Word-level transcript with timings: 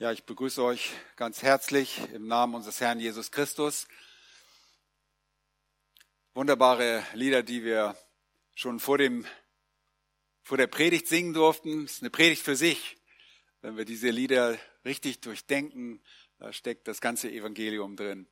Ja, 0.00 0.12
ich 0.12 0.22
begrüße 0.22 0.62
euch 0.62 0.92
ganz 1.16 1.42
herzlich 1.42 1.98
im 2.12 2.28
Namen 2.28 2.54
unseres 2.54 2.80
Herrn 2.80 3.00
Jesus 3.00 3.32
Christus. 3.32 3.88
Wunderbare 6.34 7.02
Lieder, 7.14 7.42
die 7.42 7.64
wir 7.64 7.96
schon 8.54 8.78
vor 8.78 8.96
dem, 8.96 9.26
vor 10.44 10.56
der 10.56 10.68
Predigt 10.68 11.08
singen 11.08 11.34
durften. 11.34 11.82
Es 11.82 11.94
ist 11.94 12.02
eine 12.02 12.10
Predigt 12.10 12.44
für 12.44 12.54
sich. 12.54 12.96
Wenn 13.60 13.76
wir 13.76 13.84
diese 13.84 14.10
Lieder 14.10 14.56
richtig 14.84 15.20
durchdenken, 15.20 16.00
da 16.38 16.52
steckt 16.52 16.86
das 16.86 17.00
ganze 17.00 17.28
Evangelium 17.28 17.96
drin. 17.96 18.28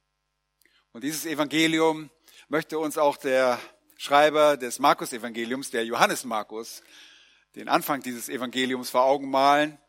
Und 0.93 1.03
dieses 1.03 1.27
Evangelium 1.27 2.11
möchte 2.47 2.79
uns 2.79 2.97
auch 2.97 3.17
der 3.17 3.59
Schreiber 3.97 4.57
des 4.57 4.79
Markus-Evangeliums, 4.79 5.73
der 5.73 5.85
Johannes 5.85 6.23
Markus, 6.23 6.85
den 7.57 7.69
Anfang 7.69 8.03
dieses 8.03 8.29
Evangeliums 8.29 8.89
vor 8.91 9.03
Augen 9.03 9.29
malen 9.31 9.81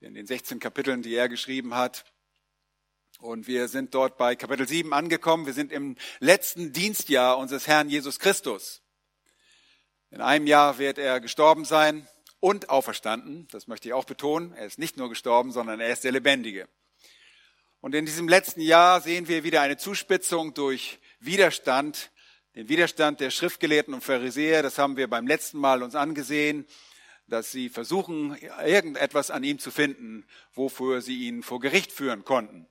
in 0.00 0.14
den 0.14 0.26
16 0.26 0.58
Kapiteln, 0.60 1.02
die 1.02 1.14
er 1.14 1.28
geschrieben 1.28 1.74
hat. 1.74 2.04
Und 3.20 3.46
wir 3.46 3.68
sind 3.68 3.94
dort 3.94 4.16
bei 4.16 4.34
Kapitel 4.34 4.66
7 4.66 4.94
angekommen. 4.94 5.44
Wir 5.44 5.52
sind 5.52 5.72
im 5.72 5.96
letzten 6.20 6.72
Dienstjahr 6.72 7.36
unseres 7.36 7.66
Herrn 7.66 7.90
Jesus 7.90 8.18
Christus. 8.18 8.80
In 10.10 10.22
einem 10.22 10.46
Jahr 10.46 10.78
wird 10.78 10.96
er 10.96 11.20
gestorben 11.20 11.66
sein 11.66 12.08
und 12.40 12.70
auferstanden. 12.70 13.46
Das 13.50 13.66
möchte 13.66 13.88
ich 13.88 13.92
auch 13.92 14.06
betonen. 14.06 14.54
Er 14.54 14.64
ist 14.64 14.78
nicht 14.78 14.96
nur 14.96 15.10
gestorben, 15.10 15.52
sondern 15.52 15.80
er 15.80 15.90
ist 15.90 16.02
der 16.02 16.12
Lebendige. 16.12 16.66
Und 17.82 17.94
in 17.94 18.06
diesem 18.06 18.26
letzten 18.26 18.62
Jahr 18.62 19.02
sehen 19.02 19.28
wir 19.28 19.44
wieder 19.44 19.60
eine 19.60 19.76
Zuspitzung 19.76 20.54
durch 20.54 20.98
Widerstand, 21.18 22.10
den 22.54 22.70
Widerstand 22.70 23.20
der 23.20 23.30
Schriftgelehrten 23.30 23.92
und 23.92 24.02
Pharisäer. 24.02 24.62
Das 24.62 24.78
haben 24.78 24.96
wir 24.96 25.08
beim 25.08 25.26
letzten 25.26 25.58
Mal 25.58 25.82
uns 25.82 25.94
angesehen 25.94 26.66
dass 27.30 27.52
sie 27.52 27.68
versuchen, 27.68 28.36
irgendetwas 28.36 29.30
an 29.30 29.44
ihm 29.44 29.58
zu 29.58 29.70
finden, 29.70 30.26
wofür 30.52 31.00
sie 31.00 31.26
ihn 31.28 31.42
vor 31.42 31.60
Gericht 31.60 31.92
führen 31.92 32.24
konnten. 32.24 32.68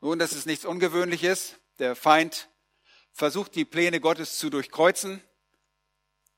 Nun, 0.00 0.18
das 0.18 0.32
ist 0.32 0.46
nichts 0.46 0.64
Ungewöhnliches. 0.64 1.60
Der 1.78 1.94
Feind 1.94 2.48
versucht, 3.12 3.54
die 3.54 3.64
Pläne 3.64 4.00
Gottes 4.00 4.38
zu 4.38 4.50
durchkreuzen 4.50 5.22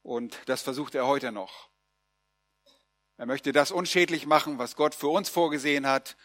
und 0.02 0.36
das 0.46 0.62
versucht 0.62 0.94
er 0.94 1.06
heute 1.06 1.32
noch. 1.32 1.70
Er 3.16 3.26
möchte 3.26 3.52
das 3.52 3.70
unschädlich 3.70 4.26
machen, 4.26 4.58
was 4.58 4.76
Gott 4.76 4.94
für 4.94 5.08
uns 5.08 5.28
vorgesehen 5.28 5.86
hat, 5.86 6.16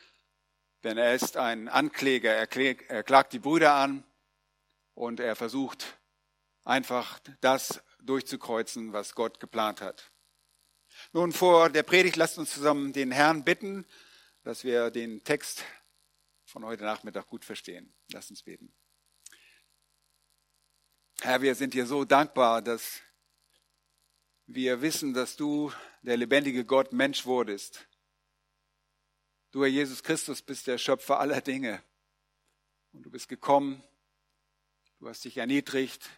denn 0.83 0.97
er 0.97 1.13
ist 1.13 1.37
ein 1.37 1.69
Ankläger. 1.69 2.33
Er 2.33 3.03
klagt 3.03 3.33
die 3.33 3.39
Brüder 3.39 3.75
an 3.75 4.03
und 4.95 5.19
er 5.19 5.35
versucht 5.35 5.99
einfach 6.63 7.19
das 7.41 7.81
durchzukreuzen, 8.01 8.93
was 8.93 9.15
Gott 9.15 9.39
geplant 9.39 9.81
hat. 9.81 10.11
Nun, 11.13 11.31
vor 11.31 11.69
der 11.69 11.83
Predigt 11.83 12.15
lasst 12.15 12.37
uns 12.37 12.53
zusammen 12.53 12.93
den 12.93 13.11
Herrn 13.11 13.43
bitten, 13.43 13.85
dass 14.43 14.63
wir 14.63 14.89
den 14.91 15.23
Text 15.23 15.63
von 16.45 16.65
heute 16.65 16.83
Nachmittag 16.83 17.27
gut 17.27 17.45
verstehen. 17.45 17.93
Lasst 18.11 18.31
uns 18.31 18.43
beten. 18.43 18.73
Herr, 21.21 21.41
wir 21.41 21.53
sind 21.55 21.73
dir 21.73 21.85
so 21.85 22.05
dankbar, 22.05 22.61
dass 22.61 23.01
wir 24.47 24.81
wissen, 24.81 25.13
dass 25.13 25.35
du, 25.35 25.71
der 26.01 26.17
lebendige 26.17 26.65
Gott, 26.65 26.91
Mensch 26.93 27.25
wurdest. 27.25 27.87
Du, 29.51 29.61
Herr 29.61 29.69
Jesus 29.69 30.01
Christus, 30.01 30.41
bist 30.41 30.65
der 30.65 30.77
Schöpfer 30.77 31.19
aller 31.19 31.41
Dinge. 31.41 31.83
Und 32.93 33.03
du 33.03 33.11
bist 33.11 33.27
gekommen, 33.27 33.83
du 34.99 35.07
hast 35.07 35.23
dich 35.25 35.37
erniedrigt, 35.37 36.09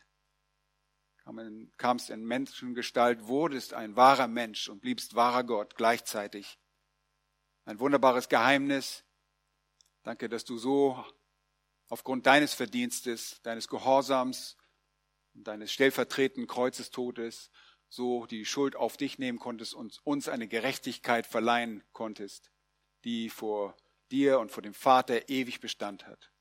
kamst 1.77 2.09
in 2.09 2.23
Menschengestalt, 2.23 3.27
wurdest 3.27 3.73
ein 3.73 3.95
wahrer 3.95 4.27
Mensch 4.27 4.69
und 4.69 4.81
bliebst 4.81 5.15
wahrer 5.15 5.43
Gott 5.43 5.75
gleichzeitig. 5.75 6.59
Ein 7.65 7.79
wunderbares 7.79 8.27
Geheimnis. 8.27 9.03
Danke, 10.03 10.29
dass 10.29 10.45
du 10.45 10.57
so 10.57 11.03
aufgrund 11.89 12.25
deines 12.25 12.53
Verdienstes, 12.53 13.41
deines 13.43 13.67
Gehorsams 13.67 14.57
und 15.33 15.47
deines 15.47 15.71
stellvertretenden 15.71 16.47
Kreuzestodes 16.47 17.51
so 17.87 18.25
die 18.25 18.45
Schuld 18.45 18.75
auf 18.75 18.97
dich 18.97 19.19
nehmen 19.19 19.37
konntest 19.37 19.73
und 19.73 19.99
uns 20.05 20.29
eine 20.29 20.47
Gerechtigkeit 20.47 21.27
verleihen 21.27 21.83
konntest, 21.91 22.49
die 23.03 23.29
vor 23.29 23.75
dir 24.11 24.39
und 24.39 24.51
vor 24.51 24.63
dem 24.63 24.73
Vater 24.73 25.29
ewig 25.29 25.59
Bestand 25.59 26.07
hat. 26.07 26.31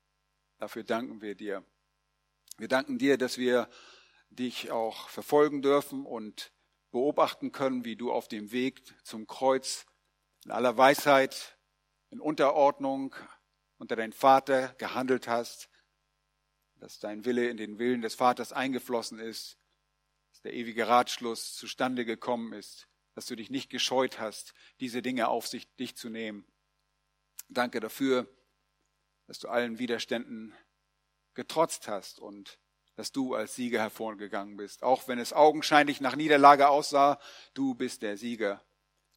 Dafür 0.57 0.83
danken 0.83 1.21
wir 1.21 1.35
dir. 1.35 1.65
Wir 2.57 2.67
danken 2.67 2.97
dir, 2.97 3.17
dass 3.17 3.37
wir 3.37 3.69
dich 4.31 4.71
auch 4.71 5.09
verfolgen 5.09 5.61
dürfen 5.61 6.05
und 6.05 6.51
beobachten 6.91 7.51
können, 7.51 7.85
wie 7.85 7.95
du 7.95 8.11
auf 8.11 8.27
dem 8.27 8.51
Weg 8.51 8.81
zum 9.03 9.27
Kreuz 9.27 9.85
in 10.45 10.51
aller 10.51 10.77
Weisheit, 10.77 11.57
in 12.09 12.19
Unterordnung 12.19 13.15
unter 13.77 13.95
dein 13.95 14.13
Vater 14.13 14.73
gehandelt 14.77 15.27
hast, 15.27 15.69
dass 16.75 16.99
dein 16.99 17.25
Wille 17.25 17.49
in 17.49 17.57
den 17.57 17.77
Willen 17.77 18.01
des 18.01 18.15
Vaters 18.15 18.51
eingeflossen 18.51 19.19
ist, 19.19 19.57
dass 20.31 20.41
der 20.41 20.53
ewige 20.53 20.87
Ratschluss 20.87 21.55
zustande 21.55 22.05
gekommen 22.05 22.53
ist, 22.53 22.87
dass 23.13 23.25
du 23.25 23.35
dich 23.35 23.49
nicht 23.49 23.69
gescheut 23.69 24.19
hast, 24.19 24.53
diese 24.79 25.01
Dinge 25.01 25.27
auf 25.27 25.47
sich 25.47 25.73
dich 25.75 25.95
zu 25.95 26.09
nehmen. 26.09 26.45
Danke 27.49 27.79
dafür, 27.79 28.27
dass 29.27 29.39
du 29.39 29.49
allen 29.49 29.77
Widerständen 29.77 30.55
getrotzt 31.33 31.87
hast 31.87 32.19
und 32.19 32.59
dass 33.01 33.11
du 33.11 33.33
als 33.33 33.55
Sieger 33.55 33.79
hervorgegangen 33.79 34.57
bist. 34.57 34.83
Auch 34.83 35.07
wenn 35.07 35.17
es 35.17 35.33
augenscheinlich 35.33 36.01
nach 36.01 36.15
Niederlage 36.15 36.69
aussah, 36.69 37.19
du 37.55 37.73
bist 37.73 38.03
der 38.03 38.15
Sieger, 38.15 38.63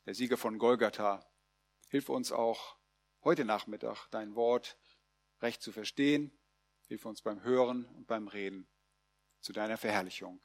der 0.06 0.14
Sieger 0.14 0.38
von 0.38 0.58
Golgatha. 0.58 1.22
Hilf 1.88 2.08
uns 2.08 2.32
auch 2.32 2.78
heute 3.24 3.44
Nachmittag 3.44 4.06
dein 4.10 4.36
Wort 4.36 4.78
recht 5.42 5.60
zu 5.60 5.70
verstehen. 5.70 6.32
Hilf 6.86 7.04
uns 7.04 7.20
beim 7.20 7.42
Hören 7.42 7.84
und 7.84 8.06
beim 8.06 8.26
Reden 8.26 8.66
zu 9.42 9.52
deiner 9.52 9.76
Verherrlichung. 9.76 10.40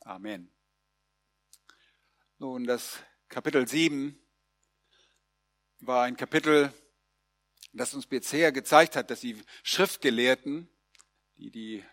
Amen. 0.00 0.50
Nun, 2.38 2.64
das 2.64 2.98
Kapitel 3.28 3.68
7 3.68 4.18
war 5.80 6.04
ein 6.04 6.16
Kapitel, 6.16 6.72
das 7.74 7.92
uns 7.92 8.06
bisher 8.06 8.52
gezeigt 8.52 8.96
hat, 8.96 9.10
dass 9.10 9.20
die 9.20 9.36
Schriftgelehrten, 9.62 10.70
die 11.36 11.50
die 11.50 11.84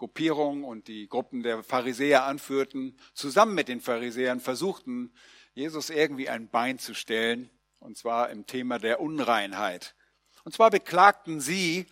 Gruppierung 0.00 0.64
und 0.64 0.88
die 0.88 1.08
Gruppen 1.08 1.42
der 1.42 1.62
Pharisäer 1.62 2.24
anführten, 2.24 2.96
zusammen 3.12 3.54
mit 3.54 3.68
den 3.68 3.82
Pharisäern 3.82 4.40
versuchten, 4.40 5.12
Jesus 5.52 5.90
irgendwie 5.90 6.30
ein 6.30 6.48
Bein 6.48 6.78
zu 6.78 6.94
stellen, 6.94 7.50
und 7.80 7.98
zwar 7.98 8.30
im 8.30 8.46
Thema 8.46 8.78
der 8.78 9.00
Unreinheit. 9.00 9.94
Und 10.42 10.54
zwar 10.54 10.70
beklagten 10.70 11.42
sie, 11.42 11.84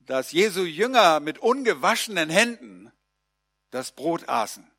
dass 0.00 0.32
Jesu 0.32 0.64
Jünger 0.64 1.20
mit 1.20 1.38
ungewaschenen 1.38 2.28
Händen 2.28 2.92
das 3.70 3.92
Brot 3.92 4.28
aßen. 4.28 4.70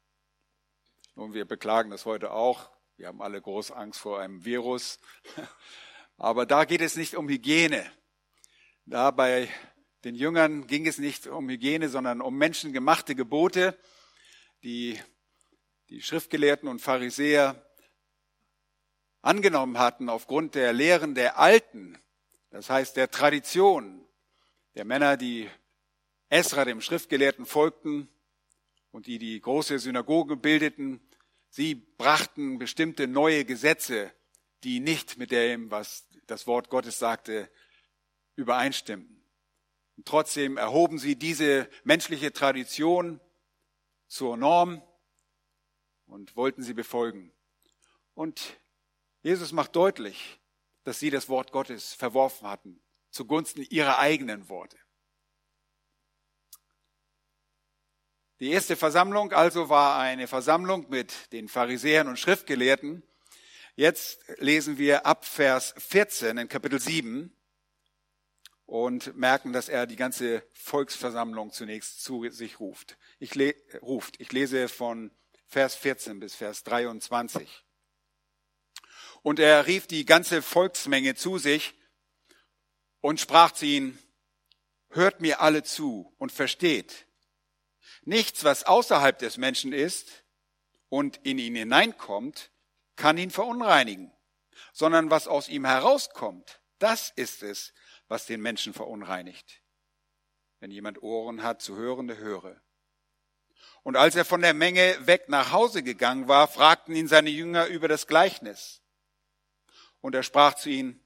Nun, 1.16 1.34
wir 1.34 1.46
beklagen 1.46 1.90
das 1.90 2.06
heute 2.06 2.30
auch. 2.30 2.70
Wir 2.96 3.08
haben 3.08 3.24
alle 3.24 3.42
große 3.42 3.76
Angst 3.76 4.00
vor 4.00 4.20
einem 4.20 4.46
Virus. 4.46 5.00
Aber 6.18 6.46
da 6.46 6.66
geht 6.66 6.82
es 6.82 6.96
nicht 6.96 7.16
um 7.16 7.28
Hygiene. 7.28 7.92
Da 8.86 9.10
bei 9.10 9.50
den 10.04 10.16
Jüngern 10.16 10.68
ging 10.68 10.88
es 10.88 10.98
nicht 10.98 11.28
um 11.28 11.50
Hygiene, 11.50 11.90
sondern 11.90 12.22
um 12.22 12.36
menschengemachte 12.38 13.16
Gebote, 13.16 13.78
die 14.64 15.00
die 15.90 16.02
Schriftgelehrten 16.02 16.68
und 16.68 16.80
Pharisäer 16.80 17.64
angenommen 19.22 19.78
hatten 19.78 20.10
aufgrund 20.10 20.56
der 20.56 20.74
Lehren 20.74 21.14
der 21.14 21.38
Alten, 21.38 21.98
das 22.50 22.70
heißt 22.70 22.98
der 22.98 23.12
Tradition 23.12 24.04
der 24.76 24.86
Männer, 24.86 25.18
die 25.18 25.50
Esra, 26.30 26.66
dem 26.66 26.82
Schriftgelehrten, 26.82 27.46
folgten 27.46 28.08
und 28.92 29.06
die 29.06 29.20
die 29.20 29.40
große 29.40 29.80
Synagoge 29.80 30.38
bildeten. 30.38 31.02
Sie 31.50 31.76
brachten 31.76 32.58
bestimmte 32.58 33.08
neue 33.08 33.44
Gesetze, 33.44 34.12
die 34.64 34.80
nicht 34.80 35.18
mit 35.18 35.32
dem, 35.32 35.70
was 35.70 36.08
das 36.28 36.48
Wort 36.48 36.70
Gottes 36.70 37.00
sagte, 37.00 37.50
übereinstimmten. 38.36 39.21
Trotzdem 40.06 40.58
erhoben 40.58 41.00
sie 41.00 41.16
diese 41.16 41.70
menschliche 41.84 42.34
Tradition 42.34 43.20
zur 44.08 44.38
Norm 44.38 44.82
und 46.06 46.36
wollten 46.36 46.64
sie 46.64 46.74
befolgen. 46.74 47.32
Und 48.14 48.60
Jesus 49.22 49.52
macht 49.52 49.76
deutlich, 49.76 50.40
dass 50.84 51.00
sie 51.00 51.10
das 51.10 51.30
Wort 51.30 51.52
Gottes 51.52 51.94
verworfen 51.94 52.48
hatten, 52.48 52.82
zugunsten 53.10 53.62
ihrer 53.70 54.00
eigenen 54.00 54.50
Worte. 54.50 54.78
Die 58.40 58.50
erste 58.50 58.76
Versammlung 58.76 59.34
also 59.34 59.70
war 59.70 60.00
eine 60.00 60.28
Versammlung 60.28 60.90
mit 60.90 61.32
den 61.32 61.48
Pharisäern 61.48 62.08
und 62.08 62.18
Schriftgelehrten. 62.18 63.04
Jetzt 63.76 64.20
lesen 64.40 64.80
wir 64.80 65.06
ab 65.06 65.26
Vers 65.26 65.76
14 65.78 66.40
in 66.40 66.48
Kapitel 66.50 66.80
7 66.80 67.32
und 68.72 69.18
merken, 69.18 69.52
dass 69.52 69.68
er 69.68 69.86
die 69.86 69.98
ganze 69.98 70.44
Volksversammlung 70.54 71.52
zunächst 71.52 72.02
zu 72.02 72.30
sich 72.30 72.62
ruft. 72.62 72.98
Ich, 73.20 73.36
le 73.36 73.54
ruft. 73.82 74.16
ich 74.22 74.32
lese 74.32 74.70
von 74.70 75.12
Vers 75.46 75.76
14 75.76 76.22
bis 76.22 76.36
Vers 76.36 76.64
23. 76.64 77.66
Und 79.24 79.40
er 79.40 79.68
rief 79.68 79.88
die 79.88 80.06
ganze 80.06 80.42
Volksmenge 80.42 81.16
zu 81.16 81.38
sich 81.38 81.74
und 83.02 83.20
sprach 83.20 83.52
zu 83.52 83.66
ihnen, 83.66 84.00
hört 84.88 85.20
mir 85.20 85.42
alle 85.42 85.64
zu 85.64 86.16
und 86.18 86.32
versteht. 86.32 87.08
Nichts, 88.04 88.46
was 88.46 88.64
außerhalb 88.64 89.20
des 89.20 89.36
Menschen 89.36 89.74
ist 89.74 90.24
und 90.88 91.18
in 91.24 91.40
ihn 91.40 91.58
hineinkommt, 91.58 92.52
kann 92.96 93.18
ihn 93.18 93.32
verunreinigen, 93.32 94.14
sondern 94.72 95.12
was 95.12 95.28
aus 95.28 95.50
ihm 95.50 95.66
herauskommt, 95.66 96.62
das 96.80 97.12
ist 97.18 97.44
es, 97.44 97.74
was 98.12 98.26
den 98.26 98.42
Menschen 98.42 98.74
verunreinigt. 98.74 99.62
Wenn 100.60 100.70
jemand 100.70 101.02
Ohren 101.02 101.44
hat 101.44 101.62
zu 101.62 101.78
hören, 101.78 102.10
der 102.10 102.18
höre. 102.18 102.62
Und 103.84 103.96
als 103.96 104.18
er 104.18 104.26
von 104.26 104.42
der 104.42 104.54
Menge 104.54 104.98
weg 105.08 105.30
nach 105.30 105.54
Hause 105.54 105.82
gegangen 105.82 106.28
war, 106.28 106.50
fragten 106.50 106.94
ihn 106.94 107.08
seine 107.08 107.30
Jünger 107.30 107.68
über 107.68 107.88
das 107.88 108.08
Gleichnis. 108.08 108.82
Und 110.02 110.14
er 110.14 110.24
sprach 110.24 110.56
zu 110.56 110.70
ihnen, 110.70 111.02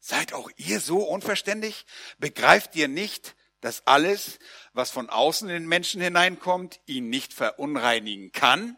Seid 0.00 0.32
auch 0.32 0.50
ihr 0.56 0.80
so 0.80 1.04
unverständig? 1.04 1.86
Begreift 2.18 2.74
ihr 2.74 2.88
nicht, 2.88 3.36
dass 3.60 3.86
alles, 3.86 4.40
was 4.72 4.90
von 4.90 5.08
außen 5.08 5.48
in 5.48 5.54
den 5.54 5.68
Menschen 5.68 6.00
hineinkommt, 6.00 6.80
ihn 6.86 7.10
nicht 7.10 7.32
verunreinigen 7.32 8.32
kann? 8.32 8.76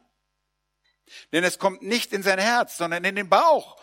Denn 1.32 1.42
es 1.42 1.58
kommt 1.58 1.80
nicht 1.80 2.12
in 2.12 2.22
sein 2.22 2.38
Herz, 2.38 2.76
sondern 2.76 3.02
in 3.04 3.16
den 3.16 3.30
Bauch 3.30 3.80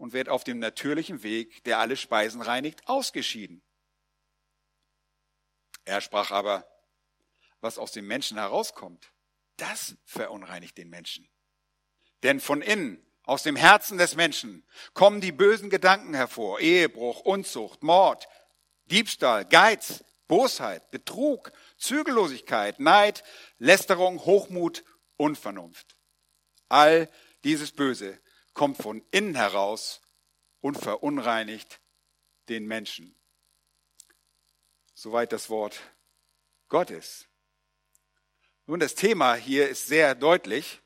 und 0.00 0.14
wird 0.14 0.30
auf 0.30 0.44
dem 0.44 0.58
natürlichen 0.58 1.22
Weg, 1.22 1.62
der 1.64 1.78
alle 1.78 1.94
Speisen 1.94 2.40
reinigt, 2.40 2.88
ausgeschieden. 2.88 3.62
Er 5.84 6.00
sprach 6.00 6.30
aber, 6.30 6.66
was 7.60 7.76
aus 7.76 7.92
dem 7.92 8.06
Menschen 8.06 8.38
herauskommt, 8.38 9.12
das 9.58 9.96
verunreinigt 10.06 10.78
den 10.78 10.88
Menschen. 10.88 11.28
Denn 12.22 12.40
von 12.40 12.62
innen, 12.62 13.06
aus 13.24 13.42
dem 13.42 13.56
Herzen 13.56 13.98
des 13.98 14.16
Menschen, 14.16 14.66
kommen 14.94 15.20
die 15.20 15.32
bösen 15.32 15.68
Gedanken 15.68 16.14
hervor. 16.14 16.60
Ehebruch, 16.60 17.20
Unzucht, 17.20 17.82
Mord, 17.82 18.26
Diebstahl, 18.86 19.44
Geiz, 19.44 20.02
Bosheit, 20.28 20.90
Betrug, 20.90 21.52
Zügellosigkeit, 21.76 22.80
Neid, 22.80 23.22
Lästerung, 23.58 24.24
Hochmut, 24.24 24.82
Unvernunft. 25.18 25.94
All 26.70 27.10
dieses 27.44 27.72
Böse 27.72 28.18
kommt 28.60 28.76
von 28.76 29.02
innen 29.10 29.36
heraus 29.36 30.02
und 30.60 30.76
verunreinigt 30.76 31.80
den 32.50 32.66
Menschen. 32.66 33.18
Soweit 34.92 35.32
das 35.32 35.48
Wort 35.48 35.80
Gottes. 36.68 37.26
Nun, 38.66 38.78
das 38.78 38.94
Thema 38.94 39.34
hier 39.34 39.70
ist 39.70 39.86
sehr 39.86 40.14
deutlich. 40.14 40.82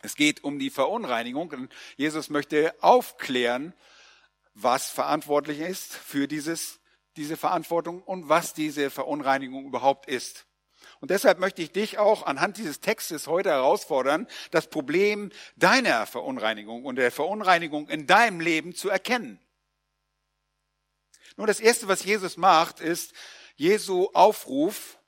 Es 0.00 0.14
geht 0.14 0.42
um 0.42 0.58
die 0.58 0.70
Verunreinigung 0.70 1.50
und 1.50 1.70
Jesus 1.98 2.30
möchte 2.30 2.74
aufklären, 2.82 3.74
was 4.54 4.88
verantwortlich 4.88 5.58
ist 5.58 5.92
für 5.92 6.28
dieses, 6.28 6.80
diese 7.18 7.36
Verantwortung 7.36 8.02
und 8.02 8.30
was 8.30 8.54
diese 8.54 8.88
Verunreinigung 8.88 9.66
überhaupt 9.66 10.06
ist. 10.06 10.46
Und 11.00 11.10
deshalb 11.10 11.38
möchte 11.38 11.62
ich 11.62 11.72
dich 11.72 11.98
auch 11.98 12.26
anhand 12.26 12.58
dieses 12.58 12.80
Textes 12.80 13.26
heute 13.26 13.50
herausfordern, 13.50 14.28
das 14.50 14.68
Problem 14.68 15.32
deiner 15.56 16.06
Verunreinigung 16.06 16.84
und 16.84 16.96
der 16.96 17.10
Verunreinigung 17.10 17.88
in 17.88 18.06
deinem 18.06 18.40
Leben 18.40 18.74
zu 18.74 18.90
erkennen. 18.90 19.40
Nun, 21.36 21.46
das 21.46 21.60
Erste, 21.60 21.88
was 21.88 22.04
Jesus 22.04 22.36
macht, 22.36 22.80
ist 22.80 23.14
Jesu 23.56 24.10
Aufruf, 24.12 24.98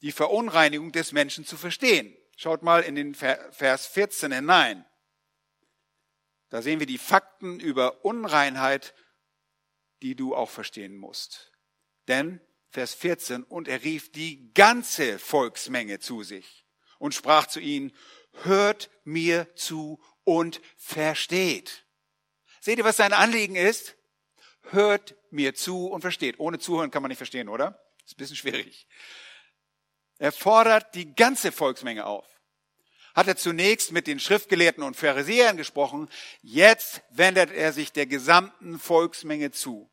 die 0.00 0.12
Verunreinigung 0.12 0.90
des 0.90 1.12
Menschen 1.12 1.44
zu 1.44 1.58
verstehen. 1.58 2.16
Schaut 2.36 2.62
mal 2.62 2.82
in 2.82 2.94
den 2.94 3.14
Vers 3.14 3.86
14 3.86 4.32
hinein. 4.32 4.86
Da 6.48 6.62
sehen 6.62 6.80
wir 6.80 6.86
die 6.86 6.98
Fakten 6.98 7.60
über 7.60 8.04
Unreinheit, 8.04 8.94
die 10.02 10.14
du 10.14 10.34
auch 10.34 10.50
verstehen 10.50 10.96
musst. 10.96 11.52
Denn, 12.08 12.40
Vers 12.70 12.94
14, 12.94 13.42
und 13.44 13.68
er 13.68 13.82
rief 13.84 14.12
die 14.12 14.52
ganze 14.52 15.18
Volksmenge 15.18 15.98
zu 15.98 16.22
sich 16.22 16.64
und 16.98 17.14
sprach 17.14 17.46
zu 17.46 17.60
ihnen, 17.60 17.92
hört 18.42 18.90
mir 19.04 19.54
zu 19.54 20.00
und 20.24 20.60
versteht. 20.76 21.86
Seht 22.60 22.78
ihr, 22.78 22.84
was 22.84 22.96
sein 22.96 23.12
Anliegen 23.12 23.56
ist? 23.56 23.96
Hört 24.70 25.14
mir 25.30 25.54
zu 25.54 25.86
und 25.86 26.00
versteht. 26.00 26.40
Ohne 26.40 26.58
Zuhören 26.58 26.90
kann 26.90 27.02
man 27.02 27.10
nicht 27.10 27.18
verstehen, 27.18 27.48
oder? 27.48 27.80
ist 28.06 28.14
ein 28.14 28.18
bisschen 28.18 28.36
schwierig. 28.36 28.86
Er 30.18 30.32
fordert 30.32 30.94
die 30.94 31.14
ganze 31.14 31.52
Volksmenge 31.52 32.06
auf. 32.06 32.26
Hat 33.14 33.28
er 33.28 33.36
zunächst 33.36 33.92
mit 33.92 34.06
den 34.06 34.20
Schriftgelehrten 34.20 34.82
und 34.82 34.96
Pharisäern 34.96 35.56
gesprochen, 35.56 36.08
jetzt 36.42 37.02
wendet 37.10 37.50
er 37.50 37.72
sich 37.72 37.92
der 37.92 38.06
gesamten 38.06 38.78
Volksmenge 38.78 39.50
zu. 39.50 39.90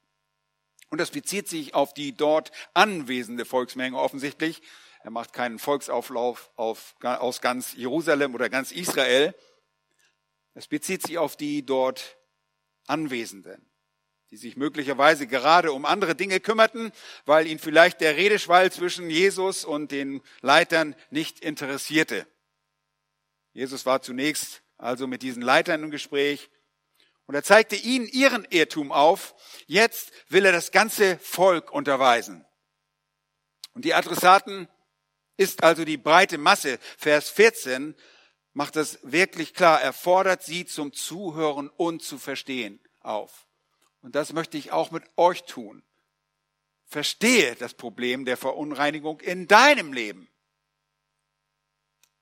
Und 0.93 0.99
das 0.99 1.09
bezieht 1.09 1.49
sich 1.49 1.73
auf 1.73 1.95
die 1.95 2.15
dort 2.15 2.51
anwesende 2.75 3.45
Volksmenge 3.45 3.97
offensichtlich. 3.97 4.61
Er 5.01 5.09
macht 5.09 5.33
keinen 5.33 5.57
Volksauflauf 5.57 6.51
auf, 6.55 6.93
aus 7.01 7.41
ganz 7.41 7.73
Jerusalem 7.73 8.35
oder 8.35 8.47
ganz 8.47 8.71
Israel. 8.71 9.33
Es 10.53 10.67
bezieht 10.67 11.01
sich 11.01 11.17
auf 11.17 11.35
die 11.35 11.65
dort 11.65 12.15
Anwesenden 12.85 13.67
die 14.29 14.37
sich 14.37 14.55
möglicherweise 14.55 15.25
gerade 15.25 15.73
um 15.73 15.85
andere 15.85 16.13
Dinge 16.15 16.39
kümmerten, 16.39 16.91
weil 17.25 17.47
ihn 17.47 17.59
vielleicht 17.59 17.99
der 17.99 18.15
Redeschwall 18.15 18.71
zwischen 18.71 19.09
Jesus 19.09 19.65
und 19.65 19.91
den 19.91 20.21
Leitern 20.41 20.95
nicht 21.09 21.39
interessierte. 21.39 22.27
Jesus 23.51 23.87
war 23.87 24.03
zunächst 24.03 24.61
also 24.77 25.07
mit 25.07 25.23
diesen 25.23 25.41
Leitern 25.41 25.83
im 25.83 25.91
Gespräch 25.91 26.49
und 27.25 27.35
er 27.35 27.43
zeigte 27.43 27.75
ihnen 27.75 28.07
ihren 28.07 28.45
Irrtum 28.45 28.91
auf. 28.91 29.35
Jetzt 29.65 30.11
will 30.29 30.45
er 30.45 30.51
das 30.51 30.71
ganze 30.71 31.17
Volk 31.19 31.71
unterweisen. 31.71 32.45
Und 33.73 33.85
die 33.85 33.93
Adressaten 33.93 34.67
ist 35.37 35.63
also 35.63 35.85
die 35.85 35.97
breite 35.97 36.37
Masse. 36.37 36.79
Vers 36.97 37.29
14 37.29 37.95
macht 38.53 38.75
das 38.75 38.99
wirklich 39.03 39.53
klar. 39.53 39.81
Er 39.81 39.93
fordert 39.93 40.43
sie 40.43 40.65
zum 40.65 40.93
Zuhören 40.93 41.69
und 41.69 42.03
zu 42.03 42.17
verstehen 42.17 42.79
auf. 42.99 43.47
Und 44.01 44.15
das 44.15 44.33
möchte 44.33 44.57
ich 44.57 44.71
auch 44.71 44.91
mit 44.91 45.03
euch 45.15 45.43
tun. 45.43 45.83
Verstehe 46.85 47.55
das 47.55 47.73
Problem 47.73 48.25
der 48.25 48.37
Verunreinigung 48.37 49.19
in 49.21 49.47
deinem 49.47 49.93
Leben. 49.93 50.29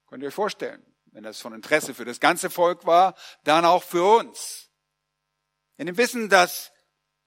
Könnt 0.07 0.24
ihr 0.24 0.30
euch 0.30 0.36
vorstellen, 0.36 0.86
wenn 1.07 1.24
das 1.24 1.42
von 1.42 1.53
Interesse 1.53 1.94
für 1.94 2.06
das 2.06 2.19
ganze 2.19 2.50
Volk 2.50 2.86
war, 2.86 3.15
dann 3.44 3.65
auch 3.65 3.83
für 3.83 4.20
uns. 4.20 4.71
In 5.81 5.88
dem 5.88 5.97
Wissen, 5.97 6.29
dass 6.29 6.71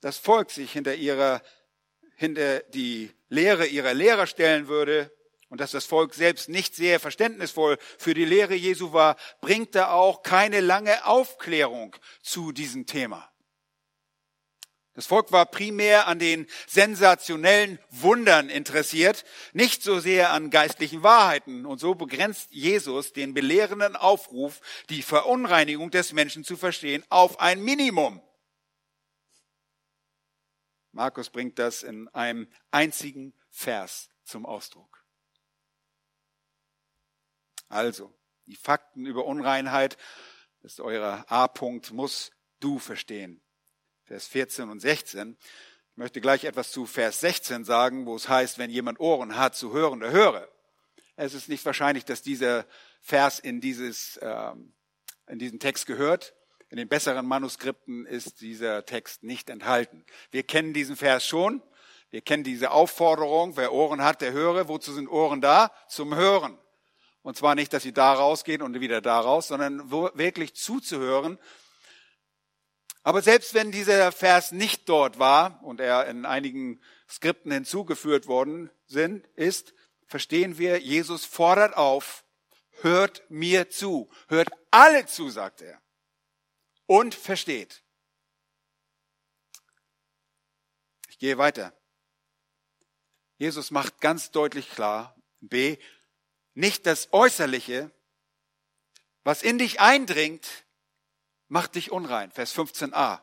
das 0.00 0.16
Volk 0.16 0.52
sich 0.52 0.70
hinter 0.70 0.94
ihrer, 0.94 1.42
hinter 2.14 2.60
die 2.60 3.10
Lehre 3.28 3.66
ihrer 3.66 3.94
Lehrer 3.94 4.28
stellen 4.28 4.68
würde 4.68 5.12
und 5.48 5.60
dass 5.60 5.72
das 5.72 5.86
Volk 5.86 6.14
selbst 6.14 6.48
nicht 6.48 6.76
sehr 6.76 7.00
verständnisvoll 7.00 7.78
für 7.98 8.14
die 8.14 8.24
Lehre 8.24 8.54
Jesu 8.54 8.92
war, 8.92 9.16
bringt 9.40 9.74
er 9.74 9.92
auch 9.92 10.22
keine 10.22 10.60
lange 10.60 11.04
Aufklärung 11.04 11.96
zu 12.22 12.52
diesem 12.52 12.86
Thema. 12.86 13.28
Das 14.92 15.06
Volk 15.06 15.32
war 15.32 15.46
primär 15.46 16.06
an 16.06 16.20
den 16.20 16.46
sensationellen 16.68 17.80
Wundern 17.90 18.50
interessiert, 18.50 19.24
nicht 19.52 19.82
so 19.82 19.98
sehr 19.98 20.30
an 20.30 20.50
geistlichen 20.50 21.02
Wahrheiten. 21.02 21.66
Und 21.66 21.80
so 21.80 21.96
begrenzt 21.96 22.52
Jesus 22.52 23.12
den 23.12 23.34
belehrenden 23.34 23.96
Aufruf, 23.96 24.60
die 24.90 25.02
Verunreinigung 25.02 25.90
des 25.90 26.12
Menschen 26.12 26.44
zu 26.44 26.56
verstehen, 26.56 27.02
auf 27.08 27.40
ein 27.40 27.60
Minimum. 27.60 28.22
Markus 30.94 31.28
bringt 31.28 31.58
das 31.58 31.82
in 31.82 32.08
einem 32.08 32.48
einzigen 32.70 33.34
Vers 33.50 34.10
zum 34.22 34.46
Ausdruck. 34.46 35.04
Also, 37.68 38.14
die 38.46 38.54
Fakten 38.54 39.04
über 39.04 39.24
Unreinheit, 39.24 39.96
das 40.62 40.74
ist 40.74 40.80
euer 40.80 41.24
A-Punkt, 41.28 41.92
muss 41.92 42.30
du 42.60 42.78
verstehen. 42.78 43.42
Vers 44.04 44.28
14 44.28 44.70
und 44.70 44.78
16. 44.78 45.36
Ich 45.90 45.96
möchte 45.96 46.20
gleich 46.20 46.44
etwas 46.44 46.70
zu 46.70 46.86
Vers 46.86 47.20
16 47.20 47.64
sagen, 47.64 48.06
wo 48.06 48.14
es 48.14 48.28
heißt, 48.28 48.58
wenn 48.58 48.70
jemand 48.70 49.00
Ohren 49.00 49.36
hat 49.36 49.56
zu 49.56 49.72
hören, 49.72 49.98
der 49.98 50.12
höre. 50.12 50.48
Es 51.16 51.34
ist 51.34 51.48
nicht 51.48 51.64
wahrscheinlich, 51.64 52.04
dass 52.04 52.22
dieser 52.22 52.66
Vers 53.00 53.40
in, 53.40 53.60
dieses, 53.60 54.18
ähm, 54.22 54.74
in 55.26 55.40
diesen 55.40 55.58
Text 55.58 55.86
gehört. 55.86 56.34
In 56.74 56.78
den 56.78 56.88
besseren 56.88 57.24
Manuskripten 57.24 58.04
ist 58.04 58.40
dieser 58.40 58.84
Text 58.84 59.22
nicht 59.22 59.48
enthalten. 59.48 60.04
Wir 60.32 60.42
kennen 60.42 60.72
diesen 60.72 60.96
Vers 60.96 61.24
schon. 61.24 61.62
Wir 62.10 62.20
kennen 62.20 62.42
diese 62.42 62.72
Aufforderung, 62.72 63.56
wer 63.56 63.72
Ohren 63.72 64.02
hat, 64.02 64.20
der 64.20 64.32
höre. 64.32 64.66
Wozu 64.66 64.92
sind 64.92 65.06
Ohren 65.06 65.40
da? 65.40 65.70
Zum 65.86 66.16
Hören. 66.16 66.58
Und 67.22 67.36
zwar 67.36 67.54
nicht, 67.54 67.72
dass 67.72 67.84
sie 67.84 67.92
da 67.92 68.12
rausgehen 68.14 68.60
und 68.60 68.80
wieder 68.80 69.00
da 69.00 69.20
raus, 69.20 69.46
sondern 69.46 69.88
wirklich 69.92 70.56
zuzuhören 70.56 71.38
aber 73.06 73.20
selbst 73.20 73.52
wenn 73.52 73.70
dieser 73.70 74.10
Vers 74.12 74.50
nicht 74.50 74.88
dort 74.88 75.18
war 75.18 75.62
und 75.62 75.78
er 75.78 76.06
in 76.06 76.24
einigen 76.24 76.80
Skripten 77.06 77.52
hinzugeführt 77.52 78.28
worden 78.28 78.70
sind, 78.86 79.26
ist, 79.36 79.74
verstehen 80.06 80.56
wir, 80.56 80.80
Jesus 80.80 81.26
fordert 81.26 81.76
auf, 81.76 82.24
hört 82.80 83.22
mir 83.28 83.68
zu, 83.68 84.08
hört 84.28 84.48
alle 84.70 85.04
zu, 85.04 85.28
sagt 85.28 85.60
er. 85.60 85.83
Und 86.86 87.14
versteht. 87.14 87.82
Ich 91.08 91.18
gehe 91.18 91.38
weiter. 91.38 91.72
Jesus 93.36 93.70
macht 93.70 94.00
ganz 94.00 94.30
deutlich 94.30 94.70
klar, 94.70 95.16
B, 95.40 95.76
nicht 96.54 96.86
das 96.86 97.12
Äußerliche, 97.12 97.90
was 99.24 99.42
in 99.42 99.58
dich 99.58 99.80
eindringt, 99.80 100.46
macht 101.48 101.74
dich 101.74 101.90
unrein. 101.90 102.30
Vers 102.30 102.54
15a. 102.56 103.22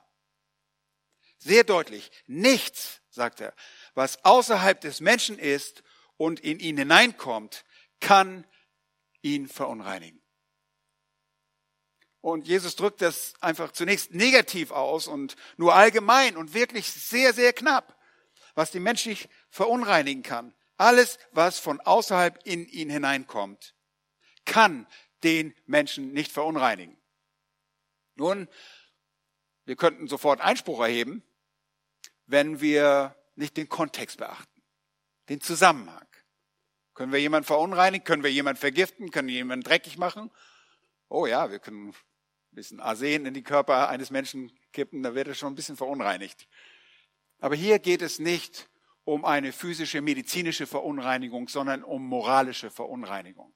Sehr 1.38 1.64
deutlich. 1.64 2.12
Nichts, 2.28 3.02
sagt 3.10 3.42
er, 3.42 3.56
was 3.94 4.24
außerhalb 4.26 4.80
des 4.80 5.00
Menschen 5.00 5.40
ist 5.40 5.84
und 6.18 6.40
in 6.40 6.60
ihn 6.60 6.78
hineinkommt, 6.78 7.66
kann 8.00 8.46
ihn 9.22 9.48
verunreinigen. 9.48 10.21
Und 12.22 12.48
Jesus 12.48 12.76
drückt 12.76 13.02
das 13.02 13.34
einfach 13.42 13.72
zunächst 13.72 14.14
negativ 14.14 14.72
aus 14.72 15.08
und 15.08 15.36
nur 15.58 15.76
allgemein 15.76 16.38
und 16.38 16.54
wirklich 16.54 16.92
sehr, 16.92 17.34
sehr 17.34 17.52
knapp, 17.52 17.98
was 18.54 18.70
die 18.72 18.80
menschlich 18.80 19.28
verunreinigen 19.50 20.22
kann. 20.22 20.54
Alles, 20.78 21.18
was 21.32 21.60
von 21.60 21.80
außerhalb 21.80 22.40
in 22.46 22.68
ihn 22.68 22.90
hineinkommt, 22.90 23.76
kann 24.46 24.88
den 25.24 25.56
Menschen 25.66 26.14
nicht 26.14 26.32
verunreinigen. 26.32 26.98
Nun, 28.16 28.48
wir 29.66 29.76
könnten 29.76 30.08
sofort 30.08 30.42
Einspruch 30.42 30.80
erheben, 30.82 31.24
wenn 32.26 32.62
wir 32.62 33.16
nicht 33.36 33.58
den 33.58 33.70
Kontext 33.70 34.18
beachten, 34.18 34.62
den 35.30 35.42
Zusammenhang. 35.42 36.06
Können 36.94 37.12
wir 37.12 37.20
jemanden 37.20 37.48
verunreinigen? 37.48 38.04
Können 38.04 38.24
wir 38.24 38.32
jemanden 38.32 38.60
vergiften? 38.60 39.12
Können 39.12 39.28
wir 39.28 39.36
jemanden 39.36 39.64
dreckig 39.64 39.98
machen? 39.98 40.30
Oh 41.10 41.26
ja, 41.26 41.50
wir 41.50 41.60
können 41.60 41.96
ein 42.52 42.56
bisschen 42.56 42.80
Arsen 42.82 43.26
in 43.26 43.34
die 43.34 43.44
Körper 43.44 43.88
eines 43.90 44.12
Menschen 44.12 44.52
kippen, 44.74 45.04
da 45.04 45.16
wird 45.16 45.30
er 45.30 45.36
schon 45.36 45.54
ein 45.54 45.56
bisschen 45.56 45.78
verunreinigt. 45.78 46.48
Aber 47.40 47.56
hier 47.56 47.80
geht 47.80 48.02
es 48.02 48.20
nicht 48.20 48.70
um 49.06 49.26
eine 49.26 49.54
physische, 49.54 50.02
medizinische 50.02 50.68
Verunreinigung, 50.68 51.48
sondern 51.48 51.84
um 51.84 52.06
moralische 52.06 52.70
Verunreinigung. 52.70 53.54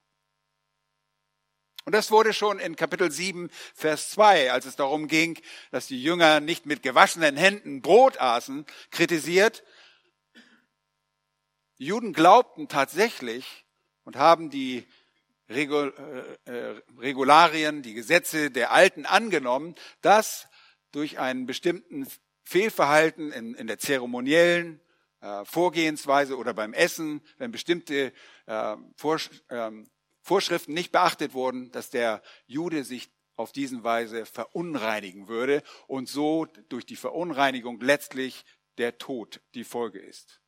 Und 1.83 1.93
das 1.93 2.09
wurde 2.09 2.33
schon 2.33 2.59
in 2.59 2.75
Kapitel 2.75 3.11
7, 3.11 3.49
Vers 3.75 4.09
2, 4.11 4.51
als 4.51 4.65
es 4.65 4.75
darum 4.75 5.07
ging, 5.07 5.39
dass 5.69 5.85
die 5.85 6.01
Jünger 6.01 6.39
nicht 6.39 6.65
mit 6.65 6.81
gewaschenen 6.81 7.37
Händen 7.37 7.81
Brot 7.81 8.19
aßen, 8.19 8.65
kritisiert. 8.89 9.63
Die 11.77 11.85
Juden 11.85 12.13
glaubten 12.13 12.69
tatsächlich 12.69 13.65
und 14.03 14.15
haben 14.15 14.49
die 14.49 14.87
Regularien, 15.49 17.81
die 17.81 17.93
Gesetze 17.93 18.51
der 18.51 18.71
Alten 18.71 19.05
angenommen, 19.05 19.75
dass 20.01 20.47
durch 20.91 21.19
einen 21.19 21.45
bestimmten 21.45 22.07
Fehlverhalten 22.43 23.31
in, 23.31 23.55
in 23.55 23.67
der 23.67 23.79
zeremoniellen 23.79 24.79
äh, 25.21 25.45
Vorgehensweise 25.45 26.37
oder 26.37 26.53
beim 26.53 26.73
Essen, 26.73 27.21
wenn 27.37 27.51
bestimmte 27.51 28.13
äh, 28.45 28.75
ähm, 29.49 29.89
Vorschriften 30.21 30.73
nicht 30.73 30.91
beachtet 30.91 31.33
wurden, 31.33 31.71
dass 31.71 31.89
der 31.89 32.21
Jude 32.47 32.83
sich 32.83 33.09
auf 33.35 33.51
diesen 33.51 33.83
Weise 33.83 34.25
verunreinigen 34.25 35.27
würde 35.27 35.61
und 35.87 36.07
so 36.07 36.45
durch 36.69 36.85
die 36.85 36.95
Verunreinigung 36.95 37.79
letztlich 37.81 38.45
der 38.77 38.97
Tod 38.97 39.41
die 39.53 39.63
Folge 39.63 39.99
ist. 39.99 40.41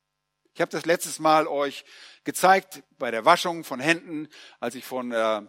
Ich 0.58 0.60
habe 0.60 0.72
das 0.72 0.86
letztes 0.86 1.20
Mal 1.20 1.46
euch 1.46 1.84
gezeigt 2.24 2.82
bei 2.98 3.12
der 3.12 3.24
Waschung 3.24 3.62
von 3.62 3.78
Händen, 3.78 4.26
als 4.58 4.74
ich 4.74 4.84
von 4.84 5.12
äh, 5.12 5.42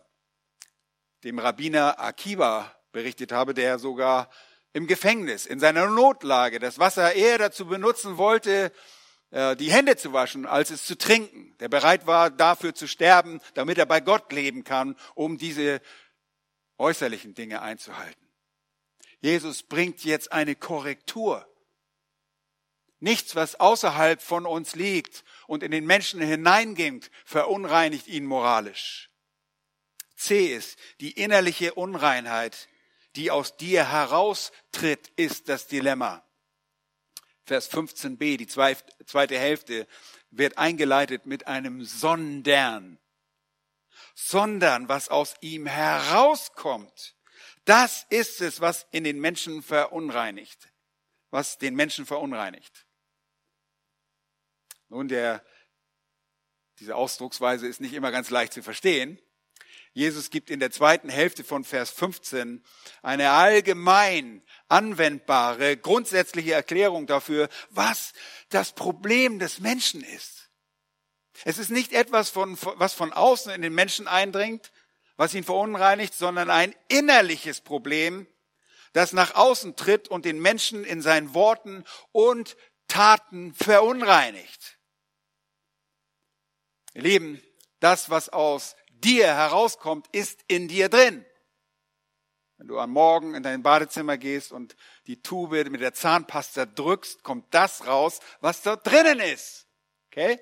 dem 1.24 1.40
Rabbiner 1.40 2.00
Akiva 2.00 2.72
berichtet 2.92 3.32
habe, 3.32 3.56
der 3.56 3.80
sogar 3.80 4.30
im 4.72 4.86
Gefängnis, 4.86 5.48
in 5.48 5.60
seiner 5.60 5.88
Notlage, 5.88 6.60
das 6.60 6.78
Wasser 6.78 7.16
eher 7.16 7.40
dazu 7.40 7.66
benutzen 7.66 8.20
wollte, 8.20 8.72
äh, 9.32 9.56
die 9.56 9.72
Hände 9.72 9.98
zu 9.98 10.14
waschen, 10.14 10.46
als 10.46 10.70
es 10.70 10.86
zu 10.86 10.96
trinken, 10.96 11.58
der 11.58 11.70
bereit 11.70 12.06
war, 12.06 12.30
dafür 12.30 12.76
zu 12.76 12.88
sterben, 12.88 13.42
damit 13.56 13.80
er 13.80 13.88
bei 13.88 14.02
Gott 14.02 14.32
leben 14.32 14.64
kann, 14.64 14.96
um 15.16 15.40
diese 15.40 15.82
äußerlichen 16.78 17.34
Dinge 17.34 17.64
einzuhalten. 17.64 18.30
Jesus 19.22 19.64
bringt 19.64 20.04
jetzt 20.04 20.32
eine 20.32 20.56
Korrektur. 20.56 21.49
Nichts, 23.00 23.36
was 23.36 23.60
außerhalb 23.60 24.22
von 24.22 24.46
uns 24.46 24.76
liegt 24.76 25.24
und 25.48 25.64
in 25.64 25.72
den 25.72 25.86
Menschen 25.86 26.20
hineingeht, 26.20 27.12
verunreinigt 27.26 28.08
ihn 28.08 28.26
moralisch. 28.26 29.10
C 30.16 30.54
ist 30.54 30.78
die 31.00 31.12
innerliche 31.12 31.74
Unreinheit, 31.76 32.68
die 33.16 33.32
aus 33.32 33.56
dir 33.56 33.90
heraustritt, 33.90 35.12
ist 35.16 35.48
das 35.48 35.68
Dilemma. 35.68 36.24
Vers 37.46 37.72
15b, 37.72 38.38
die 38.38 38.48
zweite 38.48 39.40
Hälfte, 39.40 39.88
wird 40.30 40.58
eingeleitet 40.58 41.26
mit 41.26 41.48
einem 41.48 41.84
Sondern. 41.86 43.00
Sondern, 44.14 44.90
was 44.90 45.08
aus 45.08 45.36
ihm 45.40 45.66
herauskommt, 45.66 47.16
das 47.64 48.06
ist 48.10 48.42
es, 48.42 48.60
was 48.60 48.88
in 48.92 49.06
den 49.06 49.20
Menschen 49.20 49.64
verunreinigt, 49.64 50.70
was 51.32 51.58
den 51.58 51.76
Menschen 51.76 52.06
verunreinigt. 52.06 52.86
Nun, 54.90 55.08
der, 55.08 55.44
diese 56.80 56.96
Ausdrucksweise 56.96 57.68
ist 57.68 57.80
nicht 57.80 57.94
immer 57.94 58.12
ganz 58.12 58.30
leicht 58.30 58.54
zu 58.54 58.64
verstehen. 58.64 59.20
Jesus 59.94 60.30
gibt 60.30 60.50
in 60.50 60.60
der 60.60 60.72
zweiten 60.72 61.10
Hälfte 61.10 61.44
von 61.44 61.64
Vers 61.64 61.92
15 61.92 62.64
eine 63.02 63.32
allgemein 63.32 64.44
anwendbare, 64.68 65.78
grundsätzliche 65.78 66.54
Erklärung 66.54 67.08
dafür, 67.08 67.50
was 67.70 68.14
das 68.50 68.74
Problem 68.74 69.40
des 69.40 69.60
Menschen 69.60 70.04
ist. 70.04 70.50
Es 71.46 71.58
ist 71.58 71.70
nicht 71.70 71.94
etwas, 71.94 72.30
von, 72.30 72.58
was 72.76 72.94
von 72.94 73.14
außen 73.14 73.52
in 73.52 73.62
den 73.62 73.74
Menschen 73.74 74.08
eindringt, 74.08 74.72
was 75.16 75.34
ihn 75.34 75.44
verunreinigt, 75.44 76.14
sondern 76.14 76.50
ein 76.50 76.76
innerliches 76.88 77.62
Problem, 77.62 78.28
das 78.94 79.14
nach 79.14 79.36
außen 79.36 79.76
tritt 79.76 80.08
und 80.08 80.26
den 80.26 80.40
Menschen 80.40 80.84
in 80.84 81.02
seinen 81.02 81.34
Worten 81.34 81.84
und 82.12 82.58
Taten 82.88 83.54
verunreinigt. 83.54 84.79
Ihr 86.94 87.04
Lieben, 87.04 87.44
das, 87.80 88.10
was 88.10 88.30
aus 88.30 88.76
dir 88.90 89.28
herauskommt, 89.28 90.08
ist 90.12 90.44
in 90.48 90.68
dir 90.68 90.90
drin. 90.90 91.26
Wenn 92.58 92.68
du 92.68 92.80
am 92.80 92.92
Morgen 92.92 93.36
in 93.36 93.44
dein 93.44 93.64
Badezimmer 93.64 94.18
gehst 94.18 94.52
und 94.52 94.76
die 95.08 95.22
Tube 95.22 95.70
mit 95.70 95.80
der 95.80 95.94
Zahnpasta 95.94 96.66
drückst, 96.66 97.24
kommt 97.24 97.46
das 97.54 97.88
raus, 97.88 98.20
was 98.42 98.62
dort 98.64 98.86
drinnen 98.86 99.20
ist. 99.20 99.68
Okay? 100.08 100.40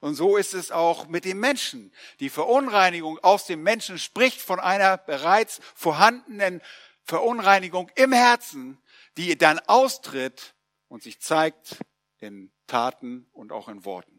Und 0.00 0.14
so 0.14 0.36
ist 0.36 0.54
es 0.54 0.70
auch 0.70 1.08
mit 1.08 1.24
dem 1.24 1.40
Menschen. 1.40 1.92
Die 2.20 2.30
Verunreinigung 2.30 3.18
aus 3.20 3.46
dem 3.46 3.62
Menschen 3.62 3.98
spricht 3.98 4.40
von 4.40 4.60
einer 4.60 4.98
bereits 4.98 5.60
vorhandenen 5.74 6.62
Verunreinigung 7.02 7.90
im 7.96 8.12
Herzen, 8.12 8.78
die 9.16 9.36
dann 9.36 9.58
austritt 9.60 10.54
und 10.86 11.02
sich 11.02 11.20
zeigt 11.20 11.78
in 12.18 12.52
Taten 12.68 13.28
und 13.32 13.50
auch 13.50 13.68
in 13.68 13.84
Worten. 13.84 14.17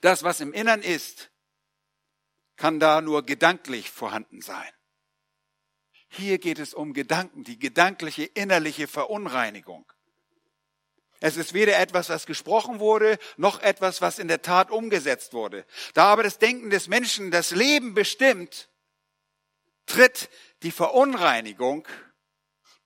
Das, 0.00 0.22
was 0.22 0.40
im 0.40 0.52
Innern 0.52 0.82
ist, 0.82 1.30
kann 2.56 2.80
da 2.80 3.00
nur 3.00 3.24
gedanklich 3.24 3.90
vorhanden 3.90 4.42
sein. 4.42 4.70
Hier 6.08 6.38
geht 6.38 6.58
es 6.58 6.74
um 6.74 6.92
Gedanken, 6.92 7.44
die 7.44 7.58
gedankliche 7.58 8.24
innerliche 8.24 8.88
Verunreinigung. 8.88 9.90
Es 11.20 11.36
ist 11.36 11.52
weder 11.52 11.78
etwas, 11.78 12.08
was 12.08 12.26
gesprochen 12.26 12.80
wurde, 12.80 13.18
noch 13.36 13.60
etwas, 13.60 14.00
was 14.00 14.18
in 14.18 14.26
der 14.26 14.42
Tat 14.42 14.70
umgesetzt 14.70 15.34
wurde. 15.34 15.66
Da 15.94 16.06
aber 16.06 16.22
das 16.22 16.38
Denken 16.38 16.70
des 16.70 16.88
Menschen 16.88 17.30
das 17.30 17.50
Leben 17.50 17.94
bestimmt, 17.94 18.70
tritt 19.86 20.30
die 20.62 20.70
Verunreinigung, 20.70 21.86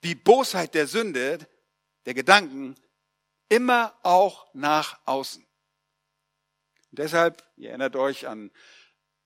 die 0.03 0.15
Bosheit 0.15 0.73
der 0.73 0.87
Sünde, 0.87 1.39
der 2.05 2.13
Gedanken, 2.13 2.75
immer 3.49 3.97
auch 4.03 4.47
nach 4.53 4.99
außen. 5.05 5.45
Und 6.95 6.99
deshalb, 6.99 7.43
ihr 7.57 7.71
erinnert 7.71 7.97
euch 7.97 8.25
an 8.25 8.51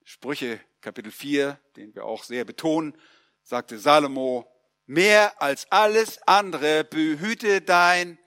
Sprüche 0.04 0.60
Kapitel 0.82 1.12
4, 1.12 1.60
den 1.76 1.94
wir 1.94 2.04
auch 2.04 2.24
sehr 2.24 2.44
betonen, 2.44 3.00
sagte 3.44 3.78
Salomo, 3.78 4.52
mehr 4.88 5.40
als 5.40 5.72
alles 5.72 6.20
andere 6.24 6.84
behüte 6.84 7.62
dein 7.62 8.18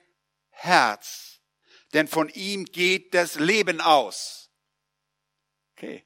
Herz, 0.49 1.41
denn 1.91 2.07
von 2.07 2.29
ihm 2.29 2.63
geht 2.63 3.13
das 3.13 3.35
Leben 3.35 3.81
aus. 3.81 4.49
Okay. 5.75 6.05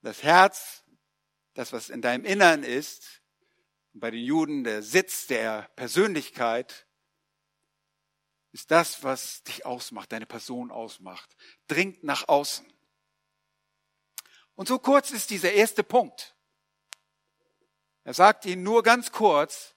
Das 0.00 0.24
Herz, 0.24 0.82
das 1.54 1.72
was 1.72 1.88
in 1.88 2.02
deinem 2.02 2.24
Innern 2.24 2.64
ist, 2.64 3.22
bei 3.92 4.10
den 4.10 4.24
Juden 4.24 4.64
der 4.64 4.82
Sitz 4.82 5.28
der 5.28 5.70
Persönlichkeit, 5.76 6.88
ist 8.50 8.72
das, 8.72 9.04
was 9.04 9.44
dich 9.44 9.64
ausmacht, 9.64 10.10
deine 10.10 10.26
Person 10.26 10.72
ausmacht, 10.72 11.36
dringt 11.68 12.02
nach 12.02 12.26
außen. 12.26 12.71
Und 14.54 14.68
so 14.68 14.78
kurz 14.78 15.10
ist 15.10 15.30
dieser 15.30 15.52
erste 15.52 15.82
Punkt. 15.82 16.34
Er 18.04 18.14
sagt 18.14 18.44
ihnen 18.46 18.62
nur 18.62 18.82
ganz 18.82 19.12
kurz, 19.12 19.74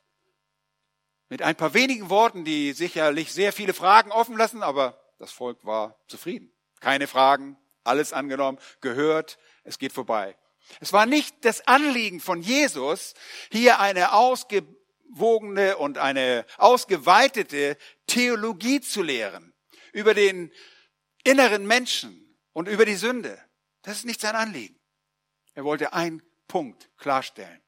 mit 1.29 1.41
ein 1.41 1.55
paar 1.55 1.73
wenigen 1.73 2.09
Worten, 2.09 2.45
die 2.45 2.73
sicherlich 2.73 3.33
sehr 3.33 3.51
viele 3.51 3.73
Fragen 3.73 4.11
offen 4.11 4.37
lassen, 4.37 4.63
aber 4.63 4.99
das 5.17 5.31
Volk 5.31 5.65
war 5.65 5.99
zufrieden. 6.07 6.51
Keine 6.79 7.07
Fragen, 7.07 7.57
alles 7.83 8.13
angenommen, 8.13 8.59
gehört, 8.81 9.37
es 9.63 9.79
geht 9.79 9.93
vorbei. 9.93 10.37
Es 10.79 10.93
war 10.93 11.05
nicht 11.05 11.45
das 11.45 11.67
Anliegen 11.67 12.19
von 12.19 12.41
Jesus, 12.41 13.13
hier 13.51 13.79
eine 13.79 14.13
ausgewogene 14.13 15.77
und 15.77 15.97
eine 15.97 16.45
ausgeweitete 16.57 17.77
Theologie 18.07 18.81
zu 18.81 19.01
lehren 19.01 19.53
über 19.93 20.13
den 20.13 20.51
inneren 21.23 21.65
Menschen 21.65 22.37
und 22.53 22.67
über 22.67 22.85
die 22.85 22.95
Sünde. 22.95 23.39
Das 23.85 23.97
ist 23.97 24.05
nicht 24.05 24.19
sein 24.19 24.35
Anliegen. 24.35 24.75
Er 25.53 25.63
wollte 25.63 25.93
einen 25.93 26.23
Punkt 26.47 26.89
klarstellen. 26.97 27.61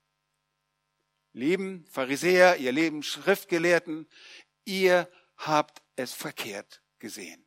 Lieben 1.31 1.85
Pharisäer, 1.91 2.57
ihr 2.57 2.71
lieben 2.71 3.03
Schriftgelehrten, 3.03 4.07
ihr 4.65 5.07
habt 5.37 5.83
es 5.95 6.13
verkehrt 6.13 6.81
gesehen. 6.97 7.45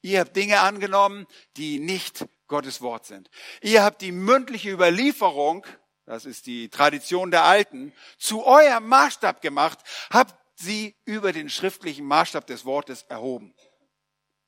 Ihr 0.00 0.18
habt 0.18 0.34
Dinge 0.34 0.60
angenommen, 0.62 1.28
die 1.56 1.78
nicht 1.78 2.26
Gottes 2.48 2.80
Wort 2.80 3.06
sind. 3.06 3.30
Ihr 3.60 3.84
habt 3.84 4.02
die 4.02 4.10
mündliche 4.10 4.72
Überlieferung, 4.72 5.64
das 6.04 6.24
ist 6.24 6.46
die 6.46 6.70
Tradition 6.70 7.30
der 7.30 7.44
Alten, 7.44 7.92
zu 8.18 8.44
eurem 8.44 8.88
Maßstab 8.88 9.40
gemacht, 9.42 9.78
habt 10.10 10.34
sie 10.56 10.96
über 11.04 11.32
den 11.32 11.48
schriftlichen 11.48 12.04
Maßstab 12.06 12.48
des 12.48 12.64
Wortes 12.64 13.04
erhoben. 13.04 13.54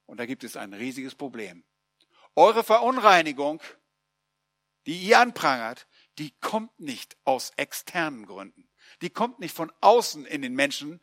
Und 0.07 0.19
da 0.19 0.27
gibt 0.27 0.43
es 0.43 0.57
ein 0.57 0.75
riesiges 0.75 1.15
Problem. 1.15 1.63
Eure 2.37 2.65
Verunreinigung, 2.65 3.63
die 4.87 4.99
ihr 4.99 5.21
anprangert, 5.21 5.87
die 6.19 6.31
kommt 6.41 6.79
nicht 6.79 7.17
aus 7.25 7.53
externen 7.57 8.27
Gründen. 8.27 8.69
Die 9.03 9.11
kommt 9.11 9.39
nicht 9.41 9.55
von 9.55 9.73
außen 9.81 10.27
in 10.27 10.43
den 10.43 10.55
Menschen, 10.55 11.01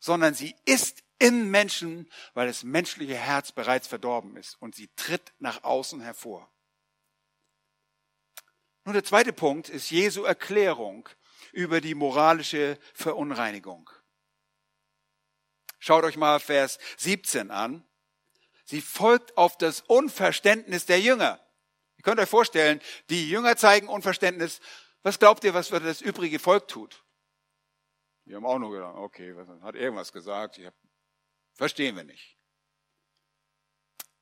sondern 0.00 0.34
sie 0.34 0.56
ist 0.64 1.02
im 1.18 1.50
Menschen, 1.50 2.10
weil 2.34 2.46
das 2.46 2.64
menschliche 2.64 3.14
Herz 3.14 3.52
bereits 3.52 3.86
verdorben 3.86 4.36
ist 4.36 4.54
und 4.60 4.74
sie 4.74 4.88
tritt 4.96 5.32
nach 5.38 5.62
außen 5.64 6.00
hervor. 6.00 6.50
Nun, 8.84 8.94
der 8.94 9.04
zweite 9.04 9.32
Punkt 9.32 9.68
ist 9.68 9.90
Jesu 9.90 10.24
Erklärung 10.24 11.08
über 11.52 11.80
die 11.80 11.94
moralische 11.94 12.78
Verunreinigung. 12.94 13.90
Schaut 15.78 16.04
euch 16.04 16.16
mal 16.16 16.40
Vers 16.40 16.78
17 16.96 17.50
an. 17.50 17.86
Sie 18.70 18.80
folgt 18.80 19.36
auf 19.36 19.58
das 19.58 19.80
Unverständnis 19.80 20.86
der 20.86 21.00
Jünger. 21.00 21.40
Ihr 21.96 22.04
könnt 22.04 22.20
euch 22.20 22.28
vorstellen, 22.28 22.80
die 23.08 23.28
Jünger 23.28 23.56
zeigen 23.56 23.88
Unverständnis. 23.88 24.60
Was 25.02 25.18
glaubt 25.18 25.42
ihr, 25.42 25.54
was 25.54 25.70
das 25.70 26.00
übrige 26.00 26.38
Volk 26.38 26.68
tut? 26.68 27.04
Die 28.26 28.34
haben 28.36 28.46
auch 28.46 28.60
nur 28.60 28.70
gedacht, 28.70 28.94
okay, 28.94 29.34
hat 29.62 29.74
irgendwas 29.74 30.12
gesagt, 30.12 30.58
hab, 30.64 30.74
verstehen 31.54 31.96
wir 31.96 32.04
nicht. 32.04 32.38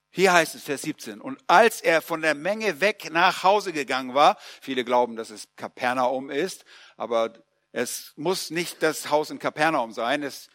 Hier 0.08 0.32
heißt 0.32 0.54
es, 0.54 0.62
Vers 0.62 0.80
17, 0.80 1.20
und 1.20 1.38
als 1.46 1.82
er 1.82 2.00
von 2.00 2.22
der 2.22 2.34
Menge 2.34 2.80
weg 2.80 3.10
nach 3.12 3.42
Hause 3.42 3.74
gegangen 3.74 4.14
war, 4.14 4.38
viele 4.62 4.82
glauben, 4.82 5.16
dass 5.16 5.28
es 5.28 5.54
Kapernaum 5.56 6.30
ist, 6.30 6.64
aber 6.96 7.34
es 7.72 8.14
muss 8.16 8.48
nicht 8.48 8.82
das 8.82 9.10
Haus 9.10 9.28
in 9.28 9.38
Kapernaum 9.38 9.92
sein, 9.92 10.22
es 10.22 10.48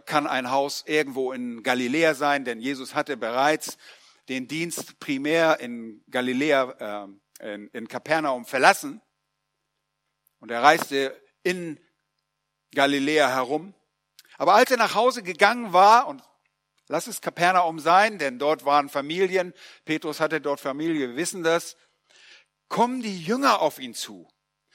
kann 0.00 0.26
ein 0.26 0.50
Haus 0.50 0.84
irgendwo 0.86 1.32
in 1.32 1.62
Galiläa 1.62 2.14
sein, 2.14 2.44
denn 2.44 2.60
Jesus 2.60 2.94
hatte 2.94 3.16
bereits 3.16 3.76
den 4.28 4.46
Dienst 4.46 4.98
primär 5.00 5.58
in 5.60 6.02
Galiläa, 6.10 7.08
äh, 7.40 7.54
in 7.72 7.88
Kapernaum 7.88 8.44
verlassen 8.44 9.02
und 10.38 10.50
er 10.50 10.62
reiste 10.62 11.20
in 11.42 11.80
Galiläa 12.74 13.28
herum. 13.28 13.74
Aber 14.38 14.54
als 14.54 14.70
er 14.70 14.76
nach 14.76 14.94
Hause 14.94 15.22
gegangen 15.22 15.72
war, 15.72 16.06
und 16.06 16.22
lass 16.88 17.06
es 17.06 17.20
Kapernaum 17.20 17.78
sein, 17.78 18.18
denn 18.18 18.38
dort 18.38 18.64
waren 18.64 18.88
Familien, 18.88 19.52
Petrus 19.84 20.20
hatte 20.20 20.40
dort 20.40 20.60
Familie, 20.60 21.08
wir 21.08 21.16
wissen 21.16 21.42
das, 21.42 21.76
kommen 22.68 23.02
die 23.02 23.20
Jünger 23.20 23.60
auf 23.60 23.78
ihn 23.78 23.94
zu 23.94 24.28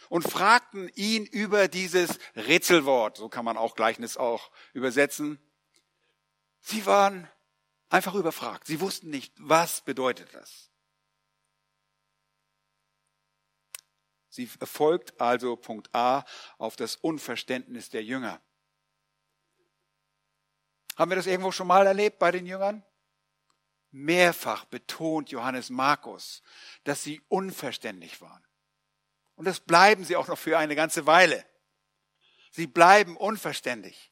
und 0.09 0.23
fragten 0.23 0.89
ihn 0.95 1.25
über 1.25 1.67
dieses 1.67 2.19
Rätselwort, 2.35 3.17
so 3.17 3.29
kann 3.29 3.45
man 3.45 3.57
auch 3.57 3.75
Gleichnis 3.75 4.17
auch 4.17 4.51
übersetzen. 4.73 5.39
Sie 6.61 6.85
waren 6.85 7.29
einfach 7.89 8.15
überfragt. 8.15 8.67
Sie 8.67 8.81
wussten 8.81 9.09
nicht, 9.09 9.33
was 9.37 9.81
bedeutet 9.81 10.33
das. 10.33 10.69
Sie 14.29 14.49
erfolgt 14.59 15.19
also 15.19 15.55
Punkt 15.55 15.93
A 15.93 16.25
auf 16.57 16.75
das 16.75 16.95
Unverständnis 16.95 17.89
der 17.89 18.03
Jünger. 18.03 18.41
Haben 20.95 21.11
wir 21.11 21.15
das 21.15 21.27
irgendwo 21.27 21.51
schon 21.51 21.67
mal 21.67 21.87
erlebt 21.87 22.19
bei 22.19 22.31
den 22.31 22.45
Jüngern? 22.45 22.83
Mehrfach 23.91 24.65
betont 24.65 25.31
Johannes 25.31 25.69
Markus, 25.69 26.43
dass 26.83 27.03
sie 27.03 27.21
unverständlich 27.27 28.21
waren. 28.21 28.43
Und 29.39 29.45
das 29.45 29.61
bleiben 29.61 30.03
sie 30.03 30.17
auch 30.17 30.27
noch 30.27 30.37
für 30.37 30.57
eine 30.57 30.75
ganze 30.75 31.05
Weile. 31.05 31.45
Sie 32.51 32.67
bleiben 32.67 33.15
unverständlich. 33.15 34.11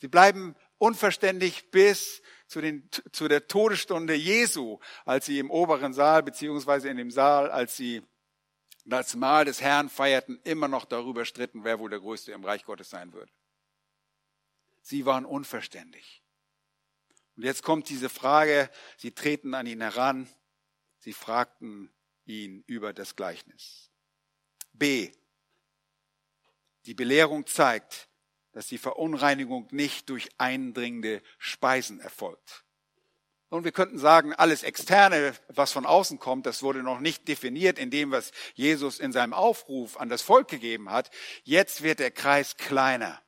Sie 0.00 0.08
bleiben 0.08 0.56
unverständlich 0.78 1.70
bis 1.70 2.20
zu, 2.48 2.60
den, 2.60 2.90
zu 3.12 3.28
der 3.28 3.46
Todesstunde 3.46 4.14
Jesu, 4.14 4.80
als 5.04 5.26
sie 5.26 5.38
im 5.38 5.52
oberen 5.52 5.94
Saal 5.94 6.24
beziehungsweise 6.24 6.88
in 6.88 6.96
dem 6.96 7.12
Saal, 7.12 7.48
als 7.48 7.76
sie 7.76 8.02
das 8.84 9.14
Mahl 9.14 9.44
des 9.44 9.60
Herrn 9.60 9.88
feierten, 9.88 10.40
immer 10.42 10.66
noch 10.66 10.84
darüber 10.84 11.24
stritten, 11.24 11.62
wer 11.62 11.78
wohl 11.78 11.90
der 11.90 12.00
Größte 12.00 12.32
im 12.32 12.44
Reich 12.44 12.64
Gottes 12.64 12.90
sein 12.90 13.12
würde. 13.12 13.30
Sie 14.82 15.06
waren 15.06 15.24
unverständlich. 15.24 16.24
Und 17.36 17.44
jetzt 17.44 17.62
kommt 17.62 17.88
diese 17.88 18.08
Frage, 18.08 18.68
sie 18.96 19.12
treten 19.12 19.54
an 19.54 19.66
ihn 19.68 19.80
heran, 19.80 20.28
sie 20.98 21.12
fragten 21.12 21.94
ihn 22.24 22.64
über 22.66 22.92
das 22.92 23.14
Gleichnis. 23.14 23.92
B. 24.78 25.12
Die 26.86 26.94
Belehrung 26.94 27.46
zeigt, 27.46 28.08
dass 28.52 28.66
die 28.66 28.78
Verunreinigung 28.78 29.68
nicht 29.70 30.08
durch 30.08 30.28
eindringende 30.38 31.22
Speisen 31.38 32.00
erfolgt. 32.00 32.64
Und 33.48 33.64
wir 33.64 33.72
könnten 33.72 33.98
sagen, 33.98 34.34
alles 34.34 34.62
Externe, 34.62 35.34
was 35.48 35.72
von 35.72 35.86
außen 35.86 36.18
kommt, 36.18 36.46
das 36.46 36.62
wurde 36.62 36.82
noch 36.82 36.98
nicht 36.98 37.28
definiert 37.28 37.78
in 37.78 37.90
dem, 37.90 38.10
was 38.10 38.32
Jesus 38.54 38.98
in 38.98 39.12
seinem 39.12 39.32
Aufruf 39.32 39.96
an 39.98 40.08
das 40.08 40.22
Volk 40.22 40.48
gegeben 40.48 40.90
hat. 40.90 41.10
Jetzt 41.44 41.82
wird 41.82 42.00
der 42.00 42.10
Kreis 42.10 42.56
kleiner. 42.56 43.22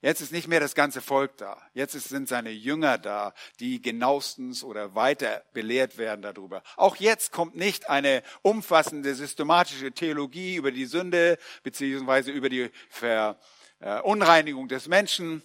Jetzt 0.00 0.20
ist 0.20 0.30
nicht 0.30 0.46
mehr 0.46 0.60
das 0.60 0.76
ganze 0.76 1.00
Volk 1.00 1.36
da. 1.38 1.60
Jetzt 1.74 1.92
sind 1.92 2.28
seine 2.28 2.50
Jünger 2.50 2.98
da, 2.98 3.34
die 3.58 3.82
genauestens 3.82 4.62
oder 4.62 4.94
weiter 4.94 5.44
belehrt 5.52 5.98
werden 5.98 6.22
darüber. 6.22 6.62
Auch 6.76 6.96
jetzt 6.96 7.32
kommt 7.32 7.56
nicht 7.56 7.90
eine 7.90 8.22
umfassende 8.42 9.16
systematische 9.16 9.90
Theologie 9.90 10.54
über 10.54 10.70
die 10.70 10.86
Sünde 10.86 11.36
beziehungsweise 11.64 12.30
über 12.30 12.48
die 12.48 12.70
Verunreinigung 12.90 14.68
des 14.68 14.86
Menschen, 14.86 15.42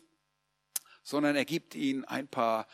sondern 1.02 1.36
er 1.36 1.46
gibt 1.46 1.74
ihnen 1.74 2.06
ein 2.06 2.28
paar 2.28 2.68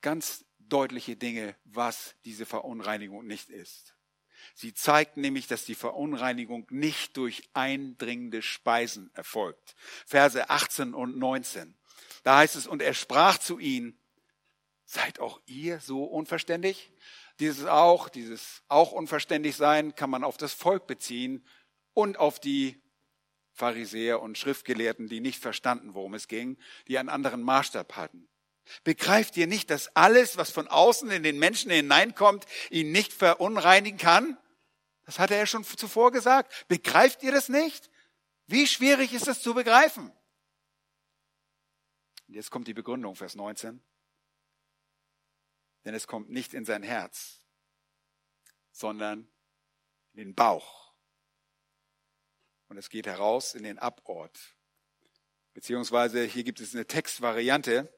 ganz 0.00 0.46
deutliche 0.58 1.16
Dinge, 1.16 1.56
was 1.64 2.14
diese 2.24 2.46
Verunreinigung 2.46 3.26
nicht 3.26 3.50
ist. 3.50 3.94
Sie 4.54 4.74
zeigt 4.74 5.16
nämlich, 5.16 5.46
dass 5.46 5.64
die 5.64 5.74
Verunreinigung 5.74 6.66
nicht 6.70 7.16
durch 7.16 7.48
eindringende 7.52 8.42
Speisen 8.42 9.10
erfolgt. 9.14 9.74
Verse 10.06 10.48
18 10.48 10.94
und 10.94 11.16
19. 11.18 11.74
Da 12.22 12.38
heißt 12.38 12.56
es, 12.56 12.66
und 12.66 12.82
er 12.82 12.94
sprach 12.94 13.38
zu 13.38 13.58
ihnen, 13.58 13.98
seid 14.84 15.20
auch 15.20 15.40
ihr 15.46 15.80
so 15.80 16.04
unverständig? 16.04 16.92
Dieses 17.40 17.66
auch, 17.66 18.08
dieses 18.08 18.62
auch 18.68 18.92
unverständig 18.92 19.56
sein, 19.56 19.94
kann 19.94 20.10
man 20.10 20.22
auf 20.22 20.36
das 20.36 20.52
Volk 20.52 20.86
beziehen 20.86 21.46
und 21.94 22.18
auf 22.18 22.38
die 22.38 22.80
Pharisäer 23.52 24.22
und 24.22 24.38
Schriftgelehrten, 24.38 25.08
die 25.08 25.20
nicht 25.20 25.40
verstanden, 25.40 25.94
worum 25.94 26.14
es 26.14 26.28
ging, 26.28 26.58
die 26.88 26.98
einen 26.98 27.08
anderen 27.08 27.42
Maßstab 27.42 27.96
hatten. 27.96 28.28
Begreift 28.84 29.36
ihr 29.36 29.46
nicht, 29.46 29.70
dass 29.70 29.94
alles, 29.96 30.36
was 30.36 30.50
von 30.50 30.68
außen 30.68 31.10
in 31.10 31.22
den 31.22 31.38
Menschen 31.38 31.70
hineinkommt, 31.70 32.46
ihn 32.70 32.92
nicht 32.92 33.12
verunreinigen 33.12 33.98
kann? 33.98 34.38
Das 35.04 35.18
hatte 35.18 35.34
er 35.34 35.46
schon 35.46 35.64
zuvor 35.64 36.12
gesagt. 36.12 36.66
Begreift 36.68 37.22
ihr 37.22 37.32
das 37.32 37.48
nicht? 37.48 37.90
Wie 38.46 38.66
schwierig 38.66 39.12
ist 39.12 39.26
das 39.26 39.42
zu 39.42 39.54
begreifen? 39.54 40.12
Und 42.28 42.34
jetzt 42.34 42.50
kommt 42.50 42.68
die 42.68 42.74
Begründung, 42.74 43.14
Vers 43.16 43.34
19. 43.34 43.82
Denn 45.84 45.94
es 45.94 46.06
kommt 46.06 46.30
nicht 46.30 46.54
in 46.54 46.64
sein 46.64 46.82
Herz, 46.82 47.42
sondern 48.70 49.28
in 50.12 50.18
den 50.18 50.34
Bauch. 50.34 50.94
Und 52.68 52.78
es 52.78 52.88
geht 52.88 53.06
heraus 53.06 53.54
in 53.54 53.64
den 53.64 53.78
Abort. 53.78 54.56
Beziehungsweise 55.52 56.24
hier 56.24 56.44
gibt 56.44 56.60
es 56.60 56.74
eine 56.74 56.86
Textvariante, 56.86 57.92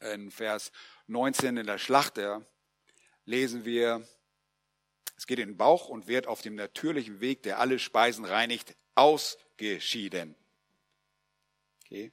in 0.00 0.30
Vers 0.30 0.72
19 1.06 1.56
in 1.56 1.66
der 1.66 1.78
Schlachter 1.78 2.46
lesen 3.24 3.64
wir, 3.64 4.06
es 5.16 5.26
geht 5.26 5.38
in 5.38 5.48
den 5.48 5.56
Bauch 5.56 5.88
und 5.88 6.06
wird 6.06 6.26
auf 6.26 6.42
dem 6.42 6.54
natürlichen 6.54 7.20
Weg, 7.20 7.42
der 7.42 7.58
alle 7.58 7.78
Speisen 7.78 8.24
reinigt, 8.24 8.76
ausgeschieden. 8.94 10.36
Okay. 11.84 12.12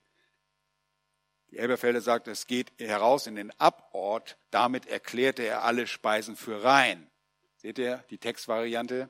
Die 1.49 1.57
Elberfelder 1.57 2.01
sagt, 2.01 2.27
es 2.27 2.47
geht 2.47 2.71
heraus 2.79 3.27
in 3.27 3.35
den 3.35 3.51
Abort. 3.59 4.37
Damit 4.49 4.87
erklärte 4.87 5.43
er 5.43 5.63
alle 5.63 5.85
Speisen 5.85 6.35
für 6.35 6.63
rein. 6.63 7.09
Seht 7.57 7.77
ihr 7.77 8.03
die 8.09 8.17
Textvariante? 8.17 9.09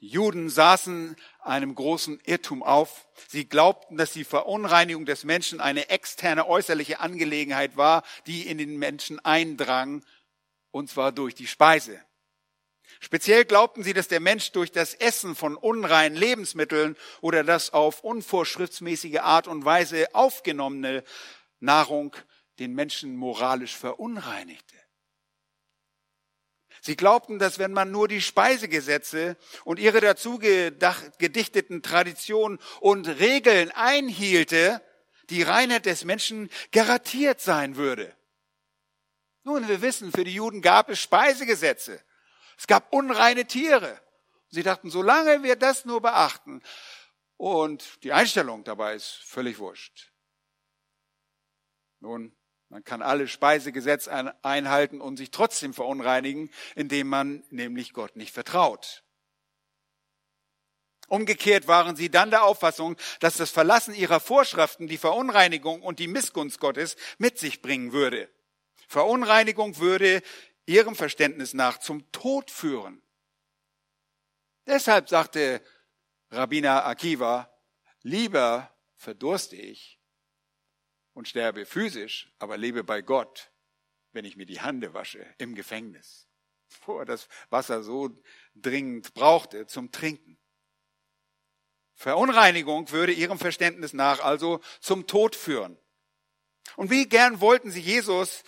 Die 0.00 0.08
Juden 0.08 0.50
saßen 0.50 1.16
einem 1.40 1.74
großen 1.74 2.20
Irrtum 2.24 2.62
auf. 2.62 3.06
Sie 3.28 3.48
glaubten, 3.48 3.96
dass 3.96 4.12
die 4.12 4.24
Verunreinigung 4.24 5.06
des 5.06 5.24
Menschen 5.24 5.60
eine 5.60 5.88
externe 5.88 6.46
äußerliche 6.46 7.00
Angelegenheit 7.00 7.76
war, 7.76 8.02
die 8.26 8.46
in 8.46 8.58
den 8.58 8.78
Menschen 8.78 9.24
eindrang, 9.24 10.04
und 10.70 10.90
zwar 10.90 11.12
durch 11.12 11.34
die 11.34 11.46
Speise. 11.46 12.00
Speziell 13.00 13.44
glaubten 13.44 13.82
sie, 13.82 13.92
dass 13.92 14.08
der 14.08 14.20
Mensch 14.20 14.52
durch 14.52 14.72
das 14.72 14.94
Essen 14.94 15.34
von 15.34 15.56
unreinen 15.56 16.16
Lebensmitteln 16.16 16.96
oder 17.20 17.44
das 17.44 17.72
auf 17.72 18.02
unvorschriftsmäßige 18.02 19.18
Art 19.18 19.46
und 19.46 19.64
Weise 19.64 20.14
aufgenommene 20.14 21.04
Nahrung 21.60 22.16
den 22.58 22.74
Menschen 22.74 23.16
moralisch 23.16 23.76
verunreinigte. 23.76 24.76
Sie 26.84 26.96
glaubten, 26.96 27.38
dass 27.38 27.58
wenn 27.58 27.72
man 27.72 27.90
nur 27.90 28.08
die 28.08 28.20
Speisegesetze 28.20 29.38
und 29.64 29.78
ihre 29.78 30.02
dazu 30.02 30.38
gedichteten 30.38 31.82
Traditionen 31.82 32.58
und 32.80 33.08
Regeln 33.08 33.70
einhielte, 33.70 34.82
die 35.30 35.40
Reinheit 35.40 35.86
des 35.86 36.04
Menschen 36.04 36.50
garantiert 36.72 37.40
sein 37.40 37.76
würde. 37.76 38.14
Nun, 39.44 39.66
wir 39.66 39.80
wissen, 39.80 40.12
für 40.12 40.24
die 40.24 40.34
Juden 40.34 40.60
gab 40.60 40.90
es 40.90 41.00
Speisegesetze. 41.00 42.02
Es 42.58 42.66
gab 42.66 42.92
unreine 42.92 43.46
Tiere. 43.46 43.98
Sie 44.50 44.62
dachten, 44.62 44.90
solange 44.90 45.42
wir 45.42 45.56
das 45.56 45.86
nur 45.86 46.02
beachten, 46.02 46.62
und 47.38 48.04
die 48.04 48.12
Einstellung 48.12 48.62
dabei 48.62 48.94
ist 48.94 49.22
völlig 49.24 49.58
wurscht. 49.58 50.12
Nun, 52.00 52.36
man 52.68 52.82
kann 52.84 53.02
alle 53.02 53.28
Speisegesetze 53.28 54.34
einhalten 54.42 55.00
und 55.00 55.16
sich 55.16 55.30
trotzdem 55.30 55.74
verunreinigen, 55.74 56.50
indem 56.74 57.08
man 57.08 57.44
nämlich 57.50 57.92
Gott 57.92 58.16
nicht 58.16 58.32
vertraut. 58.32 59.04
Umgekehrt 61.08 61.68
waren 61.68 61.96
sie 61.96 62.10
dann 62.10 62.30
der 62.30 62.44
Auffassung, 62.44 62.96
dass 63.20 63.36
das 63.36 63.50
Verlassen 63.50 63.94
ihrer 63.94 64.20
Vorschriften 64.20 64.88
die 64.88 64.96
Verunreinigung 64.96 65.82
und 65.82 65.98
die 65.98 66.08
Missgunst 66.08 66.60
Gottes 66.60 66.96
mit 67.18 67.38
sich 67.38 67.60
bringen 67.60 67.92
würde. 67.92 68.30
Verunreinigung 68.88 69.78
würde 69.78 70.22
ihrem 70.66 70.96
Verständnis 70.96 71.52
nach 71.52 71.78
zum 71.78 72.10
Tod 72.10 72.50
führen. 72.50 73.02
Deshalb 74.66 75.10
sagte 75.10 75.62
Rabbiner 76.30 76.86
Akiva, 76.86 77.54
lieber 78.02 78.74
verdurste 78.96 79.56
ich 79.56 79.93
und 81.14 81.28
sterbe 81.28 81.64
physisch, 81.64 82.30
aber 82.38 82.58
lebe 82.58 82.84
bei 82.84 83.00
Gott, 83.00 83.50
wenn 84.12 84.24
ich 84.24 84.36
mir 84.36 84.46
die 84.46 84.60
Hände 84.60 84.94
wasche 84.94 85.24
im 85.38 85.54
Gefängnis, 85.54 86.28
wo 86.84 86.98
er 86.98 87.04
das 87.04 87.28
Wasser 87.50 87.82
so 87.82 88.10
dringend 88.54 89.14
brauchte 89.14 89.66
zum 89.66 89.90
Trinken. 89.90 90.38
Verunreinigung 91.94 92.90
würde 92.90 93.12
ihrem 93.12 93.38
Verständnis 93.38 93.92
nach 93.92 94.20
also 94.20 94.60
zum 94.80 95.06
Tod 95.06 95.36
führen. 95.36 95.78
Und 96.76 96.90
wie 96.90 97.08
gern 97.08 97.40
wollten 97.40 97.70
sie 97.70 97.80
Jesus 97.80 98.42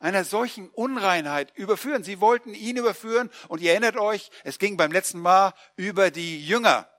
einer 0.00 0.24
solchen 0.24 0.68
Unreinheit 0.70 1.56
überführen. 1.56 2.02
Sie 2.02 2.20
wollten 2.20 2.52
ihn 2.52 2.76
überführen 2.76 3.30
und 3.48 3.62
ihr 3.62 3.70
erinnert 3.70 3.96
euch, 3.96 4.30
es 4.42 4.58
ging 4.58 4.76
beim 4.76 4.92
letzten 4.92 5.20
Mal 5.20 5.54
über 5.76 6.10
die 6.10 6.44
Jünger. 6.44 6.90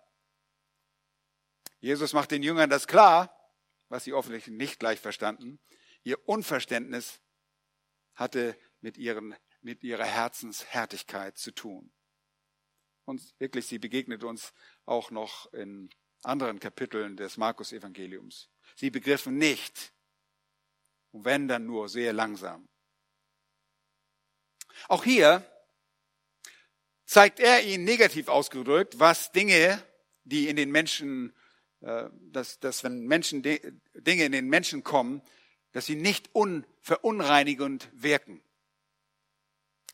Jesus 1.80 2.14
macht 2.14 2.32
den 2.32 2.42
Jüngern 2.42 2.70
das 2.70 2.88
klar, 2.88 3.35
was 3.96 4.04
sie 4.04 4.12
offensichtlich 4.12 4.58
nicht 4.58 4.78
gleich 4.78 5.00
verstanden. 5.00 5.58
Ihr 6.04 6.28
Unverständnis 6.28 7.22
hatte 8.14 8.60
mit, 8.82 8.98
ihren, 8.98 9.34
mit 9.62 9.86
ihrer 9.86 10.04
Herzenshärtigkeit 10.04 11.38
zu 11.38 11.52
tun. 11.52 11.94
Und 13.06 13.22
wirklich, 13.40 13.68
sie 13.68 13.80
begegnet 13.80 14.26
uns 14.26 14.54
auch 14.86 15.12
noch 15.12 15.52
in 15.54 15.90
anderen 16.24 16.60
Kapiteln 16.60 17.16
des 17.16 17.38
Markus-Evangeliums. 17.38 18.50
Sie 18.76 18.90
begriffen 18.90 19.38
nicht, 19.38 19.94
und 21.12 21.24
wenn 21.24 21.48
dann 21.48 21.66
nur 21.66 21.88
sehr 21.88 22.12
langsam. 22.12 22.68
Auch 24.90 25.06
hier 25.06 25.50
zeigt 27.06 27.40
er 27.40 27.64
ihnen 27.64 27.86
negativ 27.86 28.28
ausgedrückt, 28.28 29.00
was 29.00 29.32
Dinge, 29.32 29.82
die 30.26 30.50
in 30.50 30.58
den 30.58 30.70
Menschen 30.70 31.34
dass, 32.32 32.60
dass 32.60 32.84
wenn 32.84 33.06
Menschen 33.06 33.42
Dinge 33.44 34.26
in 34.26 34.32
den 34.32 34.48
Menschen 34.48 34.84
kommen, 34.84 35.22
dass 35.72 35.86
sie 35.86 35.96
nicht 35.96 36.30
unverunreinigend 36.34 37.90
wirken. 37.94 38.42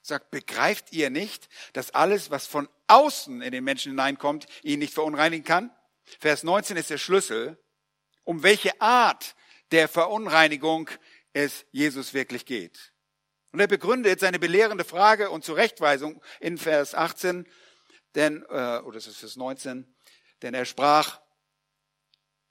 Sagt, 0.03 0.31
begreift 0.31 0.93
ihr 0.93 1.09
nicht, 1.09 1.49
dass 1.73 1.91
alles, 1.91 2.31
was 2.31 2.47
von 2.47 2.69
außen 2.87 3.41
in 3.41 3.51
den 3.51 3.63
Menschen 3.63 3.91
hineinkommt, 3.91 4.45
ihn 4.63 4.79
nicht 4.79 4.93
verunreinigen 4.93 5.43
kann? 5.43 5.71
Vers 6.19 6.43
19 6.43 6.77
ist 6.77 6.89
der 6.89 6.97
Schlüssel, 6.97 7.57
um 8.23 8.43
welche 8.43 8.79
Art 8.79 9.35
der 9.71 9.87
Verunreinigung 9.87 10.89
es 11.33 11.65
Jesus 11.71 12.13
wirklich 12.13 12.45
geht. 12.45 12.93
Und 13.51 13.59
er 13.59 13.67
begründet 13.67 14.19
seine 14.19 14.39
belehrende 14.39 14.85
Frage 14.85 15.29
und 15.29 15.43
Zurechtweisung 15.43 16.21
in 16.39 16.57
Vers 16.57 16.95
18, 16.95 17.47
denn, 18.15 18.43
äh, 18.49 18.79
oder 18.79 18.97
es 18.97 19.07
ist 19.07 19.17
Vers 19.17 19.35
19, 19.35 19.93
denn 20.41 20.53
er 20.53 20.65
sprach, 20.65 21.19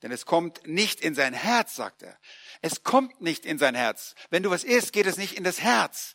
denn 0.03 0.13
es 0.13 0.27
kommt 0.27 0.67
nicht 0.67 1.01
in 1.01 1.15
sein 1.15 1.35
Herz, 1.35 1.77
sagt 1.77 2.03
er. 2.03 2.19
Es 2.63 2.83
kommt 2.83 3.21
nicht 3.21 3.45
in 3.45 3.59
sein 3.59 3.75
Herz. 3.75 4.15
Wenn 4.31 4.43
du 4.43 4.51
was 4.51 4.65
isst, 4.65 4.93
geht 4.93 5.07
es 5.07 5.17
nicht 5.17 5.37
in 5.37 5.45
das 5.45 5.61
Herz. 5.61 6.15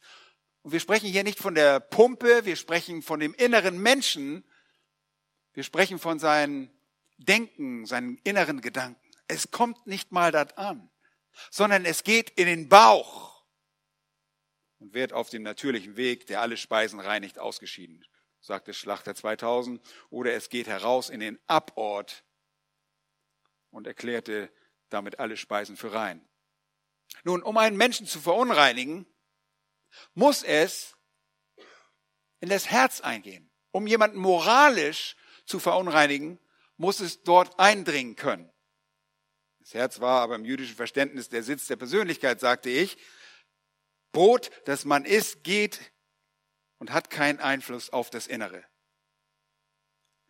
Und 0.63 0.71
wir 0.71 0.79
sprechen 0.79 1.09
hier 1.09 1.23
nicht 1.23 1.37
von 1.37 1.53
der 1.53 1.79
Pumpe, 1.79 2.45
wir 2.45 2.55
sprechen 2.55 3.03
von 3.03 3.19
dem 3.19 3.33
inneren 3.35 3.77
Menschen. 3.77 4.43
Wir 5.53 5.63
sprechen 5.63 5.99
von 5.99 6.19
seinem 6.19 6.69
Denken, 7.17 7.85
seinen 7.85 8.17
inneren 8.23 8.61
Gedanken. 8.61 8.99
Es 9.27 9.51
kommt 9.51 9.85
nicht 9.87 10.11
mal 10.11 10.31
dort 10.31 10.57
an, 10.57 10.89
sondern 11.51 11.85
es 11.85 12.03
geht 12.03 12.31
in 12.31 12.47
den 12.47 12.67
Bauch 12.67 13.43
und 14.79 14.93
wird 14.93 15.13
auf 15.13 15.29
dem 15.29 15.43
natürlichen 15.43 15.95
Weg, 15.97 16.27
der 16.27 16.41
alle 16.41 16.57
Speisen 16.57 16.99
reinigt, 16.99 17.39
ausgeschieden, 17.39 18.03
sagt 18.39 18.67
der 18.67 18.73
Schlachter 18.73 19.15
2000. 19.15 19.81
Oder 20.09 20.33
es 20.33 20.49
geht 20.49 20.67
heraus 20.67 21.09
in 21.09 21.19
den 21.19 21.39
Abort 21.47 22.23
und 23.75 23.87
erklärte 23.87 24.49
damit 24.89 25.19
alle 25.19 25.35
Speisen 25.35 25.75
für 25.75 25.91
rein. 25.93 26.25
Nun, 27.23 27.43
um 27.43 27.57
einen 27.57 27.75
Menschen 27.75 28.07
zu 28.07 28.19
verunreinigen, 28.19 29.05
muss 30.13 30.43
es 30.43 30.95
in 32.39 32.49
das 32.49 32.69
Herz 32.69 33.01
eingehen. 33.01 33.51
Um 33.71 33.85
jemanden 33.85 34.17
moralisch 34.17 35.17
zu 35.45 35.59
verunreinigen, 35.59 36.39
muss 36.77 37.01
es 37.01 37.23
dort 37.23 37.59
eindringen 37.59 38.15
können. 38.15 38.49
Das 39.59 39.73
Herz 39.73 39.99
war 39.99 40.21
aber 40.21 40.35
im 40.35 40.45
jüdischen 40.45 40.75
Verständnis 40.75 41.27
der 41.27 41.43
Sitz 41.43 41.67
der 41.67 41.75
Persönlichkeit, 41.75 42.39
sagte 42.39 42.69
ich. 42.69 42.97
Brot, 44.11 44.51
das 44.65 44.85
man 44.85 45.03
isst, 45.03 45.43
geht 45.43 45.91
und 46.77 46.93
hat 46.93 47.09
keinen 47.09 47.39
Einfluss 47.39 47.89
auf 47.89 48.09
das 48.09 48.27
Innere. 48.27 48.63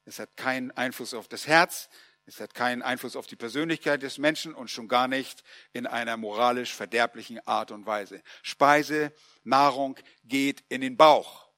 Es 0.06 0.18
hat 0.20 0.36
keinen 0.36 0.72
Einfluss 0.72 1.14
auf 1.14 1.28
das 1.28 1.46
Herz, 1.46 1.90
es 2.28 2.40
hat 2.40 2.56
keinen 2.56 2.82
Einfluss 2.82 3.16
auf 3.16 3.28
die 3.28 3.36
Persönlichkeit 3.36 4.02
des 4.02 4.18
Menschen 4.18 4.56
und 4.56 4.72
schon 4.72 4.88
gar 4.88 5.08
nicht 5.08 5.44
in 5.74 5.86
einer 5.86 6.18
moralisch 6.18 6.74
verderblichen 6.74 7.40
Art 7.48 7.72
und 7.72 7.86
Weise. 7.86 8.22
Speise, 8.42 9.14
Nahrung 9.44 9.96
geht 10.24 10.64
in 10.70 10.82
den 10.82 10.98
Bauch. 10.98 11.50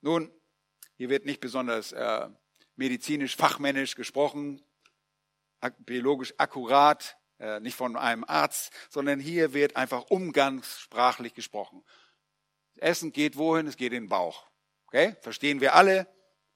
Nun, 0.00 0.30
hier 0.96 1.10
wird 1.10 1.26
nicht 1.26 1.40
besonders 1.40 1.92
äh, 1.92 2.28
medizinisch, 2.76 3.36
fachmännisch 3.36 3.96
gesprochen, 3.96 4.64
biologisch 5.80 6.32
akkurat, 6.38 7.18
äh, 7.38 7.60
nicht 7.60 7.76
von 7.76 7.96
einem 7.96 8.24
Arzt, 8.24 8.72
sondern 8.88 9.20
hier 9.20 9.52
wird 9.52 9.76
einfach 9.76 10.04
umgangssprachlich 10.08 11.34
gesprochen. 11.34 11.84
Essen 12.76 13.12
geht 13.12 13.36
wohin? 13.36 13.66
Es 13.66 13.76
geht 13.76 13.92
in 13.92 14.04
den 14.04 14.08
Bauch. 14.08 14.46
Okay? 14.86 15.16
Verstehen 15.20 15.60
wir 15.60 15.74
alle? 15.74 16.06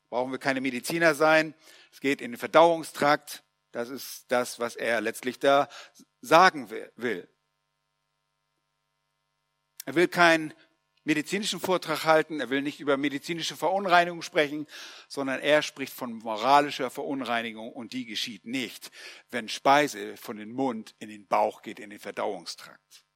Brauchen 0.08 0.32
wir 0.32 0.38
keine 0.38 0.62
Mediziner 0.62 1.14
sein. 1.14 1.54
Es 1.92 2.00
geht 2.00 2.22
in 2.22 2.32
den 2.32 2.38
Verdauungstrakt. 2.38 3.44
Das 3.72 3.88
ist 3.90 4.24
das, 4.28 4.58
was 4.58 4.76
er 4.76 5.00
letztlich 5.00 5.38
da 5.38 5.68
sagen 6.20 6.70
will. 6.70 7.28
Er 9.84 9.94
will 9.94 10.08
keinen 10.08 10.52
medizinischen 11.04 11.60
Vortrag 11.60 12.04
halten, 12.04 12.40
er 12.40 12.50
will 12.50 12.60
nicht 12.60 12.80
über 12.80 12.98
medizinische 12.98 13.56
Verunreinigung 13.56 14.20
sprechen, 14.20 14.66
sondern 15.08 15.40
er 15.40 15.62
spricht 15.62 15.94
von 15.94 16.12
moralischer 16.12 16.90
Verunreinigung 16.90 17.72
und 17.72 17.94
die 17.94 18.04
geschieht 18.04 18.44
nicht, 18.44 18.90
wenn 19.30 19.48
Speise 19.48 20.18
von 20.18 20.36
den 20.36 20.52
Mund 20.52 20.94
in 20.98 21.08
den 21.08 21.26
Bauch 21.26 21.62
geht, 21.62 21.80
in 21.80 21.88
den 21.88 21.98
Verdauungstrakt. 21.98 23.06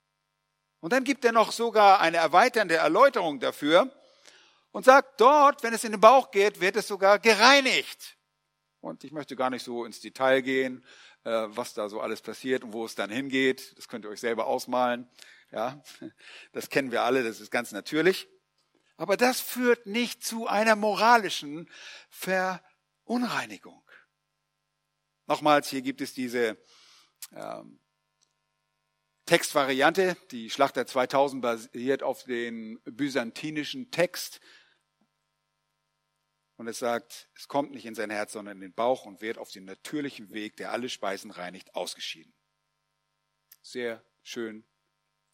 Und 0.81 0.95
dann 0.95 1.05
gibt 1.05 1.25
er 1.27 1.33
noch 1.33 1.53
sogar 1.53 2.01
eine 2.01 2.17
erweiternde 2.17 2.77
Erläuterung 2.77 3.39
dafür 3.39 3.95
und 4.71 4.87
sagt, 4.87 5.21
dort, 5.21 5.63
wenn 5.63 5.75
es 5.75 5.85
in 5.85 5.93
den 5.93 6.01
Bauch 6.01 6.31
geht, 6.31 6.61
wird 6.61 6.77
es 6.77 6.89
sogar 6.89 7.19
gereinigt. 7.19 8.17
Und 8.83 9.05
ich 9.05 9.13
möchte 9.13 9.37
gar 9.37 9.49
nicht 9.49 9.63
so 9.63 9.85
ins 9.85 10.01
Detail 10.01 10.43
gehen, 10.43 10.85
äh, 11.23 11.31
was 11.31 11.73
da 11.73 11.89
so 11.89 12.01
alles 12.01 12.21
passiert 12.21 12.65
und 12.65 12.73
wo 12.73 12.85
es 12.85 12.97
dann 12.97 13.11
hingeht. 13.11 13.79
Das 13.79 13.87
könnt 13.87 14.05
ihr 14.05 14.11
euch 14.11 14.19
selber 14.21 14.49
ausmalen. 14.49 15.09
Ja, 15.53 15.81
das 16.53 16.69
kennen 16.69 16.91
wir 16.91 17.03
alle, 17.03 17.23
das 17.23 17.41
ist 17.41 17.53
ganz 17.53 17.71
natürlich. 17.71 18.29
Aber 18.97 19.17
das 19.17 19.41
führt 19.41 19.87
nicht 19.87 20.25
zu 20.25 20.49
einer 20.49 20.75
moralischen 20.75 21.71
Verunreinigung. 22.11 23.83
Nochmals, 25.29 25.69
hier 25.69 25.83
gibt 25.83 26.01
es 26.01 26.13
diese 26.13 26.59
ähm, 27.33 27.79
Textvariante. 29.27 30.17
Die 30.33 30.51
Schlachter 30.51 30.89
2000 30.89 31.41
basiert 31.41 32.03
auf 32.03 32.25
den 32.25 32.81
byzantinischen 32.85 33.93
Text. 33.93 34.41
Und 36.57 36.69
es 36.69 36.79
sagt, 36.79 37.31
es 37.35 37.49
kommt 37.49 37.73
nicht 37.73 37.87
in 37.87 37.95
sein 37.95 38.11
Herz, 38.11 38.33
sondern 38.33 38.59
in 38.59 38.61
den 38.61 38.75
Bauch 38.75 39.05
und 39.05 39.21
wird 39.21 39.39
auf 39.39 39.51
den 39.51 39.65
natürlichen 39.65 40.33
Weg, 40.33 40.57
der 40.57 40.73
alle 40.73 40.89
Speisen 40.89 41.31
reinigt, 41.31 41.75
ausgeschieden. 41.75 42.35
Sehr 43.63 44.05
schön 44.23 44.65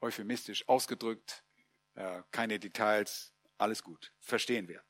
euphemistisch 0.01 0.69
ausgedrückt, 0.69 1.45
äh, 1.95 2.23
keine 2.31 2.59
Details, 2.59 3.33
alles 3.57 3.83
gut, 3.83 4.13
verstehen 4.21 4.69
wir. 4.69 4.83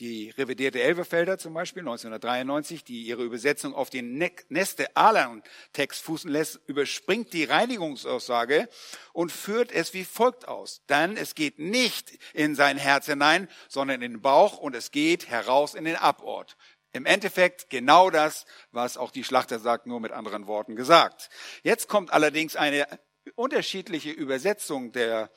Die 0.00 0.30
revidierte 0.30 0.80
Elverfelder 0.80 1.38
zum 1.38 1.54
Beispiel 1.54 1.80
1993, 1.80 2.84
die 2.84 3.02
ihre 3.02 3.24
Übersetzung 3.24 3.74
auf 3.74 3.90
den 3.90 4.16
Neste 4.48 4.96
Alan 4.96 5.42
Text 5.72 6.02
fußen 6.02 6.30
lässt, 6.30 6.60
überspringt 6.68 7.32
die 7.32 7.42
Reinigungsaussage 7.42 8.68
und 9.12 9.32
führt 9.32 9.72
es 9.72 9.94
wie 9.94 10.04
folgt 10.04 10.46
aus. 10.46 10.82
Dann 10.86 11.16
es 11.16 11.34
geht 11.34 11.58
nicht 11.58 12.16
in 12.32 12.54
sein 12.54 12.78
Herz 12.78 13.06
hinein, 13.06 13.48
sondern 13.68 14.00
in 14.00 14.12
den 14.12 14.22
Bauch 14.22 14.58
und 14.58 14.76
es 14.76 14.92
geht 14.92 15.28
heraus 15.28 15.74
in 15.74 15.84
den 15.84 15.96
Abort. 15.96 16.56
Im 16.92 17.04
Endeffekt 17.04 17.68
genau 17.68 18.08
das, 18.08 18.46
was 18.70 18.98
auch 18.98 19.10
die 19.10 19.24
Schlachter 19.24 19.58
sagt, 19.58 19.86
nur 19.88 19.98
mit 19.98 20.12
anderen 20.12 20.46
Worten 20.46 20.76
gesagt. 20.76 21.28
Jetzt 21.64 21.88
kommt 21.88 22.12
allerdings 22.12 22.54
eine 22.54 22.86
unterschiedliche 23.34 24.10
Übersetzung 24.10 24.92
der 24.92 25.28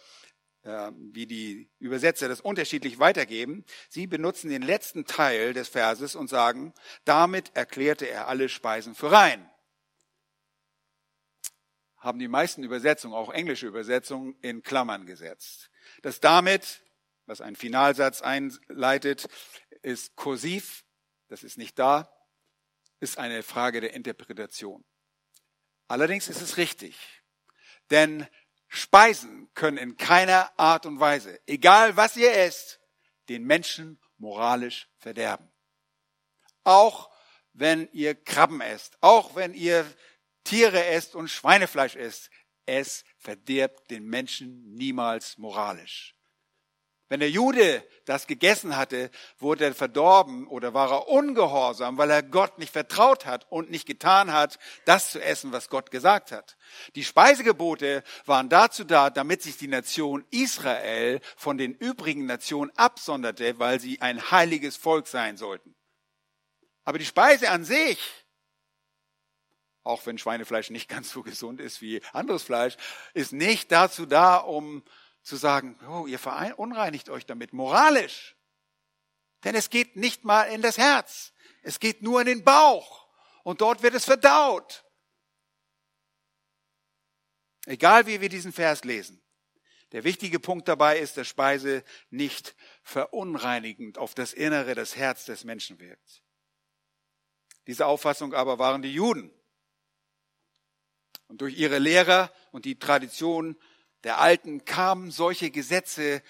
wie 0.63 1.25
die 1.25 1.71
Übersetzer 1.79 2.27
das 2.27 2.41
unterschiedlich 2.41 2.99
weitergeben. 2.99 3.65
Sie 3.89 4.05
benutzen 4.05 4.49
den 4.49 4.61
letzten 4.61 5.05
Teil 5.05 5.53
des 5.53 5.69
Verses 5.69 6.15
und 6.15 6.29
sagen, 6.29 6.73
damit 7.03 7.55
erklärte 7.55 8.07
er 8.07 8.27
alle 8.27 8.47
Speisen 8.47 8.93
für 8.93 9.11
rein. 9.11 9.49
Haben 11.97 12.19
die 12.19 12.27
meisten 12.27 12.63
Übersetzungen, 12.63 13.15
auch 13.15 13.31
englische 13.31 13.67
Übersetzungen, 13.67 14.35
in 14.41 14.61
Klammern 14.61 15.05
gesetzt. 15.05 15.71
Das 16.01 16.19
damit, 16.19 16.81
was 17.25 17.41
ein 17.41 17.55
Finalsatz 17.55 18.21
einleitet, 18.21 19.27
ist 19.81 20.15
kursiv, 20.15 20.83
das 21.27 21.43
ist 21.43 21.57
nicht 21.57 21.79
da, 21.79 22.11
ist 22.99 23.17
eine 23.17 23.41
Frage 23.41 23.81
der 23.81 23.93
Interpretation. 23.93 24.83
Allerdings 25.87 26.27
ist 26.27 26.41
es 26.41 26.57
richtig, 26.57 26.97
denn 27.89 28.27
Speisen 28.73 29.49
können 29.53 29.77
in 29.77 29.97
keiner 29.97 30.49
Art 30.57 30.85
und 30.85 31.01
Weise, 31.01 31.41
egal 31.45 31.97
was 31.97 32.15
ihr 32.15 32.31
esst, 32.31 32.79
den 33.27 33.43
Menschen 33.43 33.99
moralisch 34.17 34.87
verderben. 34.97 35.51
Auch 36.63 37.11
wenn 37.51 37.89
ihr 37.91 38.15
Krabben 38.15 38.61
esst, 38.61 38.97
auch 39.01 39.35
wenn 39.35 39.53
ihr 39.53 39.85
Tiere 40.45 40.85
esst 40.85 41.15
und 41.15 41.27
Schweinefleisch 41.27 41.97
esst, 41.97 42.29
es 42.65 43.03
verdirbt 43.17 43.91
den 43.91 44.05
Menschen 44.05 44.73
niemals 44.73 45.37
moralisch. 45.37 46.15
Wenn 47.11 47.19
der 47.19 47.29
Jude 47.29 47.85
das 48.05 48.25
gegessen 48.25 48.77
hatte, 48.77 49.11
wurde 49.37 49.65
er 49.65 49.75
verdorben 49.75 50.47
oder 50.47 50.73
war 50.73 50.91
er 50.91 51.07
ungehorsam, 51.09 51.97
weil 51.97 52.09
er 52.09 52.23
Gott 52.23 52.57
nicht 52.57 52.71
vertraut 52.71 53.25
hat 53.25 53.51
und 53.51 53.69
nicht 53.69 53.85
getan 53.85 54.31
hat, 54.31 54.57
das 54.85 55.11
zu 55.11 55.21
essen, 55.21 55.51
was 55.51 55.67
Gott 55.67 55.91
gesagt 55.91 56.31
hat. 56.31 56.55
Die 56.95 57.03
Speisegebote 57.03 58.05
waren 58.25 58.47
dazu 58.47 58.85
da, 58.85 59.09
damit 59.09 59.41
sich 59.41 59.57
die 59.57 59.67
Nation 59.67 60.23
Israel 60.31 61.19
von 61.35 61.57
den 61.57 61.73
übrigen 61.73 62.27
Nationen 62.27 62.71
absonderte, 62.77 63.59
weil 63.59 63.81
sie 63.81 63.99
ein 63.99 64.31
heiliges 64.31 64.77
Volk 64.77 65.05
sein 65.05 65.35
sollten. 65.35 65.75
Aber 66.85 66.97
die 66.97 67.03
Speise 67.03 67.49
an 67.49 67.65
sich, 67.65 67.99
auch 69.83 70.05
wenn 70.05 70.17
Schweinefleisch 70.17 70.69
nicht 70.69 70.87
ganz 70.87 71.11
so 71.11 71.23
gesund 71.23 71.59
ist 71.59 71.81
wie 71.81 72.01
anderes 72.13 72.43
Fleisch, 72.43 72.77
ist 73.13 73.33
nicht 73.33 73.69
dazu 73.73 74.05
da, 74.05 74.37
um 74.37 74.81
zu 75.23 75.35
sagen, 75.35 75.77
oh, 75.87 76.07
ihr 76.07 76.19
verunreinigt 76.19 77.09
euch 77.09 77.25
damit 77.25 77.53
moralisch. 77.53 78.35
Denn 79.43 79.55
es 79.55 79.69
geht 79.69 79.95
nicht 79.95 80.23
mal 80.23 80.43
in 80.43 80.61
das 80.61 80.77
Herz. 80.77 81.33
Es 81.63 81.79
geht 81.79 82.01
nur 82.01 82.21
in 82.21 82.27
den 82.27 82.43
Bauch. 82.43 83.07
Und 83.43 83.61
dort 83.61 83.81
wird 83.83 83.95
es 83.95 84.05
verdaut. 84.05 84.83
Egal 87.65 88.05
wie 88.07 88.21
wir 88.21 88.29
diesen 88.29 88.53
Vers 88.53 88.83
lesen. 88.83 89.21
Der 89.91 90.03
wichtige 90.03 90.39
Punkt 90.39 90.67
dabei 90.67 90.99
ist, 90.99 91.17
dass 91.17 91.27
Speise 91.27 91.83
nicht 92.09 92.55
verunreinigend 92.81 93.97
auf 93.97 94.13
das 94.15 94.33
Innere, 94.33 94.73
das 94.73 94.95
Herz 94.95 95.25
des 95.25 95.43
Menschen 95.43 95.79
wirkt. 95.79 96.23
Diese 97.67 97.85
Auffassung 97.85 98.33
aber 98.33 98.57
waren 98.57 98.81
die 98.81 98.93
Juden. 98.93 99.31
Und 101.27 101.41
durch 101.41 101.57
ihre 101.57 101.79
Lehrer 101.79 102.33
und 102.51 102.65
die 102.65 102.79
Tradition 102.79 103.57
der 104.03 104.19
Alten 104.19 104.65
kamen 104.65 105.11
solche 105.11 105.51
Gesetze 105.51 106.23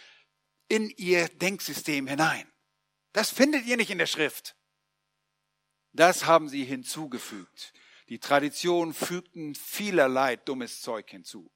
in 0.67 0.89
ihr 0.89 1.27
Denksystem 1.27 2.07
hinein. 2.07 2.51
Das 3.13 3.29
findet 3.29 3.65
ihr 3.65 3.77
nicht 3.77 3.91
in 3.91 3.97
der 3.97 4.05
Schrift. 4.05 4.55
Das 5.93 6.25
haben 6.25 6.47
sie 6.47 6.63
hinzugefügt. 6.63 7.73
Die 8.07 8.19
Traditionen 8.19 8.93
fügten 8.93 9.55
vielerlei 9.55 10.35
dummes 10.35 10.81
Zeug 10.81 11.09
hinzu, 11.09 11.51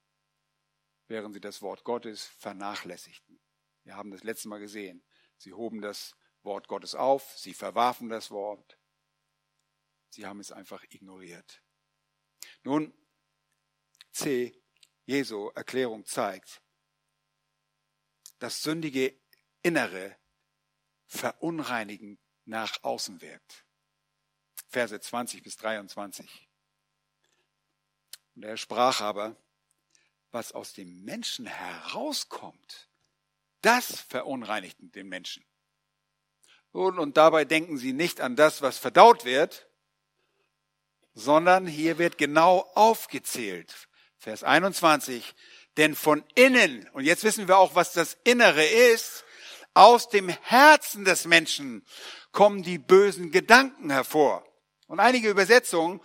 während 1.08 1.34
sie 1.34 1.41
das 1.41 1.62
Wort 1.62 1.84
Gottes 1.84 2.25
vernachlässigten. 2.25 3.39
Wir 3.84 3.95
haben 3.95 4.12
das 4.12 4.23
letzte 4.23 4.49
Mal 4.49 4.60
gesehen. 4.60 5.04
Sie 5.38 5.54
hoben 5.54 5.82
das 5.82 6.15
Wort 6.43 6.67
Gottes 6.67 6.95
auf, 6.95 7.38
sie 7.38 7.54
verwarfen 7.54 8.10
das 8.10 8.32
Wort, 8.32 8.78
sie 10.10 10.25
haben 10.25 10.39
es 10.39 10.51
einfach 10.51 10.84
ignoriert. 10.89 11.62
Nun, 12.63 12.93
C. 14.12 14.56
Jesu 15.06 15.50
Erklärung 15.50 16.06
zeigt, 16.06 16.62
das 18.39 18.62
sündige 18.62 19.15
Innere 19.62 20.15
verunreinigend 21.08 22.20
nach 22.46 22.84
außen 22.84 23.22
wirkt. 23.22 23.65
Verse 24.68 25.00
20 25.00 25.44
bis 25.44 25.58
23. 25.58 26.50
Und 28.36 28.44
er 28.44 28.58
sprach 28.58 29.02
aber, 29.02 29.36
was 30.32 30.52
aus 30.52 30.74
dem 30.74 31.04
Menschen 31.04 31.46
herauskommt, 31.46 32.89
das 33.62 34.02
verunreinigt 34.02 34.78
den 34.80 35.08
Menschen. 35.08 35.46
Und, 36.72 37.00
und 37.00 37.15
dabei 37.15 37.46
denken 37.46 37.78
sie 37.78 37.94
nicht 37.94 38.20
an 38.20 38.36
das, 38.36 38.62
was 38.62 38.78
verdaut 38.78 39.24
wird, 39.24 39.70
sondern 41.13 41.65
hier 41.65 41.98
wird 41.98 42.18
genau 42.18 42.70
aufgezählt, 42.76 43.85
Vers 44.26 44.44
21. 44.44 45.36
Denn 45.78 45.96
von 45.96 46.24
innen, 46.34 46.90
und 46.94 47.04
jetzt 47.04 47.24
wissen 47.24 47.48
wir 47.48 47.60
auch, 47.60 47.76
was 47.76 47.94
das 47.94 48.18
Innere 48.24 48.66
ist, 48.66 49.24
aus 49.76 50.10
dem 50.10 50.30
Herzen 50.30 51.06
des 51.06 51.26
Menschen 51.26 51.86
kommen 52.32 52.64
die 52.64 52.80
bösen 52.80 53.30
Gedanken 53.30 53.92
hervor. 53.92 54.44
Und 54.88 55.00
einige 55.00 55.30
Übersetzungen, 55.30 56.02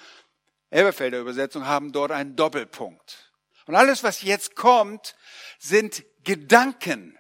Elberfelder 0.69 1.19
Übersetzungen, 1.19 1.67
haben 1.67 1.93
dort 1.93 2.13
einen 2.13 2.37
Doppelpunkt. 2.37 3.33
Und 3.65 3.75
alles, 3.75 4.03
was 4.03 4.21
jetzt 4.21 4.55
kommt, 4.55 5.17
sind 5.59 6.05
Gedanken, 6.23 7.19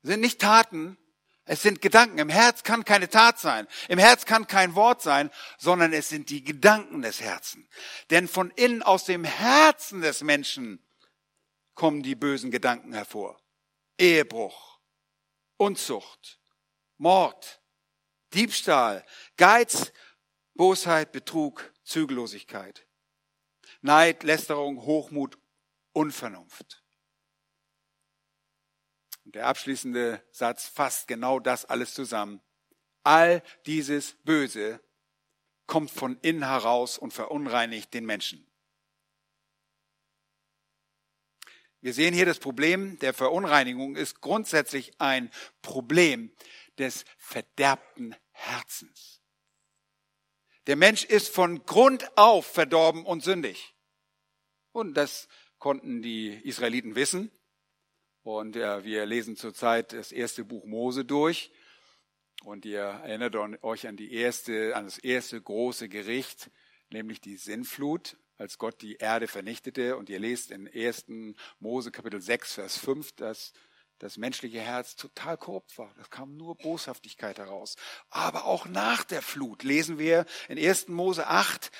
sind 0.00 0.20
nicht 0.20 0.40
Taten, 0.40 0.96
es 1.46 1.62
sind 1.62 1.82
Gedanken. 1.82 2.18
Im 2.18 2.28
Herz 2.28 2.62
kann 2.62 2.84
keine 2.84 3.08
Tat 3.08 3.38
sein. 3.38 3.66
Im 3.88 3.98
Herz 3.98 4.24
kann 4.24 4.46
kein 4.46 4.74
Wort 4.74 5.02
sein, 5.02 5.30
sondern 5.58 5.92
es 5.92 6.08
sind 6.08 6.30
die 6.30 6.42
Gedanken 6.42 7.02
des 7.02 7.20
Herzens. 7.20 7.66
Denn 8.10 8.28
von 8.28 8.50
innen 8.50 8.82
aus 8.82 9.04
dem 9.04 9.24
Herzen 9.24 10.00
des 10.00 10.22
Menschen 10.22 10.82
kommen 11.74 12.02
die 12.02 12.14
bösen 12.14 12.50
Gedanken 12.50 12.94
hervor. 12.94 13.38
Ehebruch, 13.98 14.78
Unzucht, 15.56 16.40
Mord, 16.96 17.60
Diebstahl, 18.32 19.04
Geiz, 19.36 19.92
Bosheit, 20.54 21.12
Betrug, 21.12 21.72
Zügellosigkeit, 21.84 22.86
Neid, 23.82 24.22
Lästerung, 24.22 24.82
Hochmut, 24.82 25.38
Unvernunft. 25.92 26.83
Der 29.34 29.46
abschließende 29.46 30.22
Satz 30.30 30.68
fasst 30.68 31.08
genau 31.08 31.40
das 31.40 31.64
alles 31.64 31.92
zusammen. 31.92 32.40
All 33.02 33.42
dieses 33.66 34.14
Böse 34.22 34.80
kommt 35.66 35.90
von 35.90 36.18
innen 36.20 36.44
heraus 36.44 36.98
und 36.98 37.12
verunreinigt 37.12 37.92
den 37.92 38.06
Menschen. 38.06 38.46
Wir 41.80 41.92
sehen 41.92 42.14
hier 42.14 42.24
das 42.24 42.38
Problem 42.38 42.98
der 43.00 43.12
Verunreinigung 43.12 43.96
ist 43.96 44.22
grundsätzlich 44.22 44.98
ein 45.00 45.30
Problem 45.60 46.32
des 46.78 47.04
verderbten 47.18 48.16
Herzens. 48.30 49.20
Der 50.66 50.76
Mensch 50.76 51.04
ist 51.04 51.28
von 51.28 51.66
Grund 51.66 52.16
auf 52.16 52.46
verdorben 52.46 53.04
und 53.04 53.22
sündig. 53.22 53.74
Und 54.72 54.94
das 54.94 55.28
konnten 55.58 56.00
die 56.00 56.30
Israeliten 56.48 56.94
wissen. 56.94 57.30
Und 58.24 58.56
äh, 58.56 58.82
wir 58.84 59.04
lesen 59.04 59.36
zurzeit 59.36 59.92
das 59.92 60.10
erste 60.10 60.44
Buch 60.44 60.64
Mose 60.64 61.04
durch. 61.04 61.52
Und 62.42 62.64
ihr 62.64 62.80
erinnert 62.80 63.36
euch 63.62 63.86
an 63.86 63.96
die 63.96 64.14
erste, 64.14 64.74
an 64.74 64.86
das 64.86 64.96
erste 64.96 65.40
große 65.40 65.90
Gericht, 65.90 66.50
nämlich 66.90 67.20
die 67.20 67.36
Sinnflut, 67.36 68.16
als 68.38 68.56
Gott 68.56 68.80
die 68.80 68.96
Erde 68.96 69.28
vernichtete. 69.28 69.98
Und 69.98 70.08
ihr 70.08 70.18
lest 70.18 70.50
in 70.50 70.66
1. 70.66 71.04
Mose 71.60 71.90
Kapitel 71.90 72.20
6, 72.20 72.54
Vers 72.54 72.78
5, 72.78 73.12
dass 73.12 73.52
das 73.98 74.16
menschliche 74.16 74.60
Herz 74.60 74.96
total 74.96 75.36
korrupt 75.36 75.76
war. 75.76 75.92
Das 75.98 76.08
kam 76.08 76.36
nur 76.38 76.56
Boshaftigkeit 76.56 77.38
heraus. 77.38 77.76
Aber 78.08 78.46
auch 78.46 78.64
nach 78.64 79.04
der 79.04 79.20
Flut 79.20 79.62
lesen 79.62 79.98
wir 79.98 80.24
in 80.48 80.58
1. 80.58 80.88
Mose 80.88 81.26
8, 81.26 81.70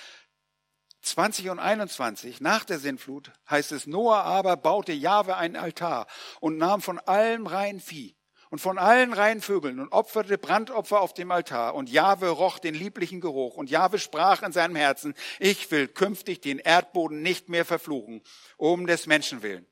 20 1.04 1.50
und 1.50 1.58
21, 1.58 2.40
nach 2.40 2.64
der 2.64 2.78
Sinnflut, 2.78 3.30
heißt 3.48 3.72
es, 3.72 3.86
Noah 3.86 4.22
aber 4.22 4.56
baute 4.56 4.92
Jahwe 4.92 5.36
einen 5.36 5.56
Altar 5.56 6.06
und 6.40 6.56
nahm 6.56 6.80
von 6.80 6.98
allem 6.98 7.46
reinen 7.46 7.80
Vieh 7.80 8.16
und 8.54 8.60
von 8.60 8.78
allen 8.78 9.12
reinen 9.12 9.40
Vögeln 9.40 9.80
und 9.80 9.90
opferte 9.90 10.38
Brandopfer 10.38 11.00
auf 11.00 11.12
dem 11.12 11.32
Altar. 11.32 11.74
Und 11.74 11.90
Jahwe 11.90 12.28
roch 12.28 12.60
den 12.60 12.76
lieblichen 12.76 13.20
Geruch. 13.20 13.56
Und 13.56 13.68
Jahwe 13.68 13.98
sprach 13.98 14.44
in 14.44 14.52
seinem 14.52 14.76
Herzen, 14.76 15.14
ich 15.40 15.72
will 15.72 15.88
künftig 15.88 16.40
den 16.40 16.60
Erdboden 16.60 17.20
nicht 17.20 17.48
mehr 17.48 17.64
verfluchen, 17.64 18.22
um 18.56 18.86
des 18.86 19.08
Menschen 19.08 19.42
willen. 19.42 19.66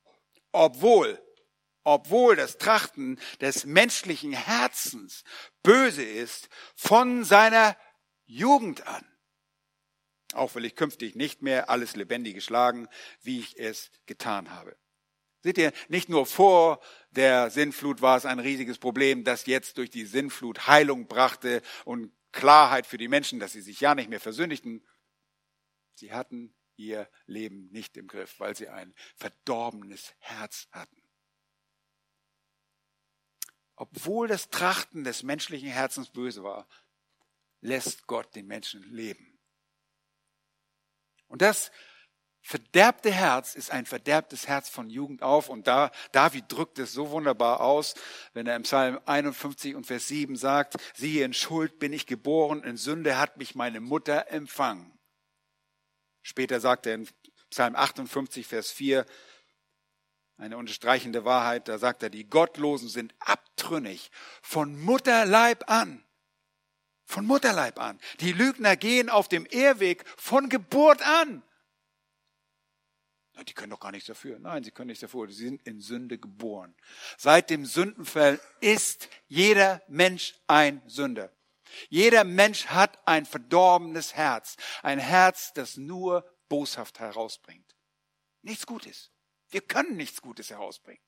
Obwohl, 0.51 1.23
obwohl 1.85 2.35
das 2.35 2.59
Trachten 2.59 3.21
des 3.41 3.67
menschlichen 3.67 4.33
Herzens 4.33 5.23
böse 5.63 6.03
ist, 6.03 6.49
von 6.75 7.23
seiner 7.23 7.77
Jugend 8.25 8.85
an. 8.89 9.12
Auch 10.35 10.55
will 10.55 10.65
ich 10.65 10.77
künftig 10.77 11.15
nicht 11.15 11.43
mehr 11.43 11.71
alles 11.71 11.97
Lebendige 11.97 12.41
schlagen, 12.41 12.89
wie 13.23 13.41
ich 13.41 13.59
es 13.59 13.91
getan 14.07 14.51
habe. 14.51 14.77
Seht 15.43 15.59
ihr, 15.59 15.73
nicht 15.89 16.09
nur 16.09 16.27
vor 16.27 16.81
der 17.11 17.51
Sinnflut 17.51 18.01
war 18.01 18.17
es 18.17 18.27
ein 18.27 18.39
riesiges 18.39 18.79
Problem, 18.79 19.25
das 19.25 19.47
jetzt 19.47 19.77
durch 19.79 19.91
die 19.91 20.05
Sinnflut 20.05 20.69
Heilung 20.69 21.07
brachte 21.09 21.63
und 21.85 22.13
Klarheit 22.31 22.87
für 22.87 22.99
die 22.99 23.09
Menschen, 23.09 23.41
dass 23.41 23.53
sie 23.53 23.61
sich 23.61 23.81
ja 23.81 23.95
nicht 23.95 24.09
mehr 24.09 24.21
versündigten. 24.21 24.87
Sie 25.95 26.13
hatten 26.13 26.55
ihr 26.77 27.09
Leben 27.27 27.69
nicht 27.71 27.97
im 27.97 28.07
Griff, 28.07 28.39
weil 28.39 28.57
sie 28.57 28.69
ein 28.69 28.95
verdorbenes 29.17 30.15
Herz 30.19 30.69
hatten. 30.71 31.03
Obwohl 33.75 34.29
das 34.29 34.49
Trachten 34.49 35.03
des 35.03 35.23
menschlichen 35.23 35.69
Herzens 35.69 36.11
böse 36.11 36.45
war, 36.45 36.69
lässt 37.61 38.07
Gott 38.07 38.35
den 38.35 38.47
Menschen 38.47 38.83
leben. 38.93 39.32
Und 41.33 41.41
das 41.41 41.73
verderbte 42.43 43.11
Herz 43.11 43.55
ist 43.55 43.71
ein 43.71 43.87
verderbtes 43.87 44.49
Herz 44.49 44.69
von 44.69 44.91
Jugend 44.91 45.23
auf. 45.23 45.49
Und 45.49 45.67
da, 45.67 45.91
David 46.13 46.45
drückt 46.49 46.79
es 46.79 46.93
so 46.93 47.11
wunderbar 47.11 47.63
aus, 47.63 47.95
wenn 48.35 48.47
er 48.47 48.55
im 48.55 48.65
Psalm 48.65 49.01
51 49.07 49.75
und 49.75 49.87
Vers 49.87 50.09
7 50.09 50.37
sagt, 50.37 50.77
siehe, 50.95 51.25
in 51.25 51.33
Schuld 51.33 51.79
bin 51.79 51.95
ich 51.95 52.07
geboren, 52.07 52.63
in 52.65 52.77
Sünde 52.77 53.17
hat 53.19 53.39
mich 53.39 53.55
meine 53.55 53.81
Mutter 53.81 54.31
empfangen. 54.31 54.93
Später 56.21 56.61
sagt 56.61 56.85
er 56.85 56.97
in 56.97 57.09
Psalm 57.49 57.77
58, 57.77 58.47
Vers 58.47 58.71
4, 58.71 59.07
eine 60.37 60.59
unterstreichende 60.59 61.25
Wahrheit, 61.25 61.67
da 61.67 61.79
sagt 61.79 62.03
er, 62.03 62.11
die 62.11 62.29
Gottlosen 62.29 62.91
sind 62.91 63.15
abtrünnig 63.21 64.11
von 64.43 64.79
Mutterleib 64.79 65.71
an. 65.71 66.05
Von 67.13 67.27
Mutterleib 67.27 67.79
an. 67.79 68.01
Die 68.21 68.33
Lügner 68.33 68.75
gehen 68.75 69.11
auf 69.11 69.29
dem 69.29 69.47
Ehrweg 69.51 70.03
von 70.17 70.49
Geburt 70.49 71.03
an. 71.03 71.43
Die 73.47 73.53
können 73.53 73.69
doch 73.69 73.81
gar 73.81 73.91
nichts 73.91 74.07
dafür. 74.07 74.39
Nein, 74.39 74.65
sie 74.65 74.71
können 74.71 74.87
nichts 74.87 75.03
dafür. 75.03 75.29
Sie 75.29 75.45
sind 75.45 75.61
in 75.67 75.83
Sünde 75.83 76.17
geboren. 76.17 76.75
Seit 77.19 77.51
dem 77.51 77.67
Sündenfall 77.67 78.41
ist 78.63 79.11
jeder 79.29 79.83
Mensch 79.89 80.37
ein 80.47 80.81
Sünder. 80.87 81.31
Jeder 81.91 82.25
Mensch 82.25 82.69
hat 82.69 82.99
ein 83.07 83.27
verdorbenes 83.27 84.15
Herz. 84.15 84.57
Ein 84.83 84.99
Herz, 84.99 85.53
das 85.53 85.77
nur 85.77 86.25
boshaft 86.49 86.99
herausbringt. 86.99 87.77
Nichts 88.41 88.65
Gutes. 88.65 89.11
Wir 89.51 89.61
können 89.61 89.99
nichts 89.99 90.23
Gutes 90.23 90.49
herausbringen. 90.49 91.05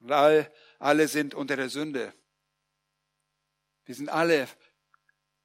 Und 0.00 0.12
all, 0.12 0.50
alle 0.78 1.08
sind 1.08 1.34
unter 1.34 1.56
der 1.56 1.68
Sünde. 1.68 2.14
Wir 3.84 3.94
sind 3.94 4.08
alle 4.08 4.48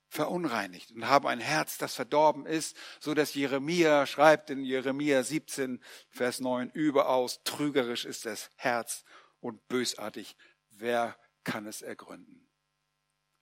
verunreinigt 0.09 0.91
und 0.91 1.07
haben 1.07 1.27
ein 1.27 1.39
Herz, 1.39 1.77
das 1.77 1.95
verdorben 1.95 2.45
ist, 2.45 2.77
so 2.99 3.13
dass 3.13 3.33
Jeremia 3.33 4.05
schreibt 4.05 4.51
in 4.51 4.63
Jeremia 4.63 5.23
17, 5.23 5.83
Vers 6.09 6.39
9, 6.39 6.69
überaus 6.69 7.41
trügerisch 7.43 8.05
ist 8.05 8.25
das 8.25 8.51
Herz 8.55 9.03
und 9.39 9.67
bösartig. 9.67 10.35
Wer 10.69 11.17
kann 11.43 11.65
es 11.65 11.81
ergründen? 11.81 12.47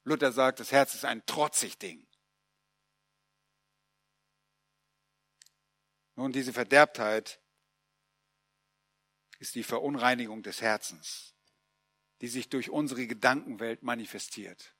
Luther 0.03 0.31
sagt, 0.31 0.59
das 0.59 0.71
Herz 0.71 0.95
ist 0.95 1.05
ein 1.05 1.25
trotzig 1.25 1.77
Ding. 1.77 2.07
Nun, 6.15 6.31
diese 6.31 6.53
Verderbtheit 6.53 7.41
ist 9.39 9.55
die 9.55 9.63
Verunreinigung 9.63 10.43
des 10.43 10.61
Herzens, 10.61 11.35
die 12.21 12.27
sich 12.27 12.49
durch 12.49 12.69
unsere 12.69 13.07
Gedankenwelt 13.07 13.83
manifestiert. 13.83 14.75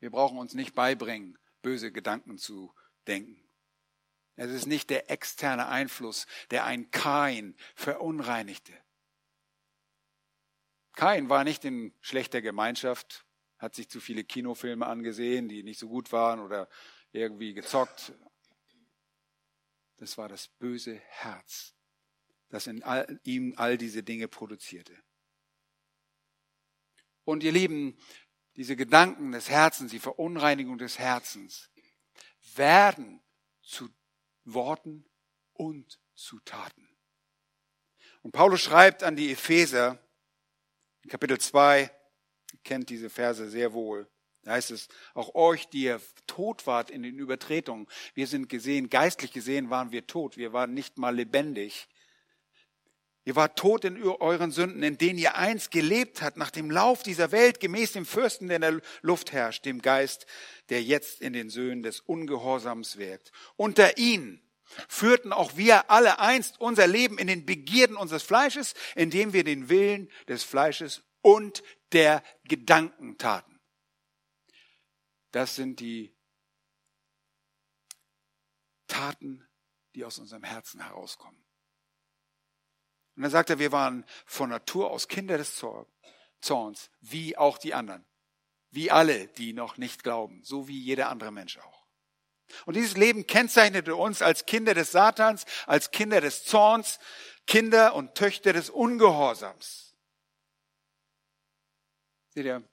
Wir 0.00 0.10
brauchen 0.10 0.36
uns 0.36 0.54
nicht 0.54 0.74
beibringen, 0.74 1.38
böse 1.62 1.92
Gedanken 1.92 2.38
zu 2.38 2.74
denken. 3.06 3.40
Es 4.36 4.50
ist 4.50 4.66
nicht 4.66 4.90
der 4.90 5.10
externe 5.10 5.68
Einfluss, 5.68 6.26
der 6.50 6.64
ein 6.64 6.90
Kain 6.90 7.56
verunreinigte. 7.76 8.72
Kain 10.92 11.28
war 11.28 11.44
nicht 11.44 11.64
in 11.64 11.94
schlechter 12.00 12.42
Gemeinschaft, 12.42 13.24
hat 13.58 13.76
sich 13.76 13.88
zu 13.88 14.00
viele 14.00 14.24
Kinofilme 14.24 14.86
angesehen, 14.86 15.48
die 15.48 15.62
nicht 15.62 15.78
so 15.78 15.88
gut 15.88 16.10
waren 16.12 16.40
oder 16.40 16.68
irgendwie 17.12 17.54
gezockt. 17.54 18.12
Das 19.98 20.18
war 20.18 20.28
das 20.28 20.48
böse 20.48 20.96
Herz, 20.96 21.74
das 22.48 22.66
in 22.66 22.82
all, 22.82 23.20
ihm 23.22 23.54
all 23.56 23.78
diese 23.78 24.02
Dinge 24.02 24.26
produzierte. 24.26 25.00
Und 27.24 27.42
ihr 27.42 27.52
Lieben, 27.52 27.96
diese 28.56 28.76
Gedanken 28.76 29.32
des 29.32 29.48
Herzens, 29.48 29.90
die 29.90 29.98
Verunreinigung 29.98 30.78
des 30.78 30.98
Herzens, 30.98 31.70
werden 32.54 33.22
zu 33.62 33.88
Worten 34.44 35.04
und 35.52 35.98
zu 36.14 36.38
Taten. 36.40 36.88
Und 38.22 38.32
Paulus 38.32 38.60
schreibt 38.60 39.02
an 39.02 39.16
die 39.16 39.32
Epheser 39.32 39.98
in 41.02 41.10
Kapitel 41.10 41.38
2, 41.38 41.82
ihr 42.52 42.58
kennt 42.62 42.88
diese 42.88 43.10
Verse 43.10 43.48
sehr 43.50 43.72
wohl, 43.72 44.08
da 44.44 44.52
heißt 44.52 44.70
es, 44.70 44.88
auch 45.14 45.34
euch, 45.34 45.68
die 45.68 45.84
ihr 45.84 46.00
tot 46.26 46.66
wart 46.66 46.90
in 46.90 47.02
den 47.02 47.18
Übertretungen, 47.18 47.86
wir 48.14 48.26
sind 48.26 48.48
gesehen, 48.48 48.90
geistlich 48.90 49.32
gesehen 49.32 49.70
waren 49.70 49.90
wir 49.90 50.06
tot, 50.06 50.36
wir 50.36 50.52
waren 50.52 50.74
nicht 50.74 50.98
mal 50.98 51.14
lebendig. 51.14 51.88
Ihr 53.26 53.36
wart 53.36 53.58
tot 53.58 53.84
in 53.84 54.02
euren 54.02 54.50
Sünden, 54.50 54.82
in 54.82 54.98
denen 54.98 55.18
ihr 55.18 55.36
einst 55.36 55.70
gelebt 55.70 56.20
habt, 56.20 56.36
nach 56.36 56.50
dem 56.50 56.70
Lauf 56.70 57.02
dieser 57.02 57.32
Welt, 57.32 57.58
gemäß 57.58 57.92
dem 57.92 58.04
Fürsten, 58.04 58.48
der 58.48 58.56
in 58.56 58.62
der 58.62 58.80
Luft 59.00 59.32
herrscht, 59.32 59.64
dem 59.64 59.80
Geist, 59.80 60.26
der 60.68 60.82
jetzt 60.82 61.22
in 61.22 61.32
den 61.32 61.48
Söhnen 61.48 61.82
des 61.82 62.00
Ungehorsams 62.00 62.98
wirkt. 62.98 63.32
Unter 63.56 63.96
ihnen 63.96 64.42
führten 64.88 65.32
auch 65.32 65.56
wir 65.56 65.90
alle 65.90 66.18
einst 66.18 66.60
unser 66.60 66.86
Leben 66.86 67.16
in 67.16 67.26
den 67.26 67.46
Begierden 67.46 67.96
unseres 67.96 68.22
Fleisches, 68.22 68.74
indem 68.94 69.32
wir 69.32 69.44
den 69.44 69.70
Willen 69.70 70.10
des 70.28 70.44
Fleisches 70.44 71.02
und 71.22 71.62
der 71.92 72.22
Gedanken 72.44 73.16
taten. 73.16 73.58
Das 75.30 75.56
sind 75.56 75.80
die 75.80 76.14
Taten, 78.86 79.48
die 79.94 80.04
aus 80.04 80.18
unserem 80.18 80.44
Herzen 80.44 80.80
herauskommen. 80.82 81.43
Und 83.16 83.22
dann 83.22 83.30
sagt 83.30 83.50
er, 83.50 83.58
wir 83.58 83.72
waren 83.72 84.04
von 84.26 84.50
Natur 84.50 84.90
aus 84.90 85.08
Kinder 85.08 85.38
des 85.38 85.62
Zorns, 86.40 86.90
wie 87.00 87.36
auch 87.36 87.58
die 87.58 87.74
anderen. 87.74 88.04
Wie 88.70 88.90
alle, 88.90 89.28
die 89.28 89.52
noch 89.52 89.76
nicht 89.76 90.02
glauben, 90.02 90.42
so 90.42 90.66
wie 90.66 90.78
jeder 90.78 91.08
andere 91.08 91.30
Mensch 91.30 91.58
auch. 91.58 91.84
Und 92.66 92.74
dieses 92.74 92.96
Leben 92.96 93.26
kennzeichnete 93.26 93.94
uns 93.94 94.20
als 94.20 94.46
Kinder 94.46 94.74
des 94.74 94.90
Satans, 94.92 95.44
als 95.66 95.90
Kinder 95.90 96.20
des 96.20 96.44
Zorns, 96.44 96.98
Kinder 97.46 97.94
und 97.94 98.14
Töchter 98.14 98.52
des 98.52 98.70
Ungehorsams. 98.70 99.94
Seht 102.30 102.46
ihr, 102.46 102.68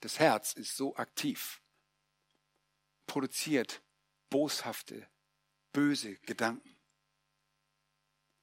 das 0.00 0.18
Herz 0.18 0.52
ist 0.52 0.76
so 0.76 0.94
aktiv, 0.94 1.60
produziert 3.06 3.82
boshafte, 4.30 5.08
böse 5.72 6.16
Gedanken. 6.18 6.75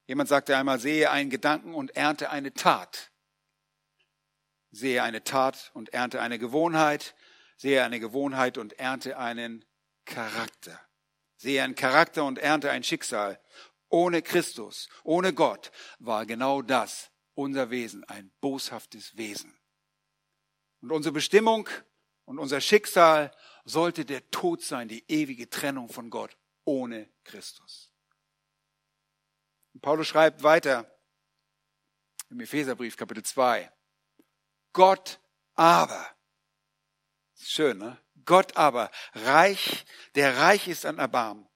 Jemand 0.06 0.30
sagte 0.30 0.58
einmal, 0.58 0.80
sehe 0.80 1.12
einen 1.12 1.30
Gedanken 1.30 1.74
und 1.74 1.96
ernte 1.96 2.30
eine 2.30 2.54
Tat. 2.54 3.12
Sehe 4.72 5.04
eine 5.04 5.24
Tat 5.24 5.72
und 5.74 5.90
ernte 5.90 6.22
eine 6.22 6.40
Gewohnheit. 6.40 7.16
Sehe 7.58 7.84
eine 7.84 8.00
Gewohnheit 8.00 8.58
und 8.58 8.74
ernte 8.80 9.18
einen 9.18 9.64
Charakter. 10.06 10.80
Sehe 11.38 11.64
einen 11.64 11.76
Charakter 11.76 12.26
und 12.26 12.40
ernte 12.40 12.72
ein 12.72 12.84
Schicksal. 12.84 13.40
Ohne 13.90 14.22
Christus, 14.22 14.90
ohne 15.04 15.34
Gott 15.34 15.72
war 16.00 16.26
genau 16.26 16.62
das 16.62 17.12
unser 17.36 17.70
Wesen, 17.70 18.04
ein 18.06 18.32
boshaftes 18.42 19.16
Wesen. 19.18 19.56
Und 20.82 20.92
unsere 20.92 21.14
Bestimmung 21.14 21.70
und 22.26 22.40
unser 22.40 22.60
Schicksal 22.60 23.32
sollte 23.64 24.04
der 24.04 24.30
Tod 24.32 24.62
sein, 24.62 24.88
die 24.88 25.04
ewige 25.08 25.50
Trennung 25.50 25.90
von 25.90 26.10
Gott 26.10 26.36
ohne 26.66 27.10
Christus. 27.24 27.93
Und 29.74 29.82
Paulus 29.82 30.08
schreibt 30.08 30.44
weiter 30.44 30.90
im 32.30 32.40
Epheserbrief 32.40 32.98
Kapitel 32.98 33.24
2. 33.24 33.72
Gott 34.72 35.20
aber, 35.56 36.08
schön, 37.40 37.78
ne? 37.78 38.00
Gott 38.26 38.56
aber, 38.56 38.90
reich, 39.14 39.86
der 40.16 40.38
reich 40.38 40.68
ist 40.68 40.86
an 40.86 40.98
Erbarmen, 40.98 41.48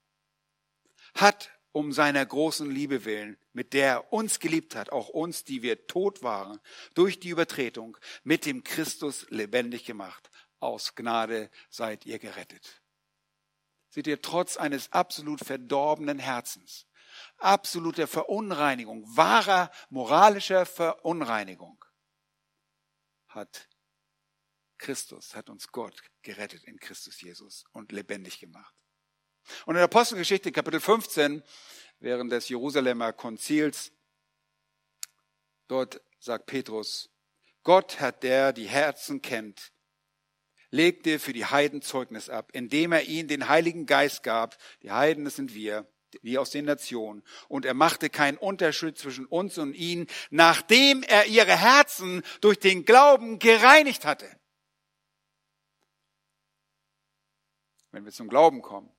hat 1.15 1.51
um 1.71 1.91
seiner 1.93 2.25
großen 2.25 2.69
Liebe 2.69 3.05
willen, 3.05 3.37
mit 3.53 3.73
der 3.73 3.87
er 3.87 4.13
uns 4.13 4.39
geliebt 4.39 4.75
hat, 4.75 4.91
auch 4.91 5.09
uns, 5.09 5.43
die 5.43 5.61
wir 5.61 5.85
tot 5.87 6.23
waren, 6.23 6.59
durch 6.95 7.19
die 7.19 7.29
Übertretung, 7.29 7.97
mit 8.23 8.45
dem 8.45 8.63
Christus 8.63 9.27
lebendig 9.29 9.85
gemacht. 9.85 10.29
Aus 10.59 10.95
Gnade 10.95 11.51
seid 11.69 12.05
ihr 12.05 12.17
gerettet. 12.17 12.81
Seht 13.89 14.07
ihr, 14.07 14.21
trotz 14.21 14.57
eines 14.57 14.91
absolut 14.91 15.39
verdorbenen 15.39 16.19
Herzens, 16.19 16.86
absoluter 17.37 18.07
Verunreinigung, 18.07 19.03
wahrer 19.15 19.71
moralischer 19.89 20.65
Verunreinigung, 20.65 21.83
hat 23.27 23.67
Christus, 24.77 25.35
hat 25.35 25.49
uns 25.49 25.71
Gott 25.71 26.01
gerettet 26.21 26.63
in 26.65 26.77
Christus 26.79 27.21
Jesus 27.21 27.63
und 27.71 27.91
lebendig 27.91 28.39
gemacht. 28.39 28.73
Und 29.65 29.75
in 29.75 29.77
der 29.77 29.85
Apostelgeschichte 29.85 30.51
Kapitel 30.51 30.79
15, 30.79 31.43
während 31.99 32.31
des 32.31 32.49
Jerusalemer 32.49 33.13
Konzils, 33.13 33.91
dort 35.67 36.01
sagt 36.19 36.45
Petrus, 36.47 37.09
Gott 37.63 37.99
hat 37.99 38.23
der 38.23 38.53
die 38.53 38.67
Herzen 38.67 39.21
kennt, 39.21 39.71
legte 40.69 41.19
für 41.19 41.33
die 41.33 41.45
Heiden 41.45 41.81
Zeugnis 41.81 42.29
ab, 42.29 42.51
indem 42.53 42.91
er 42.91 43.03
ihnen 43.03 43.27
den 43.27 43.47
Heiligen 43.47 43.85
Geist 43.85 44.23
gab. 44.23 44.57
Die 44.83 44.91
Heiden, 44.91 45.25
das 45.25 45.35
sind 45.35 45.53
wir, 45.53 45.87
wie 46.21 46.37
aus 46.37 46.51
den 46.51 46.65
Nationen. 46.65 47.23
Und 47.47 47.65
er 47.65 47.73
machte 47.73 48.09
keinen 48.09 48.37
Unterschied 48.37 48.97
zwischen 48.97 49.25
uns 49.25 49.57
und 49.57 49.73
ihnen, 49.73 50.07
nachdem 50.29 51.03
er 51.03 51.25
ihre 51.25 51.57
Herzen 51.57 52.23
durch 52.41 52.59
den 52.59 52.85
Glauben 52.85 53.39
gereinigt 53.39 54.05
hatte. 54.05 54.29
Wenn 57.91 58.05
wir 58.05 58.11
zum 58.11 58.29
Glauben 58.29 58.61
kommen, 58.61 58.91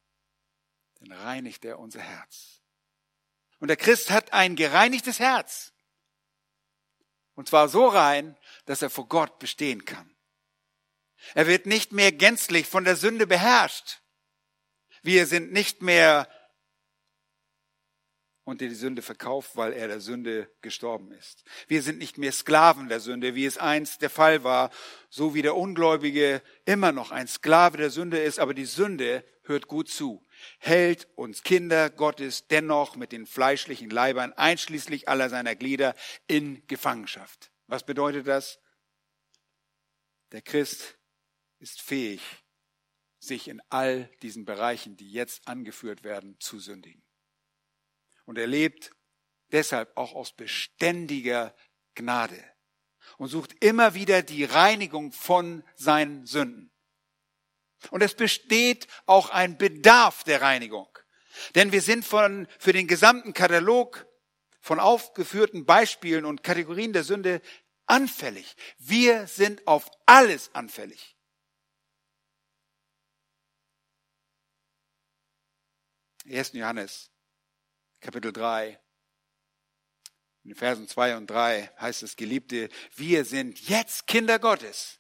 dann 1.01 1.13
reinigt 1.13 1.65
er 1.65 1.79
unser 1.79 2.01
Herz. 2.01 2.61
Und 3.61 3.69
der 3.69 3.77
Christ 3.77 4.11
hat 4.11 4.33
ein 4.33 4.57
gereinigtes 4.57 5.19
Herz. 5.19 5.73
Und 7.35 7.49
zwar 7.49 7.69
so 7.69 7.87
rein, 7.87 8.37
dass 8.65 8.83
er 8.83 8.91
vor 8.91 9.07
Gott 9.07 9.39
bestehen 9.39 9.85
kann. 9.85 10.15
Er 11.35 11.47
wird 11.47 11.67
nicht 11.67 11.93
mehr 11.93 12.13
gänzlich 12.13 12.67
von 12.67 12.85
der 12.85 12.97
Sünde 12.97 13.27
beherrscht. 13.27 14.01
Wir 15.03 15.27
sind 15.27 15.53
nicht 15.53 15.83
mehr 15.83 16.29
unter 18.49 18.67
die 18.67 18.75
Sünde 18.75 19.03
verkauft, 19.03 19.53
weil 19.55 19.73
er 19.73 19.89
der 19.89 20.01
Sünde 20.01 20.51
gestorben 20.63 21.13
ist. 21.13 21.45
Wir 21.67 21.83
sind 21.83 21.99
nicht 21.99 22.19
mehr 22.19 22.33
Sklaven 22.33 22.89
der 22.89 23.01
Sünde, 23.01 23.35
wie 23.35 23.45
es 23.45 23.59
einst 23.59 24.03
der 24.03 24.11
Fall 24.11 24.43
war, 24.43 24.71
so 25.11 25.35
wie 25.35 25.43
der 25.43 25.57
Ungläubige 25.57 26.43
immer 26.65 26.93
noch 26.93 27.11
ein 27.11 27.29
Sklave 27.29 27.77
der 27.77 27.91
Sünde 27.91 28.19
ist, 28.19 28.39
aber 28.39 28.55
die 28.55 28.65
Sünde 28.65 29.25
hört 29.43 29.67
gut 29.67 29.89
zu, 29.89 30.27
hält 30.59 31.09
uns 31.15 31.43
Kinder 31.43 31.91
Gottes 31.91 32.47
dennoch 32.49 32.97
mit 32.97 33.13
den 33.13 33.27
fleischlichen 33.27 33.91
Leibern, 33.91 34.33
einschließlich 34.33 35.09
aller 35.09 35.29
seiner 35.29 35.55
Glieder, 35.55 35.95
in 36.27 36.67
Gefangenschaft. 36.67 37.51
Was 37.67 37.85
bedeutet 37.85 38.27
das? 38.27 38.59
Der 40.33 40.43
Christ 40.43 40.99
ist 41.59 41.81
fähig, 41.81 42.21
sich 43.19 43.49
in 43.49 43.61
all 43.69 44.11
diesen 44.23 44.45
Bereichen, 44.45 44.97
die 44.97 45.11
jetzt 45.11 45.49
angeführt 45.49 46.05
werden, 46.05 46.37
zu 46.39 46.59
sündigen. 46.59 47.03
Und 48.29 48.37
er 48.37 48.47
lebt 48.47 48.95
deshalb 49.53 49.97
auch 49.97 50.15
aus 50.15 50.33
beständiger 50.33 51.55
Gnade 51.95 52.45
und 53.17 53.29
sucht 53.29 53.55
immer 53.65 53.95
wieder 53.95 54.21
die 54.21 54.45
Reinigung 54.45 55.13
von 55.13 55.65
seinen 55.77 56.27
Sünden. 56.27 56.71
Und 57.91 58.03
es 58.03 58.15
besteht 58.15 58.87
auch 59.07 59.31
ein 59.31 59.57
Bedarf 59.57 60.25
der 60.25 60.43
Reinigung. 60.43 60.91
Denn 61.55 61.73
wir 61.73 61.81
sind 61.81 62.05
von, 62.05 62.47
für 62.59 62.75
den 62.75 62.87
gesamten 62.87 63.33
Katalog 63.33 64.07
von 64.61 64.79
aufgeführten 64.79 65.65
Beispielen 65.65 66.27
und 66.27 66.45
Kategorien 66.45 66.93
der 66.93 67.05
Sünde 67.05 67.41
anfällig. 67.87 68.57
Wir 68.77 69.27
sind 69.27 69.67
auf 69.67 69.91
alles 70.05 70.55
anfällig. 70.55 71.17
1. 76.27 76.53
Johannes, 76.53 77.11
Kapitel 78.01 78.33
3, 78.33 78.79
in 80.45 80.55
Versen 80.55 80.89
2 80.89 81.17
und 81.17 81.27
3 81.29 81.71
heißt 81.79 82.03
es, 82.03 82.17
Geliebte, 82.17 82.71
wir 82.97 83.25
sind 83.25 83.69
jetzt 83.69 84.07
Kinder 84.07 84.39
Gottes. 84.39 84.99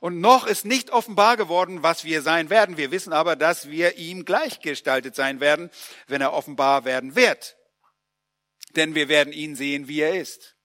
Und 0.00 0.20
noch 0.20 0.46
ist 0.46 0.64
nicht 0.64 0.90
offenbar 0.90 1.36
geworden, 1.36 1.82
was 1.82 2.04
wir 2.04 2.22
sein 2.22 2.50
werden. 2.50 2.76
Wir 2.76 2.90
wissen 2.90 3.12
aber, 3.12 3.34
dass 3.34 3.70
wir 3.70 3.96
ihm 3.96 4.24
gleichgestaltet 4.24 5.16
sein 5.16 5.40
werden, 5.40 5.70
wenn 6.06 6.20
er 6.20 6.32
offenbar 6.32 6.84
werden 6.84 7.16
wird. 7.16 7.56
Denn 8.76 8.94
wir 8.94 9.08
werden 9.08 9.32
ihn 9.32 9.56
sehen, 9.56 9.88
wie 9.88 10.00
er 10.00 10.20
ist. 10.20 10.56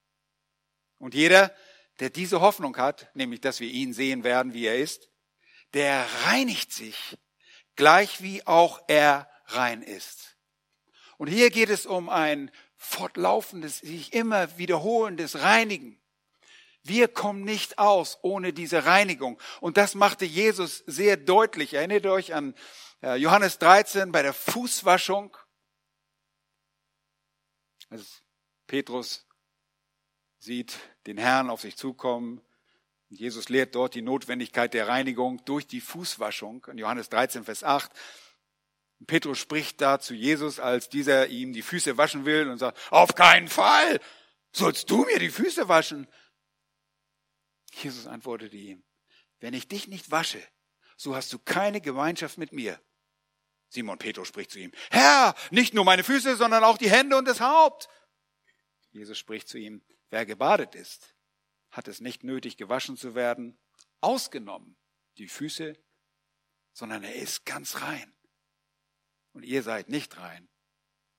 Und 0.97 1.13
jeder, 1.13 1.55
der 1.99 2.09
diese 2.09 2.41
Hoffnung 2.41 2.77
hat, 2.77 3.09
nämlich 3.15 3.41
dass 3.41 3.59
wir 3.59 3.69
ihn 3.69 3.93
sehen 3.93 4.23
werden, 4.23 4.53
wie 4.53 4.65
er 4.65 4.77
ist, 4.77 5.09
der 5.73 6.05
reinigt 6.25 6.73
sich, 6.73 7.17
gleich 7.75 8.21
wie 8.21 8.45
auch 8.45 8.81
er 8.87 9.31
rein 9.47 9.81
ist. 9.81 10.30
Und 11.21 11.27
hier 11.27 11.51
geht 11.51 11.69
es 11.69 11.85
um 11.85 12.09
ein 12.09 12.49
fortlaufendes, 12.77 13.77
sich 13.77 14.11
immer 14.11 14.57
wiederholendes 14.57 15.41
Reinigen. 15.41 16.01
Wir 16.81 17.07
kommen 17.07 17.43
nicht 17.43 17.77
aus 17.77 18.17
ohne 18.23 18.53
diese 18.53 18.85
Reinigung. 18.85 19.39
Und 19.59 19.77
das 19.77 19.93
machte 19.93 20.25
Jesus 20.25 20.79
sehr 20.87 21.17
deutlich. 21.17 21.75
Erinnert 21.75 22.07
euch 22.07 22.33
an 22.33 22.55
äh, 23.03 23.17
Johannes 23.17 23.59
13 23.59 24.11
bei 24.11 24.23
der 24.23 24.33
Fußwaschung. 24.33 25.37
Als 27.91 28.23
Petrus 28.65 29.27
sieht 30.39 30.79
den 31.05 31.19
Herrn 31.19 31.51
auf 31.51 31.61
sich 31.61 31.77
zukommen. 31.77 32.41
Jesus 33.09 33.47
lehrt 33.47 33.75
dort 33.75 33.93
die 33.93 34.01
Notwendigkeit 34.01 34.73
der 34.73 34.87
Reinigung 34.87 35.45
durch 35.45 35.67
die 35.67 35.81
Fußwaschung. 35.81 36.65
In 36.71 36.79
Johannes 36.79 37.09
13, 37.09 37.43
Vers 37.43 37.63
8 37.63 37.91
Petrus 39.07 39.39
spricht 39.39 39.81
da 39.81 39.99
zu 39.99 40.13
Jesus, 40.13 40.59
als 40.59 40.89
dieser 40.89 41.27
ihm 41.27 41.53
die 41.53 41.61
Füße 41.61 41.97
waschen 41.97 42.25
will 42.25 42.49
und 42.49 42.57
sagt, 42.57 42.79
auf 42.91 43.15
keinen 43.15 43.47
Fall 43.47 43.99
sollst 44.51 44.89
du 44.89 45.05
mir 45.05 45.19
die 45.19 45.29
Füße 45.29 45.67
waschen. 45.67 46.07
Jesus 47.73 48.07
antwortete 48.07 48.55
ihm, 48.55 48.83
wenn 49.39 49.53
ich 49.53 49.67
dich 49.67 49.87
nicht 49.87 50.11
wasche, 50.11 50.41
so 50.97 51.15
hast 51.15 51.33
du 51.33 51.39
keine 51.39 51.81
Gemeinschaft 51.81 52.37
mit 52.37 52.51
mir. 52.51 52.79
Simon 53.69 53.97
Petrus 53.97 54.27
spricht 54.27 54.51
zu 54.51 54.59
ihm, 54.59 54.71
Herr, 54.91 55.33
nicht 55.49 55.73
nur 55.73 55.85
meine 55.85 56.03
Füße, 56.03 56.35
sondern 56.35 56.63
auch 56.63 56.77
die 56.77 56.91
Hände 56.91 57.17
und 57.17 57.25
das 57.25 57.39
Haupt. 57.39 57.87
Jesus 58.91 59.17
spricht 59.17 59.47
zu 59.47 59.57
ihm, 59.57 59.81
wer 60.09 60.25
gebadet 60.25 60.75
ist, 60.75 61.15
hat 61.71 61.87
es 61.87 62.01
nicht 62.01 62.23
nötig, 62.23 62.57
gewaschen 62.57 62.97
zu 62.97 63.15
werden, 63.15 63.57
ausgenommen 64.01 64.75
die 65.17 65.29
Füße, 65.29 65.77
sondern 66.73 67.03
er 67.03 67.15
ist 67.15 67.45
ganz 67.45 67.81
rein. 67.81 68.13
Und 69.33 69.43
ihr 69.43 69.63
seid 69.63 69.89
nicht 69.89 70.17
rein. 70.17 70.49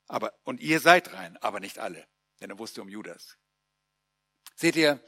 Aber, 0.08 0.32
und 0.44 0.60
ihr 0.60 0.80
seid 0.80 1.12
rein, 1.12 1.36
aber 1.38 1.60
nicht 1.60 1.78
alle. 1.78 2.06
Denn 2.40 2.50
er 2.50 2.58
wusste 2.58 2.82
um 2.82 2.88
Judas. 2.88 3.38
Seht 4.54 4.76
ihr, 4.76 5.02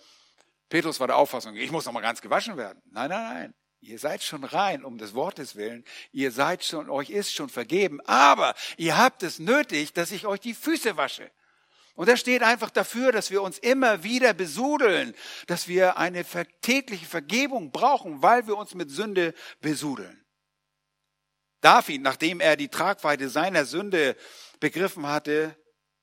Petrus 0.69 1.01
war 1.01 1.07
der 1.07 1.17
Auffassung, 1.17 1.57
ich 1.57 1.71
muss 1.71 1.85
noch 1.85 1.93
mal 1.93 2.01
ganz 2.01 2.21
gewaschen 2.21 2.57
werden. 2.57 2.83
Nein, 2.87 3.11
nein, 3.11 3.35
nein. 3.35 3.55
Ihr 3.81 3.99
seid 3.99 4.23
schon 4.23 4.45
rein, 4.45 4.83
um 4.83 4.97
des 4.97 5.15
Wortes 5.15 5.57
willen. 5.57 5.85
Ihr 6.11 6.33
seid 6.33 6.65
schon, 6.65 6.89
euch 6.89 7.11
ist 7.11 7.35
schon 7.35 7.51
vergeben. 7.51 8.01
Aber 8.07 8.55
ihr 8.79 8.97
habt 8.97 9.23
es 9.23 9.39
nötig, 9.39 9.93
dass 9.93 10.11
ich 10.11 10.27
euch 10.27 10.41
die 10.41 10.55
Füße 10.55 10.97
wasche. 10.97 11.31
Und 11.95 12.09
das 12.09 12.19
steht 12.19 12.43
einfach 12.43 12.71
dafür, 12.71 13.13
dass 13.13 13.31
wir 13.31 13.43
uns 13.43 13.59
immer 13.59 14.03
wieder 14.03 14.33
besudeln, 14.33 15.15
dass 15.47 15.69
wir 15.69 15.97
eine 15.99 16.25
tägliche 16.63 17.07
Vergebung 17.07 17.71
brauchen, 17.71 18.23
weil 18.23 18.47
wir 18.47 18.57
uns 18.57 18.75
mit 18.75 18.91
Sünde 18.91 19.35
besudeln. 19.61 20.24
David, 21.65 22.03
nachdem 22.03 22.41
er 22.41 22.57
die 22.57 22.69
Tragweite 22.69 23.31
seiner 23.31 23.65
Sünde 23.65 24.17
begriffen 24.61 25.07
hatte, 25.07 25.57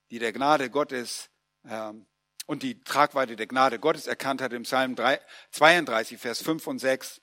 die 0.09 0.17
der 0.17 0.33
Gnade 0.33 0.71
Gottes 0.71 1.29
ähm, 1.69 2.07
und 2.47 2.63
die 2.63 2.81
Tragweite 2.81 3.35
der 3.35 3.45
Gnade 3.45 3.77
Gottes 3.77 4.07
erkannt 4.07 4.41
hat 4.41 4.53
im 4.53 4.63
Psalm 4.63 4.95
32, 5.51 6.17
Vers 6.19 6.41
5 6.41 6.65
und 6.65 6.79
6, 6.79 7.21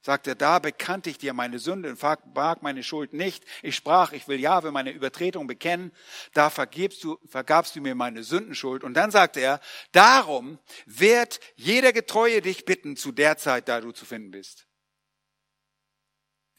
sagt 0.00 0.28
er, 0.28 0.36
da 0.36 0.60
bekannte 0.60 1.10
ich 1.10 1.18
dir 1.18 1.32
meine 1.32 1.58
Sünde 1.58 1.90
und 1.90 1.98
barg 1.98 2.62
meine 2.62 2.84
Schuld 2.84 3.14
nicht. 3.14 3.44
Ich 3.62 3.74
sprach, 3.74 4.12
ich 4.12 4.28
will 4.28 4.38
Jahwe 4.38 4.70
meine 4.70 4.92
Übertretung 4.92 5.48
bekennen. 5.48 5.90
Da 6.34 6.50
vergibst 6.50 7.02
du, 7.02 7.18
vergabst 7.26 7.74
du 7.74 7.80
mir 7.80 7.96
meine 7.96 8.22
Sündenschuld. 8.22 8.84
Und 8.84 8.94
dann 8.94 9.10
sagte 9.10 9.40
er, 9.40 9.60
darum 9.90 10.60
wird 10.86 11.40
jeder 11.56 11.92
Getreue 11.92 12.42
dich 12.42 12.64
bitten 12.64 12.96
zu 12.96 13.10
der 13.10 13.38
Zeit, 13.38 13.68
da 13.68 13.80
du 13.80 13.90
zu 13.90 14.04
finden 14.04 14.30
bist. 14.30 14.68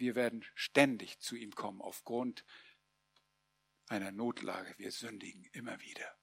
Wir 0.04 0.16
werden 0.16 0.44
ständig 0.54 1.20
zu 1.20 1.38
ihm 1.38 1.56
kommen 1.56 1.82
aufgrund 1.82 2.44
einer 3.88 4.12
Notlage. 4.12 4.78
Wir 4.78 4.92
sündigen 4.92 5.46
immer 5.54 5.80
wieder. 5.80 6.14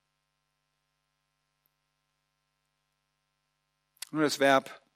Nur 4.10 4.20
das 4.20 4.38
Verb 4.38 4.86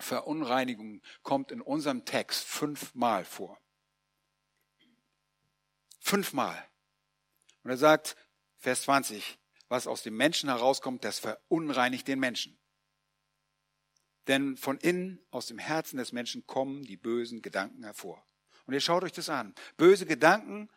Verunreinigung 0.00 1.00
kommt 1.22 1.50
in 1.50 1.62
unserem 1.62 2.04
Text 2.04 2.44
fünfmal 2.44 3.24
vor. 3.24 3.58
Fünfmal. 5.98 6.62
Und 7.62 7.70
er 7.70 7.78
sagt, 7.78 8.18
Vers 8.58 8.82
20, 8.82 9.38
was 9.68 9.86
aus 9.86 10.02
dem 10.02 10.14
Menschen 10.14 10.50
herauskommt, 10.50 11.04
das 11.04 11.20
verunreinigt 11.20 12.06
den 12.06 12.20
Menschen. 12.20 12.60
Denn 14.26 14.56
von 14.56 14.78
innen, 14.78 15.24
aus 15.30 15.46
dem 15.46 15.58
Herzen 15.58 15.98
des 15.98 16.12
Menschen 16.12 16.46
kommen 16.46 16.82
die 16.82 16.96
bösen 16.96 17.42
Gedanken 17.42 17.84
hervor. 17.84 18.24
Und 18.66 18.74
ihr 18.74 18.80
schaut 18.80 19.04
euch 19.04 19.12
das 19.12 19.28
an. 19.28 19.54
Böse 19.76 20.06
Gedanken 20.06 20.70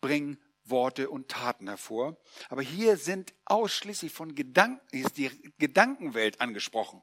bringen 0.00 0.38
Worte 0.64 1.10
und 1.10 1.28
Taten 1.28 1.68
hervor. 1.68 2.16
Aber 2.48 2.62
hier 2.62 2.96
sind 2.96 3.34
ausschließlich 3.44 4.12
von 4.12 4.34
Gedanken, 4.34 4.96
ist 4.96 5.18
die 5.18 5.30
Gedankenwelt 5.58 6.40
angesprochen. 6.40 7.02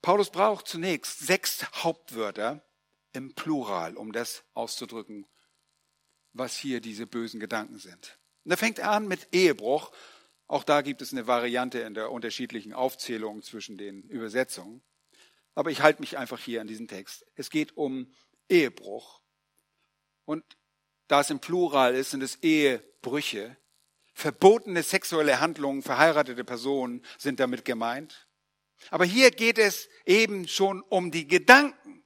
Paulus 0.00 0.30
braucht 0.30 0.68
zunächst 0.68 1.20
sechs 1.20 1.66
Hauptwörter 1.82 2.64
im 3.12 3.34
Plural, 3.34 3.96
um 3.96 4.12
das 4.12 4.44
auszudrücken, 4.54 5.26
was 6.32 6.56
hier 6.56 6.80
diese 6.80 7.06
bösen 7.06 7.40
Gedanken 7.40 7.78
sind. 7.78 8.18
Und 8.44 8.50
da 8.50 8.56
fängt 8.56 8.78
er 8.78 8.92
an 8.92 9.08
mit 9.08 9.28
Ehebruch. 9.32 9.90
Auch 10.48 10.64
da 10.64 10.80
gibt 10.80 11.02
es 11.02 11.12
eine 11.12 11.26
Variante 11.26 11.80
in 11.80 11.92
der 11.92 12.10
unterschiedlichen 12.10 12.72
Aufzählung 12.72 13.42
zwischen 13.42 13.76
den 13.76 14.02
Übersetzungen. 14.04 14.82
Aber 15.54 15.70
ich 15.70 15.82
halte 15.82 16.00
mich 16.00 16.16
einfach 16.16 16.40
hier 16.40 16.62
an 16.62 16.66
diesen 16.66 16.88
Text. 16.88 17.26
Es 17.34 17.50
geht 17.50 17.76
um 17.76 18.10
Ehebruch. 18.48 19.20
Und 20.24 20.44
da 21.06 21.20
es 21.20 21.30
im 21.30 21.40
Plural 21.40 21.94
ist, 21.94 22.10
sind 22.10 22.22
es 22.22 22.36
Ehebrüche. 22.36 23.58
Verbotene 24.14 24.82
sexuelle 24.82 25.40
Handlungen, 25.40 25.82
verheiratete 25.82 26.44
Personen 26.44 27.04
sind 27.18 27.40
damit 27.40 27.64
gemeint. 27.64 28.26
Aber 28.90 29.04
hier 29.04 29.30
geht 29.30 29.58
es 29.58 29.88
eben 30.06 30.48
schon 30.48 30.80
um 30.82 31.10
die 31.10 31.28
Gedanken, 31.28 32.04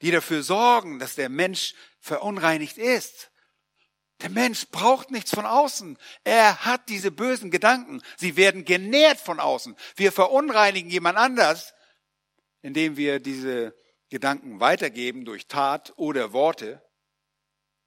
die 0.00 0.10
dafür 0.10 0.42
sorgen, 0.42 0.98
dass 0.98 1.14
der 1.14 1.28
Mensch 1.28 1.74
verunreinigt 2.00 2.78
ist. 2.78 3.30
Der 4.22 4.30
Mensch 4.30 4.68
braucht 4.68 5.10
nichts 5.10 5.30
von 5.30 5.44
außen. 5.44 5.98
Er 6.24 6.64
hat 6.64 6.88
diese 6.88 7.10
bösen 7.10 7.50
Gedanken. 7.50 8.02
Sie 8.16 8.36
werden 8.36 8.64
genährt 8.64 9.18
von 9.18 9.40
außen. 9.40 9.76
Wir 9.94 10.10
verunreinigen 10.10 10.90
jemand 10.90 11.18
anders, 11.18 11.74
indem 12.62 12.96
wir 12.96 13.20
diese 13.20 13.76
Gedanken 14.08 14.60
weitergeben 14.60 15.24
durch 15.24 15.48
Tat 15.48 15.92
oder 15.96 16.32
Worte. 16.32 16.82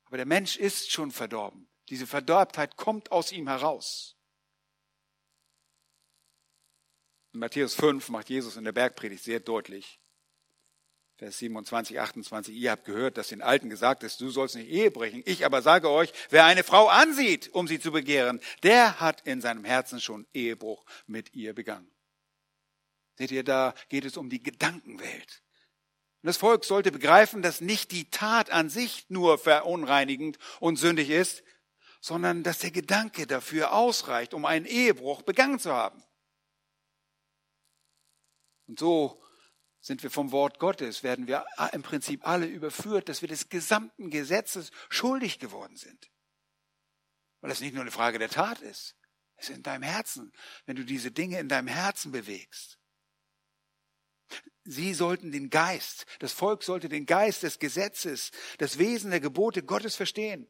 Aber 0.05 0.17
der 0.17 0.27
Mensch 0.27 0.57
ist 0.57 0.91
schon 0.91 1.11
verdorben. 1.11 1.67
Diese 1.89 2.05
Verderbtheit 2.05 2.77
kommt 2.77 3.11
aus 3.11 3.31
ihm 3.31 3.47
heraus. 3.47 4.15
In 7.33 7.39
Matthäus 7.39 7.73
5 7.75 8.09
macht 8.09 8.29
Jesus 8.29 8.57
in 8.57 8.63
der 8.63 8.71
Bergpredigt 8.71 9.23
sehr 9.23 9.39
deutlich, 9.39 9.99
Vers 11.19 11.39
27, 11.39 11.99
28, 11.99 12.55
ihr 12.55 12.71
habt 12.71 12.85
gehört, 12.85 13.17
dass 13.17 13.27
den 13.27 13.41
Alten 13.41 13.69
gesagt 13.69 14.03
ist, 14.03 14.21
du 14.21 14.29
sollst 14.29 14.55
nicht 14.55 14.69
Ehe 14.69 14.89
brechen. 14.89 15.21
Ich 15.25 15.43
aber 15.43 15.61
sage 15.61 15.89
euch, 15.89 16.13
wer 16.29 16.45
eine 16.45 16.63
Frau 16.63 16.87
ansieht, 16.87 17.49
um 17.49 17.67
sie 17.67 17.81
zu 17.81 17.91
begehren, 17.91 18.39
der 18.63 19.01
hat 19.01 19.27
in 19.27 19.41
seinem 19.41 19.65
Herzen 19.65 19.99
schon 19.99 20.25
Ehebruch 20.33 20.85
mit 21.07 21.35
ihr 21.35 21.53
begangen. 21.53 21.91
Seht 23.17 23.31
ihr, 23.31 23.43
da 23.43 23.73
geht 23.89 24.05
es 24.05 24.15
um 24.15 24.29
die 24.29 24.41
Gedankenwelt. 24.41 25.43
Und 26.21 26.27
das 26.27 26.37
Volk 26.37 26.63
sollte 26.63 26.89
begreifen, 26.89 27.41
dass 27.41 27.59
nicht 27.59 27.91
die 27.91 28.09
Tat 28.09 28.49
an 28.49 28.69
sich 28.69 29.09
nur 29.09 29.37
verunreinigend 29.37 30.39
und 30.61 30.77
sündig 30.77 31.09
ist, 31.09 31.43
sondern 31.99 32.43
dass 32.43 32.59
der 32.59 32.71
Gedanke 32.71 33.27
dafür 33.27 33.73
ausreicht, 33.73 34.33
um 34.33 34.45
einen 34.45 34.65
Ehebruch 34.65 35.23
begangen 35.23 35.59
zu 35.59 35.73
haben. 35.73 36.01
Und 38.67 38.79
so 38.79 39.21
sind 39.89 40.03
wir 40.03 40.11
vom 40.11 40.31
Wort 40.31 40.59
Gottes, 40.59 41.01
werden 41.01 41.25
wir 41.25 41.43
im 41.73 41.81
Prinzip 41.81 42.27
alle 42.27 42.45
überführt, 42.45 43.09
dass 43.09 43.23
wir 43.23 43.27
des 43.27 43.49
gesamten 43.49 44.11
Gesetzes 44.11 44.69
schuldig 44.87 45.39
geworden 45.39 45.77
sind. 45.77 46.11
Weil 47.41 47.49
das 47.49 47.59
nicht 47.59 47.73
nur 47.73 47.81
eine 47.81 47.89
Frage 47.89 48.19
der 48.19 48.29
Tat 48.29 48.61
ist, 48.61 48.95
es 49.37 49.49
ist 49.49 49.55
in 49.55 49.63
deinem 49.63 49.81
Herzen, 49.81 50.31
wenn 50.67 50.75
du 50.75 50.85
diese 50.85 51.09
Dinge 51.09 51.39
in 51.39 51.49
deinem 51.49 51.69
Herzen 51.69 52.11
bewegst. 52.11 52.77
Sie 54.63 54.93
sollten 54.93 55.31
den 55.31 55.49
Geist, 55.49 56.05
das 56.19 56.33
Volk 56.33 56.61
sollte 56.61 56.87
den 56.87 57.07
Geist 57.07 57.41
des 57.41 57.57
Gesetzes, 57.57 58.29
das 58.59 58.77
Wesen 58.77 59.09
der 59.09 59.21
Gebote 59.21 59.63
Gottes 59.63 59.95
verstehen. 59.95 60.47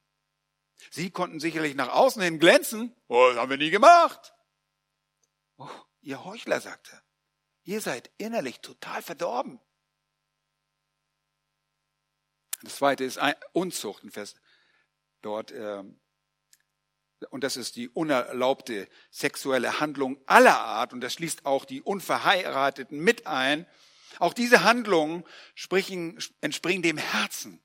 Sie 0.91 1.11
konnten 1.11 1.39
sicherlich 1.39 1.75
nach 1.75 1.93
außen 1.93 2.21
hin 2.21 2.39
glänzen. 2.39 2.93
Oh, 3.07 3.29
das 3.29 3.37
haben 3.37 3.51
wir 3.51 3.57
nie 3.57 3.69
gemacht. 3.69 4.33
Oh, 5.55 5.69
ihr 6.01 6.25
Heuchler, 6.25 6.59
sagt 6.59 6.91
er. 6.91 7.01
Ihr 7.63 7.81
seid 7.81 8.09
innerlich 8.17 8.61
total 8.61 9.01
verdorben. 9.01 9.59
Das 12.61 12.77
zweite 12.77 13.03
ist 13.03 13.19
Unzucht, 13.53 14.03
dort. 15.21 15.51
Ähm, 15.51 15.99
und 17.31 17.43
das 17.43 17.57
ist 17.57 17.75
die 17.75 17.89
unerlaubte 17.89 18.87
sexuelle 19.11 19.79
Handlung 19.79 20.21
aller 20.25 20.59
Art. 20.59 20.93
Und 20.93 21.01
das 21.01 21.13
schließt 21.13 21.45
auch 21.45 21.65
die 21.65 21.81
Unverheirateten 21.81 22.99
mit 22.99 23.27
ein. 23.27 23.65
Auch 24.19 24.33
diese 24.33 24.63
Handlungen 24.63 25.23
entspringen 25.55 26.81
dem 26.81 26.97
Herzen 26.97 27.61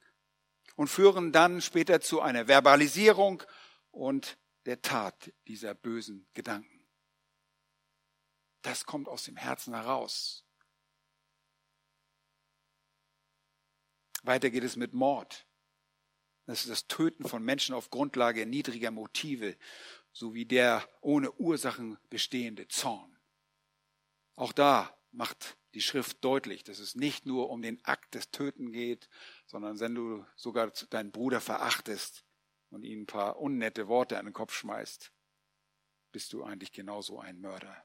und 0.76 0.88
führen 0.88 1.32
dann 1.32 1.60
später 1.60 2.00
zu 2.00 2.20
einer 2.20 2.48
Verbalisierung 2.48 3.42
und 3.90 4.38
der 4.66 4.82
Tat 4.82 5.32
dieser 5.46 5.74
bösen 5.74 6.26
Gedanken. 6.34 6.73
Das 8.64 8.86
kommt 8.86 9.08
aus 9.08 9.24
dem 9.24 9.36
Herzen 9.36 9.74
heraus. 9.74 10.42
Weiter 14.22 14.48
geht 14.48 14.64
es 14.64 14.76
mit 14.76 14.94
Mord. 14.94 15.46
Das 16.46 16.62
ist 16.62 16.70
das 16.70 16.86
Töten 16.86 17.28
von 17.28 17.44
Menschen 17.44 17.74
auf 17.74 17.90
Grundlage 17.90 18.46
niedriger 18.46 18.90
Motive, 18.90 19.58
sowie 20.12 20.46
der 20.46 20.88
ohne 21.02 21.30
Ursachen 21.32 21.98
bestehende 22.08 22.66
Zorn. 22.68 23.14
Auch 24.34 24.52
da 24.52 24.98
macht 25.10 25.58
die 25.74 25.82
Schrift 25.82 26.24
deutlich, 26.24 26.64
dass 26.64 26.78
es 26.78 26.94
nicht 26.94 27.26
nur 27.26 27.50
um 27.50 27.60
den 27.60 27.84
Akt 27.84 28.14
des 28.14 28.30
Töten 28.30 28.72
geht, 28.72 29.10
sondern 29.44 29.78
wenn 29.78 29.94
du 29.94 30.24
sogar 30.36 30.70
deinen 30.88 31.12
Bruder 31.12 31.42
verachtest 31.42 32.24
und 32.70 32.82
ihm 32.82 33.02
ein 33.02 33.06
paar 33.06 33.38
unnette 33.38 33.88
Worte 33.88 34.18
an 34.18 34.24
den 34.24 34.32
Kopf 34.32 34.54
schmeißt, 34.54 35.12
bist 36.12 36.32
du 36.32 36.44
eigentlich 36.44 36.72
genauso 36.72 37.20
ein 37.20 37.42
Mörder. 37.42 37.84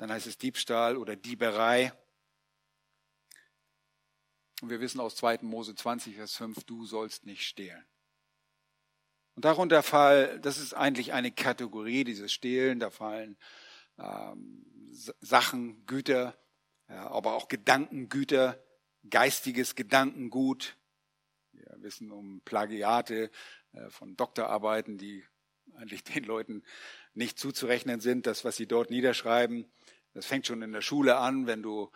Dann 0.00 0.10
heißt 0.10 0.26
es 0.26 0.38
Diebstahl 0.38 0.96
oder 0.96 1.14
Dieberei. 1.14 1.92
Und 4.62 4.70
wir 4.70 4.80
wissen 4.80 4.98
aus 4.98 5.14
2. 5.16 5.40
Mose 5.42 5.74
20, 5.74 6.16
Vers 6.16 6.36
5, 6.36 6.64
du 6.64 6.86
sollst 6.86 7.26
nicht 7.26 7.46
stehlen. 7.46 7.84
Und 9.34 9.44
darunter 9.44 9.82
fallen, 9.82 10.40
das 10.40 10.56
ist 10.56 10.72
eigentlich 10.72 11.12
eine 11.12 11.30
Kategorie, 11.30 12.04
dieses 12.04 12.32
Stehlen, 12.32 12.80
da 12.80 12.88
fallen 12.88 13.36
ähm, 13.98 14.64
Sachen, 15.20 15.84
Güter, 15.84 16.34
ja, 16.88 17.10
aber 17.10 17.34
auch 17.34 17.48
Gedankengüter, 17.48 18.58
geistiges 19.10 19.74
Gedankengut. 19.74 20.78
Wir 21.52 21.76
wissen 21.82 22.10
um 22.10 22.40
Plagiate 22.46 23.30
äh, 23.72 23.90
von 23.90 24.16
Doktorarbeiten, 24.16 24.96
die 24.96 25.26
eigentlich 25.76 26.04
den 26.04 26.24
Leuten 26.24 26.62
nicht 27.14 27.38
zuzurechnen 27.38 28.00
sind, 28.00 28.26
das, 28.26 28.44
was 28.44 28.56
sie 28.56 28.66
dort 28.66 28.90
niederschreiben. 28.90 29.70
Das 30.12 30.26
fängt 30.26 30.46
schon 30.46 30.62
in 30.62 30.72
der 30.72 30.82
Schule 30.82 31.16
an, 31.16 31.46
wenn 31.46 31.62
du, 31.62 31.90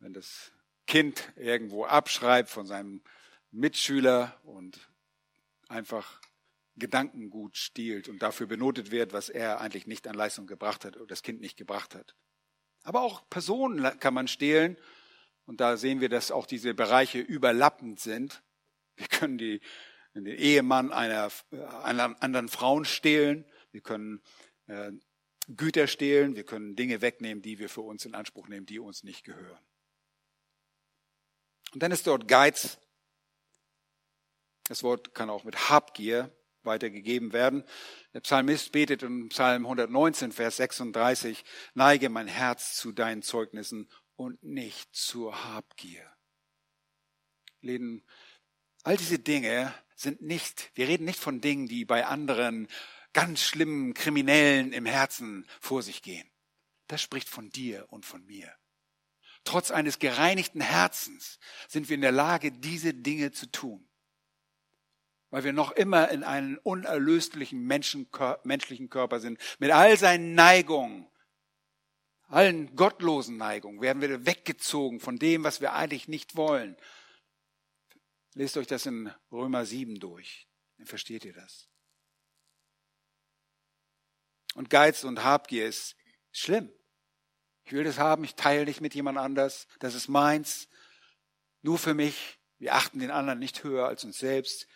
wenn 0.00 0.12
das 0.12 0.52
Kind 0.86 1.32
irgendwo 1.36 1.84
abschreibt 1.84 2.50
von 2.50 2.66
seinem 2.66 3.02
Mitschüler 3.50 4.38
und 4.44 4.78
einfach 5.68 6.20
Gedankengut 6.76 7.56
stiehlt 7.56 8.08
und 8.08 8.20
dafür 8.20 8.46
benotet 8.46 8.90
wird, 8.90 9.12
was 9.12 9.28
er 9.28 9.60
eigentlich 9.60 9.86
nicht 9.86 10.08
an 10.08 10.14
Leistung 10.14 10.46
gebracht 10.46 10.84
hat 10.84 10.96
oder 10.96 11.06
das 11.06 11.22
Kind 11.22 11.40
nicht 11.40 11.56
gebracht 11.56 11.94
hat. 11.94 12.16
Aber 12.82 13.02
auch 13.02 13.28
Personen 13.30 13.98
kann 13.98 14.14
man 14.14 14.28
stehlen 14.28 14.76
Und 15.46 15.60
da 15.60 15.76
sehen 15.76 16.00
wir, 16.00 16.08
dass 16.08 16.30
auch 16.30 16.46
diese 16.46 16.74
Bereiche 16.74 17.18
überlappend 17.18 18.00
sind. 18.00 18.42
Wir 18.96 19.08
können 19.08 19.38
die, 19.38 19.60
den 20.14 20.26
Ehemann 20.26 20.92
einer, 20.92 21.30
einer 21.82 22.22
anderen 22.22 22.48
Frauen 22.48 22.84
stehlen. 22.84 23.44
Wir 23.72 23.80
können 23.80 24.22
äh, 24.66 24.92
Güter 25.48 25.86
stehlen. 25.86 26.36
Wir 26.36 26.44
können 26.44 26.76
Dinge 26.76 27.00
wegnehmen, 27.00 27.42
die 27.42 27.58
wir 27.58 27.68
für 27.68 27.80
uns 27.80 28.04
in 28.04 28.14
Anspruch 28.14 28.48
nehmen, 28.48 28.66
die 28.66 28.78
uns 28.78 29.02
nicht 29.02 29.24
gehören. 29.24 29.58
Und 31.72 31.82
dann 31.82 31.90
ist 31.90 32.06
dort 32.06 32.28
Geiz. 32.28 32.78
Das 34.68 34.82
Wort 34.82 35.14
kann 35.14 35.28
auch 35.28 35.44
mit 35.44 35.68
Habgier 35.68 36.32
weitergegeben 36.62 37.32
werden. 37.32 37.64
Der 38.14 38.20
Psalmist 38.20 38.72
betet 38.72 39.02
in 39.02 39.28
Psalm 39.28 39.66
119, 39.66 40.32
Vers 40.32 40.56
36, 40.56 41.44
neige 41.74 42.08
mein 42.08 42.28
Herz 42.28 42.76
zu 42.76 42.92
deinen 42.92 43.22
Zeugnissen 43.22 43.90
und 44.16 44.42
nicht 44.42 44.94
zur 44.94 45.44
Habgier. 45.44 46.10
Leben, 47.60 48.04
all 48.82 48.96
diese 48.96 49.18
Dinge 49.18 49.74
sind 49.94 50.22
nicht, 50.22 50.70
wir 50.74 50.88
reden 50.88 51.04
nicht 51.04 51.18
von 51.18 51.40
Dingen, 51.40 51.66
die 51.66 51.84
bei 51.84 52.06
anderen 52.06 52.68
ganz 53.12 53.42
schlimmen 53.42 53.94
Kriminellen 53.94 54.72
im 54.72 54.86
Herzen 54.86 55.46
vor 55.60 55.82
sich 55.82 56.02
gehen. 56.02 56.28
Das 56.88 57.00
spricht 57.00 57.28
von 57.28 57.50
dir 57.50 57.86
und 57.90 58.04
von 58.04 58.24
mir. 58.26 58.52
Trotz 59.44 59.70
eines 59.70 59.98
gereinigten 59.98 60.60
Herzens 60.60 61.38
sind 61.68 61.88
wir 61.88 61.94
in 61.94 62.00
der 62.00 62.12
Lage, 62.12 62.50
diese 62.50 62.94
Dinge 62.94 63.32
zu 63.32 63.50
tun 63.50 63.88
weil 65.34 65.42
wir 65.42 65.52
noch 65.52 65.72
immer 65.72 66.12
in 66.12 66.22
einem 66.22 66.60
unerlöslichen 66.62 67.66
menschlichen 67.66 68.88
Körper 68.88 69.18
sind, 69.18 69.36
mit 69.58 69.72
all 69.72 69.98
seinen 69.98 70.36
Neigungen, 70.36 71.08
allen 72.28 72.76
gottlosen 72.76 73.36
Neigungen, 73.36 73.80
werden 73.80 74.00
wir 74.00 74.26
weggezogen 74.26 75.00
von 75.00 75.16
dem, 75.16 75.42
was 75.42 75.60
wir 75.60 75.72
eigentlich 75.72 76.06
nicht 76.06 76.36
wollen. 76.36 76.76
Lest 78.34 78.56
euch 78.56 78.66
das 78.66 78.86
in 78.86 79.12
Römer 79.30 79.64
7 79.64 80.00
durch, 80.00 80.48
dann 80.76 80.86
versteht 80.86 81.24
ihr 81.24 81.32
das. 81.32 81.68
Und 84.54 84.70
Geiz 84.70 85.04
und 85.04 85.24
Habgier 85.24 85.66
ist 85.66 85.96
schlimm. 86.32 86.70
Ich 87.64 87.72
will 87.72 87.84
das 87.84 87.98
haben, 87.98 88.24
ich 88.24 88.34
teile 88.34 88.64
nicht 88.64 88.80
mit 88.80 88.94
jemand 88.94 89.18
anders, 89.18 89.66
das 89.78 89.94
ist 89.94 90.08
meins, 90.08 90.68
nur 91.62 91.78
für 91.78 91.94
mich. 91.94 92.38
Wir 92.58 92.74
achten 92.74 93.00
den 93.00 93.10
anderen 93.10 93.38
nicht 93.38 93.64
höher 93.64 93.86
als 93.88 94.04
uns 94.04 94.18
selbst. 94.18 94.68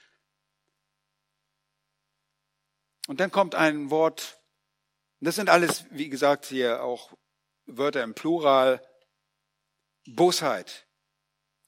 Und 3.07 3.21
dann 3.21 3.31
kommt 3.31 3.55
ein 3.55 3.91
Wort, 3.91 4.41
das 5.21 5.37
sind 5.37 5.49
alles, 5.49 5.85
wie 5.91 6.09
gesagt, 6.09 6.47
hier 6.47 6.83
auch 6.83 7.17
Wörter 7.67 8.03
im 8.03 8.15
Plural, 8.15 8.87
Bosheit. 10.07 10.88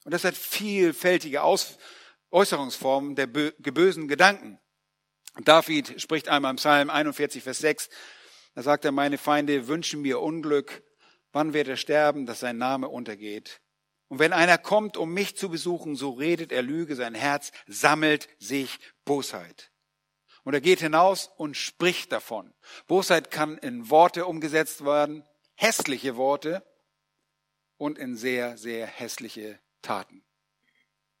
Und 0.03 0.13
das 0.13 0.23
hat 0.23 0.35
vielfältige 0.35 1.43
Aus 1.43 1.77
Äußerungsformen 2.31 3.15
der 3.15 3.27
bösen 3.27 4.07
Gedanken. 4.07 4.59
David 5.43 6.01
spricht 6.01 6.29
einmal 6.29 6.51
im 6.51 6.57
Psalm 6.57 6.89
41, 6.89 7.43
Vers 7.43 7.59
6, 7.59 7.89
da 8.53 8.63
sagt 8.63 8.83
er, 8.83 8.91
meine 8.91 9.17
Feinde 9.17 9.67
wünschen 9.67 10.01
mir 10.01 10.19
Unglück, 10.19 10.83
wann 11.31 11.53
wird 11.53 11.67
er 11.67 11.77
sterben, 11.77 12.25
dass 12.25 12.41
sein 12.41 12.57
Name 12.57 12.89
untergeht. 12.89 13.61
Und 14.09 14.19
wenn 14.19 14.33
einer 14.33 14.57
kommt, 14.57 14.97
um 14.97 15.13
mich 15.13 15.37
zu 15.37 15.49
besuchen, 15.49 15.95
so 15.95 16.11
redet 16.11 16.51
er 16.51 16.61
Lüge, 16.61 16.97
sein 16.97 17.15
Herz 17.15 17.53
sammelt 17.67 18.27
sich 18.39 18.79
Bosheit. 19.05 19.71
Und 20.43 20.53
er 20.53 20.59
geht 20.59 20.81
hinaus 20.81 21.29
und 21.37 21.55
spricht 21.55 22.11
davon. 22.11 22.53
Bosheit 22.87 23.31
kann 23.31 23.57
in 23.57 23.89
Worte 23.89 24.25
umgesetzt 24.25 24.83
werden, 24.83 25.23
hässliche 25.55 26.17
Worte 26.17 26.65
und 27.77 27.97
in 27.97 28.17
sehr, 28.17 28.57
sehr 28.57 28.85
hässliche 28.85 29.59
Taten. 29.81 30.23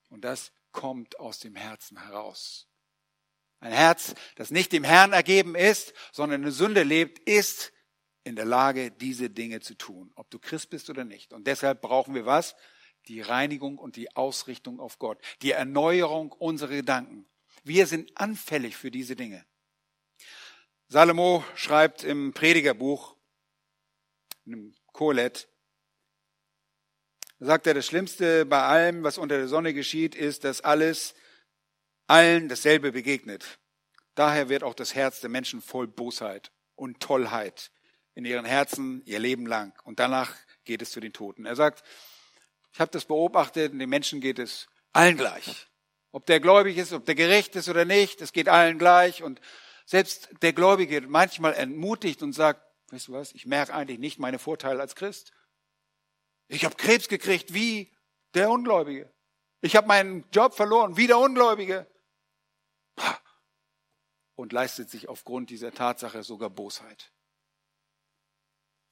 Und 0.09 0.21
das 0.21 0.51
kommt 0.71 1.19
aus 1.19 1.39
dem 1.39 1.55
Herzen 1.55 2.01
heraus. 2.01 2.67
Ein 3.59 3.71
Herz, 3.71 4.15
das 4.35 4.51
nicht 4.51 4.71
dem 4.71 4.83
Herrn 4.83 5.13
ergeben 5.13 5.55
ist, 5.55 5.93
sondern 6.11 6.43
in 6.43 6.51
Sünde 6.51 6.83
lebt, 6.83 7.19
ist 7.19 7.71
in 8.23 8.35
der 8.35 8.45
Lage, 8.45 8.91
diese 8.91 9.29
Dinge 9.29 9.61
zu 9.61 9.75
tun, 9.75 10.11
ob 10.15 10.29
du 10.29 10.39
Christ 10.39 10.69
bist 10.69 10.89
oder 10.89 11.03
nicht. 11.03 11.33
Und 11.33 11.47
deshalb 11.47 11.81
brauchen 11.81 12.13
wir 12.15 12.25
was? 12.25 12.55
Die 13.07 13.21
Reinigung 13.21 13.77
und 13.77 13.95
die 13.95 14.15
Ausrichtung 14.15 14.79
auf 14.79 14.99
Gott, 14.99 15.19
die 15.41 15.51
Erneuerung 15.51 16.31
unserer 16.31 16.75
Gedanken, 16.75 17.27
wir 17.63 17.87
sind 17.87 18.11
anfällig 18.15 18.75
für 18.75 18.91
diese 18.91 19.15
Dinge. 19.15 19.45
Salomo 20.87 21.43
schreibt 21.55 22.03
im 22.03 22.33
Predigerbuch, 22.33 23.15
im 24.45 24.75
Kohelet, 24.87 25.47
da 27.41 27.47
sagt 27.47 27.65
er, 27.65 27.73
das 27.73 27.87
Schlimmste 27.87 28.45
bei 28.45 28.61
allem, 28.61 29.01
was 29.01 29.17
unter 29.17 29.35
der 29.35 29.47
Sonne 29.47 29.73
geschieht, 29.73 30.13
ist, 30.13 30.43
dass 30.43 30.61
alles 30.61 31.15
allen 32.05 32.49
dasselbe 32.49 32.91
begegnet. 32.91 33.57
Daher 34.13 34.47
wird 34.47 34.61
auch 34.61 34.75
das 34.75 34.93
Herz 34.93 35.21
der 35.21 35.31
Menschen 35.31 35.59
voll 35.59 35.87
Bosheit 35.87 36.51
und 36.75 36.99
Tollheit 36.99 37.71
in 38.13 38.25
ihren 38.25 38.45
Herzen 38.45 39.01
ihr 39.05 39.17
Leben 39.17 39.47
lang. 39.47 39.73
Und 39.85 39.99
danach 39.99 40.35
geht 40.65 40.83
es 40.83 40.91
zu 40.91 40.99
den 40.99 41.13
Toten. 41.13 41.47
Er 41.47 41.55
sagt, 41.55 41.83
ich 42.73 42.79
habe 42.79 42.91
das 42.91 43.05
beobachtet, 43.05 43.73
den 43.73 43.89
Menschen 43.89 44.21
geht 44.21 44.37
es 44.37 44.67
allen 44.93 45.17
gleich. 45.17 45.67
Ob 46.11 46.27
der 46.27 46.41
gläubig 46.41 46.77
ist, 46.77 46.93
ob 46.93 47.07
der 47.07 47.15
gerecht 47.15 47.55
ist 47.55 47.69
oder 47.69 47.85
nicht, 47.85 48.21
es 48.21 48.33
geht 48.33 48.49
allen 48.49 48.77
gleich. 48.77 49.23
Und 49.23 49.41
selbst 49.87 50.29
der 50.43 50.53
Gläubige 50.53 51.01
manchmal 51.01 51.55
entmutigt 51.55 52.21
und 52.21 52.33
sagt, 52.33 52.61
weißt 52.91 53.07
du 53.07 53.13
was, 53.13 53.31
ich 53.31 53.47
merke 53.47 53.73
eigentlich 53.73 53.97
nicht 53.97 54.19
meine 54.19 54.37
Vorteile 54.37 54.79
als 54.79 54.93
Christ. 54.93 55.33
Ich 56.51 56.65
habe 56.65 56.75
Krebs 56.75 57.07
gekriegt 57.07 57.53
wie 57.53 57.91
der 58.33 58.49
Ungläubige. 58.49 59.11
Ich 59.61 59.75
habe 59.75 59.87
meinen 59.87 60.25
Job 60.31 60.53
verloren 60.53 60.97
wie 60.97 61.07
der 61.07 61.17
Ungläubige. 61.17 61.87
Und 64.35 64.53
leistet 64.53 64.89
sich 64.89 65.07
aufgrund 65.07 65.49
dieser 65.49 65.71
Tatsache 65.71 66.23
sogar 66.23 66.49
Bosheit. 66.49 67.11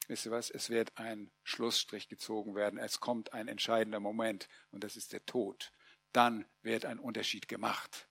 Wisst 0.08 0.26
ihr 0.26 0.32
was? 0.32 0.50
Es 0.50 0.70
wird 0.70 0.98
ein 0.98 1.32
Schlussstrich 1.44 2.08
gezogen 2.08 2.56
werden. 2.56 2.80
Es 2.80 3.00
kommt 3.00 3.34
ein 3.34 3.48
entscheidender 3.48 4.00
Moment 4.00 4.48
und 4.72 4.84
das 4.84 4.96
ist 4.96 5.14
der 5.14 5.26
Tod 5.26 5.72
dann 6.14 6.46
wird 6.62 6.86
ein 6.86 7.00
Unterschied 7.00 7.48
gemacht. 7.48 8.08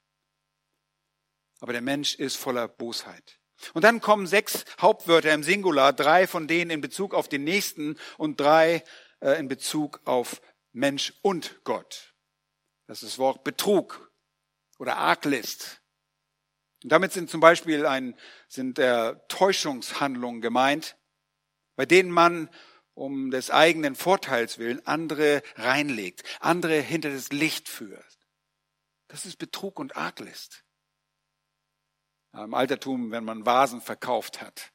Aber 1.60 1.72
der 1.72 1.82
Mensch 1.82 2.14
ist 2.14 2.36
voller 2.36 2.68
Bosheit. 2.68 3.40
Und 3.74 3.82
dann 3.82 4.00
kommen 4.00 4.28
sechs 4.28 4.64
Hauptwörter 4.80 5.34
im 5.34 5.42
Singular, 5.42 5.92
drei 5.92 6.28
von 6.28 6.46
denen 6.46 6.70
in 6.70 6.80
Bezug 6.80 7.12
auf 7.12 7.28
den 7.28 7.42
Nächsten 7.42 7.98
und 8.16 8.38
drei 8.38 8.84
in 9.20 9.48
Bezug 9.48 10.00
auf 10.04 10.40
Mensch 10.72 11.12
und 11.22 11.64
Gott. 11.64 12.14
Das 12.86 13.02
ist 13.02 13.12
das 13.12 13.18
Wort 13.18 13.44
Betrug 13.44 14.12
oder 14.78 14.96
Arglist. 14.96 15.82
Und 16.82 16.92
damit 16.92 17.12
sind 17.12 17.28
zum 17.28 17.40
Beispiel 17.40 17.86
ein, 17.86 18.16
sind 18.48 18.78
äh, 18.78 19.16
Täuschungshandlungen 19.28 20.40
gemeint, 20.40 20.96
bei 21.76 21.86
denen 21.86 22.10
man 22.10 22.48
um 22.94 23.30
des 23.30 23.50
eigenen 23.50 23.94
Vorteils 23.94 24.58
willen 24.58 24.84
andere 24.86 25.42
reinlegt, 25.56 26.24
andere 26.40 26.80
hinter 26.80 27.10
das 27.10 27.30
Licht 27.30 27.68
führt. 27.68 28.18
Das 29.08 29.24
ist 29.24 29.36
Betrug 29.36 29.78
und 29.78 29.96
Arglist. 29.96 30.64
Im 32.32 32.54
Altertum, 32.54 33.10
wenn 33.10 33.24
man 33.24 33.46
Vasen 33.46 33.80
verkauft 33.80 34.40
hat, 34.40 34.72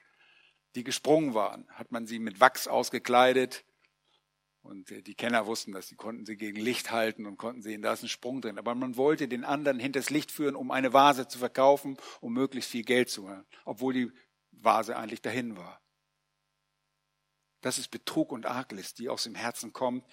die 0.75 0.83
gesprungen 0.83 1.33
waren, 1.33 1.69
hat 1.69 1.91
man 1.91 2.07
sie 2.07 2.19
mit 2.19 2.39
Wachs 2.39 2.67
ausgekleidet 2.67 3.63
und 4.63 4.89
die 4.89 5.13
Kenner 5.13 5.45
wussten 5.45 5.73
das, 5.73 5.87
die 5.87 5.95
konnten 5.95 6.25
sie 6.25 6.37
gegen 6.37 6.59
Licht 6.59 6.91
halten 6.91 7.25
und 7.25 7.37
konnten 7.37 7.61
sehen, 7.61 7.81
da 7.81 7.91
ist 7.91 8.03
ein 8.03 8.09
Sprung 8.09 8.41
drin. 8.41 8.57
Aber 8.57 8.73
man 8.75 8.95
wollte 8.95 9.27
den 9.27 9.43
anderen 9.43 9.77
hinters 9.77 10.09
Licht 10.09 10.31
führen, 10.31 10.55
um 10.55 10.71
eine 10.71 10.93
Vase 10.93 11.27
zu 11.27 11.37
verkaufen, 11.37 11.97
um 12.21 12.33
möglichst 12.33 12.71
viel 12.71 12.83
Geld 12.83 13.09
zu 13.09 13.27
holen, 13.27 13.45
obwohl 13.65 13.93
die 13.93 14.11
Vase 14.51 14.95
eigentlich 14.95 15.21
dahin 15.21 15.57
war. 15.57 15.81
Das 17.59 17.77
ist 17.77 17.89
Betrug 17.89 18.31
und 18.31 18.45
Arglist, 18.45 18.99
die 18.99 19.09
aus 19.09 19.23
dem 19.23 19.35
Herzen 19.35 19.73
kommt. 19.73 20.05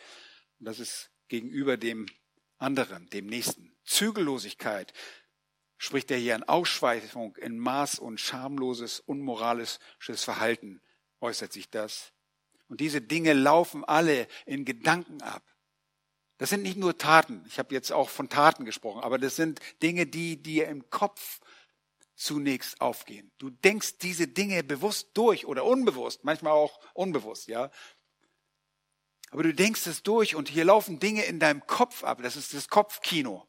Und 0.58 0.66
das 0.66 0.80
ist 0.80 1.12
gegenüber 1.28 1.76
dem 1.76 2.06
anderen, 2.58 3.08
dem 3.10 3.26
Nächsten. 3.26 3.76
Zügellosigkeit 3.84 4.92
spricht 5.78 6.10
er 6.10 6.18
hier 6.18 6.34
an 6.34 6.42
Ausschweifung 6.42 7.36
in 7.36 7.58
Maß 7.58 8.00
und 8.00 8.20
schamloses, 8.20 9.00
unmoralisches 9.00 10.24
Verhalten 10.24 10.80
äußert 11.20 11.52
sich 11.52 11.70
das. 11.70 12.12
Und 12.70 12.80
diese 12.80 13.02
Dinge 13.02 13.32
laufen 13.32 13.84
alle 13.84 14.28
in 14.46 14.64
Gedanken 14.64 15.20
ab. 15.22 15.42
Das 16.38 16.50
sind 16.50 16.62
nicht 16.62 16.78
nur 16.78 16.96
Taten. 16.96 17.44
Ich 17.48 17.58
habe 17.58 17.74
jetzt 17.74 17.90
auch 17.90 18.08
von 18.08 18.28
Taten 18.28 18.64
gesprochen, 18.64 19.02
aber 19.02 19.18
das 19.18 19.34
sind 19.34 19.58
Dinge, 19.82 20.06
die 20.06 20.40
dir 20.40 20.68
im 20.68 20.88
Kopf 20.88 21.40
zunächst 22.14 22.80
aufgehen. 22.80 23.32
Du 23.38 23.50
denkst 23.50 23.98
diese 23.98 24.28
Dinge 24.28 24.62
bewusst 24.62 25.10
durch 25.14 25.46
oder 25.46 25.64
unbewusst, 25.64 26.22
manchmal 26.22 26.52
auch 26.52 26.78
unbewusst, 26.94 27.48
ja. 27.48 27.72
Aber 29.32 29.42
du 29.42 29.52
denkst 29.52 29.86
es 29.88 30.04
durch 30.04 30.36
und 30.36 30.48
hier 30.48 30.64
laufen 30.64 31.00
Dinge 31.00 31.24
in 31.24 31.40
deinem 31.40 31.66
Kopf 31.66 32.04
ab. 32.04 32.22
Das 32.22 32.36
ist 32.36 32.54
das 32.54 32.68
Kopfkino. 32.68 33.48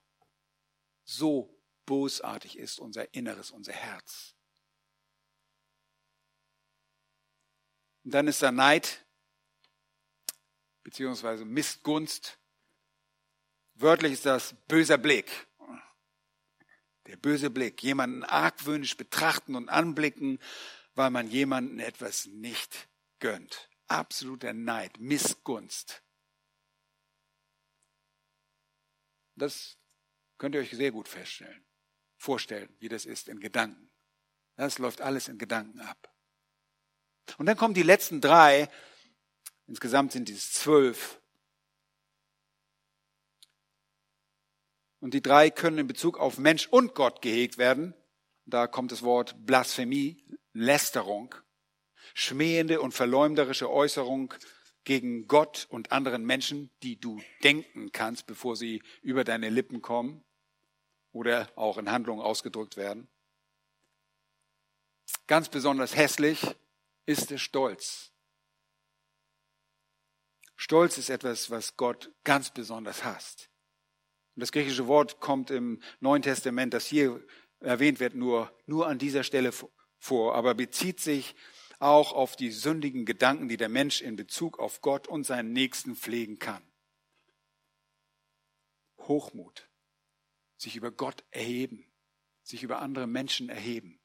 So 1.03 1.55
bosartig 1.85 2.57
ist 2.57 2.79
unser 2.79 3.13
Inneres, 3.13 3.51
unser 3.51 3.73
Herz. 3.73 4.33
Und 8.03 8.15
dann 8.15 8.27
ist 8.27 8.41
da 8.41 8.51
Neid. 8.51 9.00
Beziehungsweise 10.91 11.45
Missgunst. 11.45 12.37
Wörtlich 13.75 14.11
ist 14.11 14.25
das 14.25 14.53
böser 14.67 14.97
Blick. 14.97 15.47
Der 17.07 17.15
böse 17.15 17.49
Blick. 17.49 17.81
Jemanden 17.81 18.25
argwöhnisch 18.25 18.97
betrachten 18.97 19.55
und 19.55 19.69
anblicken, 19.69 20.37
weil 20.93 21.09
man 21.09 21.27
jemanden 21.29 21.79
etwas 21.79 22.25
nicht 22.25 22.89
gönnt. 23.19 23.69
Absoluter 23.87 24.51
Neid, 24.51 24.99
Missgunst. 24.99 26.03
Das 29.35 29.77
könnt 30.37 30.55
ihr 30.55 30.61
euch 30.61 30.71
sehr 30.71 30.91
gut 30.91 31.07
feststellen, 31.07 31.65
vorstellen, 32.17 32.75
wie 32.79 32.89
das 32.89 33.05
ist 33.05 33.29
in 33.29 33.39
Gedanken. 33.39 33.89
Das 34.57 34.77
läuft 34.77 34.99
alles 34.99 35.29
in 35.29 35.37
Gedanken 35.37 35.79
ab. 35.79 36.13
Und 37.37 37.45
dann 37.45 37.55
kommen 37.55 37.73
die 37.73 37.81
letzten 37.81 38.19
drei, 38.19 38.69
insgesamt 39.71 40.11
sind 40.11 40.29
es 40.29 40.51
zwölf. 40.51 41.21
Und 44.99 45.13
die 45.13 45.21
drei 45.21 45.49
können 45.49 45.77
in 45.77 45.87
Bezug 45.87 46.19
auf 46.19 46.37
Mensch 46.37 46.67
und 46.67 46.93
Gott 46.93 47.21
gehegt 47.21 47.57
werden. 47.57 47.93
Da 48.45 48.67
kommt 48.67 48.91
das 48.91 49.01
Wort 49.01 49.33
Blasphemie, 49.45 50.25
Lästerung, 50.51 51.33
schmähende 52.13 52.81
und 52.81 52.91
verleumderische 52.91 53.71
Äußerung 53.71 54.33
gegen 54.83 55.25
Gott 55.27 55.67
und 55.69 55.93
anderen 55.93 56.25
Menschen, 56.25 56.69
die 56.83 56.99
du 56.99 57.21
denken 57.41 57.93
kannst, 57.93 58.27
bevor 58.27 58.57
sie 58.57 58.83
über 59.01 59.23
deine 59.23 59.49
Lippen 59.49 59.81
kommen 59.81 60.21
oder 61.13 61.49
auch 61.55 61.77
in 61.77 61.89
Handlungen 61.89 62.21
ausgedrückt 62.21 62.75
werden. 62.75 63.07
Ganz 65.27 65.47
besonders 65.47 65.95
hässlich 65.95 66.45
ist 67.05 67.29
der 67.29 67.37
Stolz. 67.37 68.11
Stolz 70.61 70.99
ist 70.99 71.09
etwas, 71.09 71.49
was 71.49 71.75
Gott 71.75 72.11
ganz 72.23 72.51
besonders 72.51 73.03
hasst. 73.03 73.49
Und 74.35 74.41
das 74.41 74.51
griechische 74.51 74.85
Wort 74.85 75.19
kommt 75.19 75.49
im 75.49 75.81
Neuen 76.01 76.21
Testament, 76.21 76.75
das 76.75 76.85
hier 76.85 77.25
erwähnt 77.61 77.99
wird, 77.99 78.13
nur, 78.13 78.55
nur 78.67 78.85
an 78.85 78.99
dieser 78.99 79.23
Stelle 79.23 79.53
vor, 79.97 80.35
aber 80.35 80.53
bezieht 80.53 80.99
sich 80.99 81.35
auch 81.79 82.13
auf 82.13 82.35
die 82.35 82.51
sündigen 82.51 83.07
Gedanken, 83.07 83.49
die 83.49 83.57
der 83.57 83.69
Mensch 83.69 84.01
in 84.01 84.15
Bezug 84.15 84.59
auf 84.59 84.81
Gott 84.81 85.07
und 85.07 85.23
seinen 85.23 85.51
Nächsten 85.51 85.95
pflegen 85.95 86.37
kann. 86.37 86.61
Hochmut, 88.99 89.67
sich 90.57 90.75
über 90.75 90.91
Gott 90.91 91.23
erheben, 91.31 91.91
sich 92.43 92.61
über 92.61 92.83
andere 92.83 93.07
Menschen 93.07 93.49
erheben. 93.49 93.99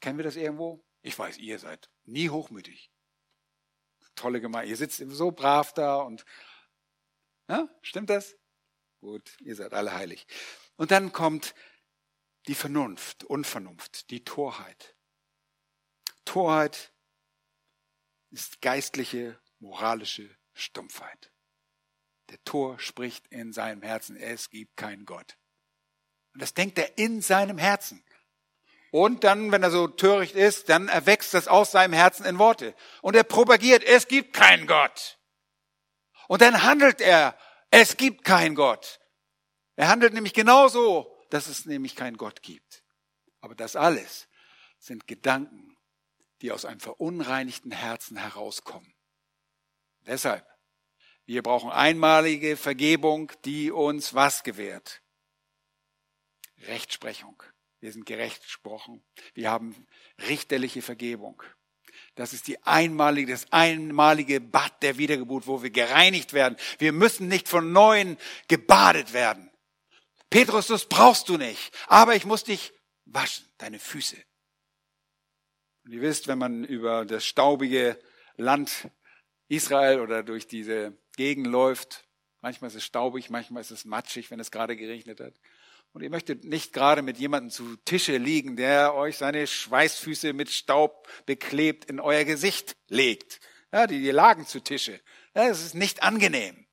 Kennen 0.00 0.16
wir 0.16 0.24
das 0.24 0.36
irgendwo? 0.36 0.86
Ich 1.02 1.18
weiß, 1.18 1.38
ihr 1.38 1.58
seid 1.58 1.90
nie 2.04 2.30
hochmütig. 2.30 2.93
Tolle 4.14 4.40
Gemeinde. 4.40 4.70
Ihr 4.70 4.76
sitzt 4.76 5.02
so 5.08 5.30
brav 5.30 5.72
da 5.74 5.96
und, 5.96 6.24
ja, 7.48 7.68
stimmt 7.82 8.10
das? 8.10 8.36
Gut, 9.00 9.36
ihr 9.40 9.54
seid 9.54 9.74
alle 9.74 9.92
heilig. 9.92 10.26
Und 10.76 10.90
dann 10.90 11.12
kommt 11.12 11.54
die 12.46 12.54
Vernunft, 12.54 13.24
Unvernunft, 13.24 14.10
die 14.10 14.24
Torheit. 14.24 14.94
Torheit 16.24 16.92
ist 18.30 18.60
geistliche, 18.60 19.40
moralische 19.58 20.28
Stumpfheit. 20.52 21.32
Der 22.30 22.42
Tor 22.44 22.78
spricht 22.78 23.26
in 23.28 23.52
seinem 23.52 23.82
Herzen, 23.82 24.16
es 24.16 24.50
gibt 24.50 24.76
keinen 24.76 25.04
Gott. 25.04 25.36
Und 26.32 26.42
das 26.42 26.54
denkt 26.54 26.78
er 26.78 26.98
in 26.98 27.20
seinem 27.20 27.58
Herzen. 27.58 28.04
Und 28.94 29.24
dann, 29.24 29.50
wenn 29.50 29.64
er 29.64 29.72
so 29.72 29.88
töricht 29.88 30.36
ist, 30.36 30.68
dann 30.68 30.86
erwächst 30.86 31.34
das 31.34 31.48
aus 31.48 31.72
seinem 31.72 31.94
Herzen 31.94 32.24
in 32.24 32.38
Worte. 32.38 32.76
Und 33.02 33.16
er 33.16 33.24
propagiert, 33.24 33.82
es 33.82 34.06
gibt 34.06 34.32
keinen 34.32 34.68
Gott. 34.68 35.18
Und 36.28 36.42
dann 36.42 36.62
handelt 36.62 37.00
er, 37.00 37.36
es 37.72 37.96
gibt 37.96 38.22
keinen 38.22 38.54
Gott. 38.54 39.00
Er 39.74 39.88
handelt 39.88 40.14
nämlich 40.14 40.32
genauso, 40.32 41.12
dass 41.30 41.48
es 41.48 41.66
nämlich 41.66 41.96
keinen 41.96 42.16
Gott 42.16 42.40
gibt. 42.40 42.84
Aber 43.40 43.56
das 43.56 43.74
alles 43.74 44.28
sind 44.78 45.08
Gedanken, 45.08 45.76
die 46.40 46.52
aus 46.52 46.64
einem 46.64 46.78
verunreinigten 46.78 47.72
Herzen 47.72 48.16
herauskommen. 48.16 48.94
Deshalb, 50.02 50.46
wir 51.24 51.42
brauchen 51.42 51.72
einmalige 51.72 52.56
Vergebung, 52.56 53.32
die 53.44 53.72
uns 53.72 54.14
was 54.14 54.44
gewährt? 54.44 55.02
Rechtsprechung. 56.58 57.42
Wir 57.84 57.92
sind 57.92 58.06
gerecht 58.06 58.42
gesprochen. 58.42 59.04
Wir 59.34 59.50
haben 59.50 59.86
richterliche 60.26 60.80
Vergebung. 60.80 61.42
Das 62.14 62.32
ist 62.32 62.46
die 62.48 62.58
einmalige, 62.62 63.32
das 63.32 63.52
einmalige 63.52 64.40
Bad 64.40 64.82
der 64.82 64.96
Wiedergeburt, 64.96 65.46
wo 65.46 65.62
wir 65.62 65.68
gereinigt 65.68 66.32
werden. 66.32 66.56
Wir 66.78 66.92
müssen 66.94 67.28
nicht 67.28 67.46
von 67.46 67.72
neuem 67.72 68.16
gebadet 68.48 69.12
werden. 69.12 69.50
Petrus, 70.30 70.68
das 70.68 70.86
brauchst 70.86 71.28
du 71.28 71.36
nicht. 71.36 71.76
Aber 71.86 72.16
ich 72.16 72.24
muss 72.24 72.42
dich 72.42 72.72
waschen, 73.04 73.44
deine 73.58 73.78
Füße. 73.78 74.16
Und 75.84 75.92
ihr 75.92 76.00
wisst, 76.00 76.26
wenn 76.26 76.38
man 76.38 76.64
über 76.64 77.04
das 77.04 77.26
staubige 77.26 78.00
Land 78.38 78.88
Israel 79.48 80.00
oder 80.00 80.22
durch 80.22 80.46
diese 80.46 80.96
Gegend 81.18 81.48
läuft, 81.48 82.08
manchmal 82.40 82.68
ist 82.68 82.76
es 82.76 82.84
staubig, 82.84 83.28
manchmal 83.28 83.60
ist 83.60 83.72
es 83.72 83.84
matschig, 83.84 84.30
wenn 84.30 84.40
es 84.40 84.50
gerade 84.50 84.74
geregnet 84.74 85.20
hat. 85.20 85.34
Und 85.94 86.02
ihr 86.02 86.10
möchtet 86.10 86.42
nicht 86.42 86.72
gerade 86.72 87.02
mit 87.02 87.18
jemandem 87.18 87.50
zu 87.52 87.76
Tische 87.84 88.16
liegen, 88.16 88.56
der 88.56 88.94
euch 88.94 89.16
seine 89.16 89.46
Schweißfüße 89.46 90.32
mit 90.32 90.50
Staub 90.50 91.08
beklebt 91.24 91.84
in 91.84 92.00
euer 92.00 92.24
Gesicht 92.24 92.76
legt. 92.88 93.40
Ja, 93.72 93.86
die, 93.86 94.02
die 94.02 94.10
lagen 94.10 94.44
zu 94.44 94.58
Tische. 94.58 95.00
Ja, 95.36 95.46
das 95.46 95.64
ist 95.64 95.76
nicht 95.76 96.02
angenehm. 96.02 96.66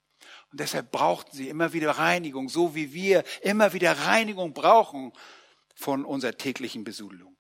Und 0.52 0.60
deshalb 0.60 0.92
brauchten 0.92 1.38
sie 1.38 1.50
immer 1.50 1.72
wieder 1.72 1.92
Reinigung, 1.92 2.50
so 2.50 2.74
wie 2.74 2.94
wir 2.94 3.24
immer 3.42 3.74
wieder 3.74 3.92
Reinigung 3.92 4.54
brauchen 4.54 5.14
von 5.76 6.04
unserer 6.04 6.36
täglichen 6.36 6.84
Besudelung. 6.84 7.38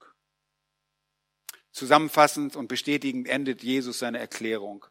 Zusammenfassend 1.71 2.55
und 2.55 2.67
bestätigend 2.67 3.27
endet 3.27 3.63
Jesus 3.63 3.97
seine 3.97 4.19
Erklärung. 4.19 4.85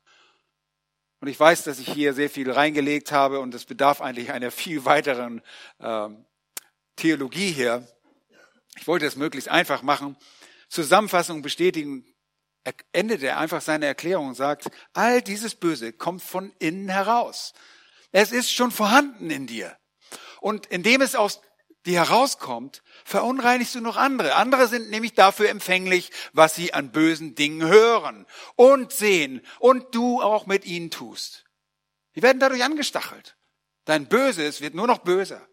Und 1.20 1.28
ich 1.28 1.38
weiß, 1.38 1.62
dass 1.62 1.78
ich 1.78 1.92
hier 1.92 2.14
sehr 2.14 2.30
viel 2.30 2.50
reingelegt 2.50 3.12
habe 3.12 3.38
und 3.38 3.54
es 3.54 3.64
bedarf 3.64 4.00
eigentlich 4.00 4.32
einer 4.32 4.50
viel 4.50 4.84
weiteren 4.84 5.40
äh, 5.78 6.08
Theologie 7.00 7.50
hier. 7.50 7.88
Ich 8.76 8.86
wollte 8.86 9.06
es 9.06 9.16
möglichst 9.16 9.48
einfach 9.48 9.82
machen. 9.82 10.16
Zusammenfassung 10.68 11.40
bestätigen, 11.40 12.04
endet 12.92 13.22
er 13.22 13.38
einfach 13.38 13.62
seine 13.62 13.86
Erklärung 13.86 14.28
und 14.28 14.34
sagt, 14.34 14.70
all 14.92 15.22
dieses 15.22 15.54
Böse 15.54 15.92
kommt 15.94 16.22
von 16.22 16.52
innen 16.58 16.90
heraus. 16.90 17.54
Es 18.12 18.32
ist 18.32 18.52
schon 18.52 18.70
vorhanden 18.70 19.30
in 19.30 19.46
dir. 19.46 19.76
Und 20.40 20.66
indem 20.66 21.00
es 21.00 21.14
aus 21.14 21.40
dir 21.86 22.04
herauskommt, 22.04 22.82
verunreinigst 23.04 23.74
du 23.74 23.80
noch 23.80 23.96
andere. 23.96 24.34
Andere 24.34 24.68
sind 24.68 24.90
nämlich 24.90 25.14
dafür 25.14 25.48
empfänglich, 25.48 26.10
was 26.34 26.54
sie 26.54 26.74
an 26.74 26.92
bösen 26.92 27.34
Dingen 27.34 27.66
hören 27.66 28.26
und 28.56 28.92
sehen 28.92 29.40
und 29.58 29.94
du 29.94 30.20
auch 30.20 30.44
mit 30.44 30.66
ihnen 30.66 30.90
tust. 30.90 31.46
Die 32.14 32.22
werden 32.22 32.40
dadurch 32.40 32.62
angestachelt. 32.62 33.36
Dein 33.86 34.06
Böses 34.06 34.60
wird 34.60 34.74
nur 34.74 34.86
noch 34.86 34.98
böser. 34.98 35.49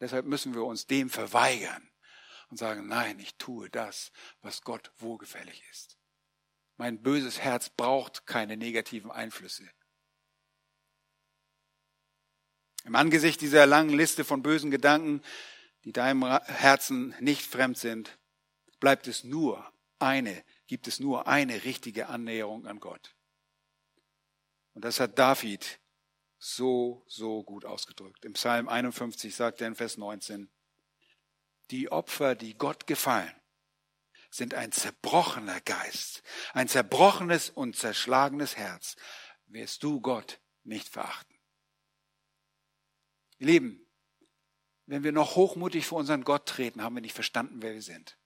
Deshalb 0.00 0.26
müssen 0.26 0.54
wir 0.54 0.64
uns 0.64 0.86
dem 0.86 1.10
verweigern 1.10 1.90
und 2.48 2.56
sagen, 2.56 2.88
nein, 2.88 3.18
ich 3.20 3.36
tue 3.36 3.70
das, 3.70 4.10
was 4.40 4.62
Gott 4.62 4.90
wohlgefällig 4.98 5.62
ist. 5.70 5.98
Mein 6.76 7.02
böses 7.02 7.38
Herz 7.38 7.68
braucht 7.68 8.26
keine 8.26 8.56
negativen 8.56 9.10
Einflüsse. 9.10 9.70
Im 12.84 12.94
Angesicht 12.94 13.42
dieser 13.42 13.66
langen 13.66 13.94
Liste 13.94 14.24
von 14.24 14.42
bösen 14.42 14.70
Gedanken, 14.70 15.22
die 15.84 15.92
deinem 15.92 16.24
Herzen 16.24 17.14
nicht 17.20 17.42
fremd 17.42 17.76
sind, 17.76 18.18
bleibt 18.80 19.06
es 19.06 19.24
nur 19.24 19.70
eine, 19.98 20.42
gibt 20.66 20.88
es 20.88 20.98
nur 20.98 21.28
eine 21.28 21.64
richtige 21.64 22.08
Annäherung 22.08 22.66
an 22.66 22.80
Gott. 22.80 23.14
Und 24.72 24.84
das 24.84 24.98
hat 24.98 25.18
David 25.18 25.78
so, 26.40 27.04
so 27.06 27.44
gut 27.44 27.64
ausgedrückt. 27.64 28.24
Im 28.24 28.32
Psalm 28.32 28.68
51 28.68 29.34
sagt 29.34 29.60
er 29.60 29.68
in 29.68 29.76
Vers 29.76 29.98
19, 29.98 30.50
die 31.70 31.92
Opfer, 31.92 32.34
die 32.34 32.56
Gott 32.56 32.86
gefallen, 32.86 33.32
sind 34.30 34.54
ein 34.54 34.72
zerbrochener 34.72 35.60
Geist, 35.60 36.22
ein 36.52 36.66
zerbrochenes 36.66 37.50
und 37.50 37.76
zerschlagenes 37.76 38.56
Herz. 38.56 38.96
Wirst 39.46 39.82
du 39.82 40.00
Gott 40.00 40.40
nicht 40.64 40.88
verachten. 40.88 41.36
Ihr 43.38 43.48
Lieben, 43.48 43.86
wenn 44.86 45.04
wir 45.04 45.12
noch 45.12 45.36
hochmutig 45.36 45.86
vor 45.86 45.98
unseren 45.98 46.24
Gott 46.24 46.46
treten, 46.46 46.82
haben 46.82 46.94
wir 46.94 47.02
nicht 47.02 47.14
verstanden, 47.14 47.60
wer 47.60 47.74
wir 47.74 47.82
sind. 47.82 48.18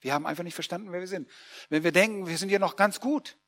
Wir 0.00 0.14
haben 0.14 0.26
einfach 0.26 0.44
nicht 0.44 0.54
verstanden, 0.54 0.92
wer 0.92 1.00
wir 1.00 1.08
sind. 1.08 1.28
Wenn 1.68 1.84
wir 1.84 1.92
denken, 1.92 2.26
wir 2.26 2.38
sind 2.38 2.50
ja 2.50 2.58
noch 2.58 2.76
ganz 2.76 3.00
gut, 3.00 3.38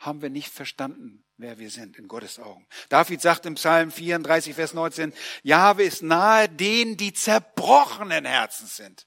haben 0.00 0.22
wir 0.22 0.30
nicht 0.30 0.50
verstanden, 0.50 1.24
wer 1.36 1.58
wir 1.58 1.70
sind 1.70 1.98
in 1.98 2.08
Gottes 2.08 2.38
Augen. 2.38 2.66
David 2.88 3.20
sagt 3.20 3.44
im 3.44 3.54
Psalm 3.54 3.92
34, 3.92 4.54
Vers 4.54 4.72
19, 4.72 5.12
Jahwe 5.42 5.84
ist 5.84 6.02
nahe 6.02 6.48
denen, 6.48 6.96
die 6.96 7.12
zerbrochenen 7.12 8.24
Herzens 8.24 8.76
sind. 8.76 9.06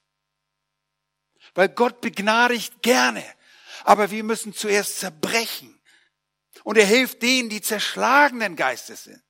Weil 1.56 1.70
Gott 1.70 2.00
begnadigt 2.00 2.84
gerne. 2.84 3.24
Aber 3.84 4.12
wir 4.12 4.24
müssen 4.24 4.54
zuerst 4.54 5.00
zerbrechen. 5.00 5.82
Und 6.64 6.78
er 6.78 6.86
hilft 6.86 7.24
denen, 7.24 7.50
die 7.50 7.62
zerschlagenen 7.62 8.56
Geistes 8.56 9.06
sind. 9.06 9.22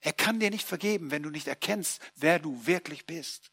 Er 0.00 0.14
kann 0.14 0.40
dir 0.40 0.50
nicht 0.50 0.66
vergeben, 0.66 1.10
wenn 1.10 1.22
du 1.22 1.30
nicht 1.30 1.46
erkennst, 1.46 2.00
wer 2.16 2.38
du 2.38 2.66
wirklich 2.66 3.06
bist. 3.06 3.52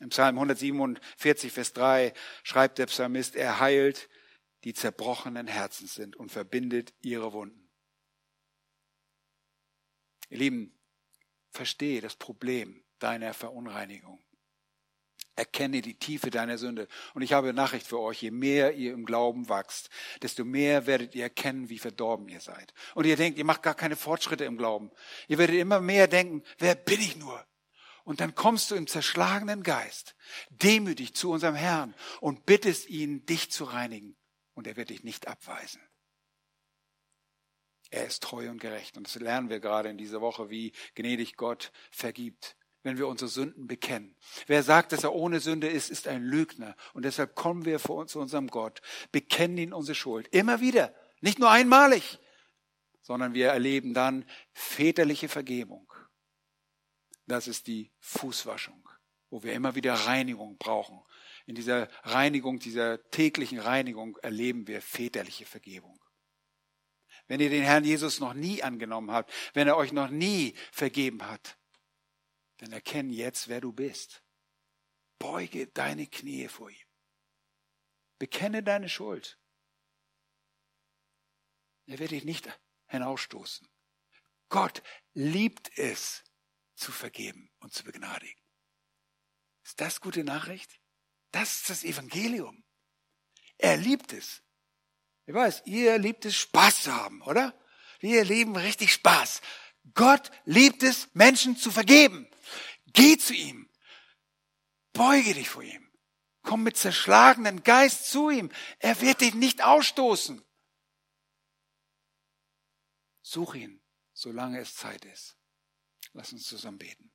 Im 0.00 0.10
Psalm 0.10 0.36
147, 0.36 1.52
Vers 1.52 1.72
3 1.72 2.12
schreibt 2.42 2.78
der 2.78 2.86
Psalmist, 2.86 3.34
er 3.34 3.58
heilt, 3.58 4.10
die 4.66 4.74
zerbrochenen 4.74 5.46
Herzen 5.46 5.86
sind 5.86 6.16
und 6.16 6.32
verbindet 6.32 6.92
ihre 7.00 7.32
Wunden. 7.32 7.70
Ihr 10.28 10.38
Lieben, 10.38 10.76
verstehe 11.52 12.00
das 12.00 12.16
Problem 12.16 12.82
deiner 12.98 13.32
Verunreinigung. 13.32 14.20
Erkenne 15.36 15.82
die 15.82 15.96
Tiefe 15.96 16.30
deiner 16.30 16.58
Sünde. 16.58 16.88
Und 17.14 17.22
ich 17.22 17.32
habe 17.32 17.52
Nachricht 17.52 17.86
für 17.86 18.00
euch, 18.00 18.20
je 18.20 18.32
mehr 18.32 18.74
ihr 18.74 18.92
im 18.92 19.06
Glauben 19.06 19.48
wachst, 19.48 19.88
desto 20.22 20.44
mehr 20.44 20.88
werdet 20.88 21.14
ihr 21.14 21.22
erkennen, 21.22 21.68
wie 21.68 21.78
verdorben 21.78 22.28
ihr 22.28 22.40
seid. 22.40 22.74
Und 22.96 23.06
ihr 23.06 23.16
denkt, 23.16 23.38
ihr 23.38 23.44
macht 23.44 23.62
gar 23.62 23.76
keine 23.76 23.94
Fortschritte 23.94 24.46
im 24.46 24.58
Glauben. 24.58 24.90
Ihr 25.28 25.38
werdet 25.38 25.54
immer 25.54 25.80
mehr 25.80 26.08
denken, 26.08 26.42
wer 26.58 26.74
bin 26.74 27.00
ich 27.00 27.16
nur? 27.16 27.46
Und 28.02 28.20
dann 28.20 28.34
kommst 28.34 28.72
du 28.72 28.74
im 28.74 28.88
zerschlagenen 28.88 29.62
Geist 29.62 30.16
demütig 30.48 31.14
zu 31.14 31.30
unserem 31.30 31.54
Herrn 31.54 31.94
und 32.20 32.46
bittest 32.46 32.88
ihn, 32.88 33.24
dich 33.26 33.52
zu 33.52 33.62
reinigen. 33.62 34.16
Und 34.56 34.66
er 34.66 34.76
wird 34.76 34.90
dich 34.90 35.04
nicht 35.04 35.28
abweisen. 35.28 35.80
Er 37.90 38.04
ist 38.06 38.24
treu 38.24 38.50
und 38.50 38.60
gerecht. 38.60 38.96
Und 38.96 39.06
das 39.06 39.14
lernen 39.14 39.48
wir 39.48 39.60
gerade 39.60 39.88
in 39.90 39.98
dieser 39.98 40.20
Woche, 40.20 40.50
wie 40.50 40.72
gnädig 40.96 41.36
Gott 41.36 41.70
vergibt 41.92 42.56
wenn 42.86 42.98
wir 42.98 43.08
unsere 43.08 43.28
Sünden 43.28 43.66
bekennen. 43.66 44.14
Wer 44.46 44.62
sagt, 44.62 44.92
dass 44.92 45.02
er 45.02 45.12
ohne 45.12 45.40
Sünde 45.40 45.66
ist, 45.66 45.90
ist 45.90 46.06
ein 46.06 46.22
Lügner. 46.22 46.76
Und 46.94 47.04
deshalb 47.04 47.34
kommen 47.34 47.64
wir 47.64 47.80
vor 47.80 47.96
uns 47.96 48.12
zu 48.12 48.20
unserem 48.20 48.46
Gott, 48.46 48.80
bekennen 49.10 49.58
ihn 49.58 49.72
unsere 49.72 49.96
Schuld. 49.96 50.28
Immer 50.28 50.60
wieder. 50.60 50.94
Nicht 51.20 51.40
nur 51.40 51.50
einmalig, 51.50 52.20
sondern 53.02 53.34
wir 53.34 53.48
erleben 53.48 53.92
dann 53.92 54.24
väterliche 54.52 55.28
Vergebung. 55.28 55.92
Das 57.26 57.48
ist 57.48 57.66
die 57.66 57.90
Fußwaschung, 57.98 58.88
wo 59.30 59.42
wir 59.42 59.52
immer 59.52 59.74
wieder 59.74 59.94
Reinigung 59.94 60.56
brauchen. 60.56 61.02
In 61.46 61.54
dieser 61.54 61.88
Reinigung, 62.02 62.58
dieser 62.58 63.08
täglichen 63.10 63.60
Reinigung 63.60 64.16
erleben 64.18 64.66
wir 64.66 64.82
väterliche 64.82 65.46
Vergebung. 65.46 66.02
Wenn 67.28 67.40
ihr 67.40 67.50
den 67.50 67.62
Herrn 67.62 67.84
Jesus 67.84 68.20
noch 68.20 68.34
nie 68.34 68.62
angenommen 68.62 69.10
habt, 69.10 69.32
wenn 69.54 69.68
er 69.68 69.76
euch 69.76 69.92
noch 69.92 70.10
nie 70.10 70.54
vergeben 70.72 71.24
hat, 71.26 71.58
dann 72.58 72.72
erkenn 72.72 73.10
jetzt, 73.10 73.48
wer 73.48 73.60
du 73.60 73.72
bist. 73.72 74.22
Beuge 75.18 75.66
deine 75.68 76.06
Knie 76.06 76.48
vor 76.48 76.70
ihm. 76.70 76.86
Bekenne 78.18 78.62
deine 78.62 78.88
Schuld. 78.88 79.38
Er 81.86 81.98
wird 81.98 82.10
dich 82.10 82.24
nicht 82.24 82.48
hinausstoßen. 82.86 83.68
Gott 84.48 84.82
liebt 85.14 85.76
es, 85.78 86.22
zu 86.74 86.92
vergeben 86.92 87.50
und 87.58 87.72
zu 87.72 87.84
begnadigen. 87.84 88.40
Ist 89.64 89.80
das 89.80 90.00
gute 90.00 90.24
Nachricht? 90.24 90.78
Das 91.36 91.58
ist 91.58 91.68
das 91.68 91.84
Evangelium. 91.84 92.64
Er 93.58 93.76
liebt 93.76 94.14
es. 94.14 94.42
Ich 95.26 95.34
weiß, 95.34 95.64
ihr 95.66 95.98
liebt 95.98 96.24
es, 96.24 96.34
Spaß 96.34 96.84
zu 96.84 96.94
haben, 96.94 97.20
oder? 97.20 97.54
Wir 98.00 98.24
lieben 98.24 98.56
richtig 98.56 98.90
Spaß. 98.94 99.42
Gott 99.92 100.30
liebt 100.46 100.82
es, 100.82 101.10
Menschen 101.12 101.54
zu 101.58 101.70
vergeben. 101.70 102.26
Geh 102.86 103.18
zu 103.18 103.34
ihm. 103.34 103.68
Beuge 104.94 105.34
dich 105.34 105.50
vor 105.50 105.62
ihm. 105.62 105.92
Komm 106.40 106.62
mit 106.62 106.78
zerschlagenen 106.78 107.62
Geist 107.64 108.10
zu 108.10 108.30
ihm. 108.30 108.50
Er 108.78 108.98
wird 109.02 109.20
dich 109.20 109.34
nicht 109.34 109.62
ausstoßen. 109.62 110.42
Such 113.20 113.56
ihn, 113.56 113.82
solange 114.14 114.58
es 114.58 114.74
Zeit 114.74 115.04
ist. 115.04 115.36
Lass 116.14 116.32
uns 116.32 116.46
zusammen 116.46 116.78
beten. 116.78 117.12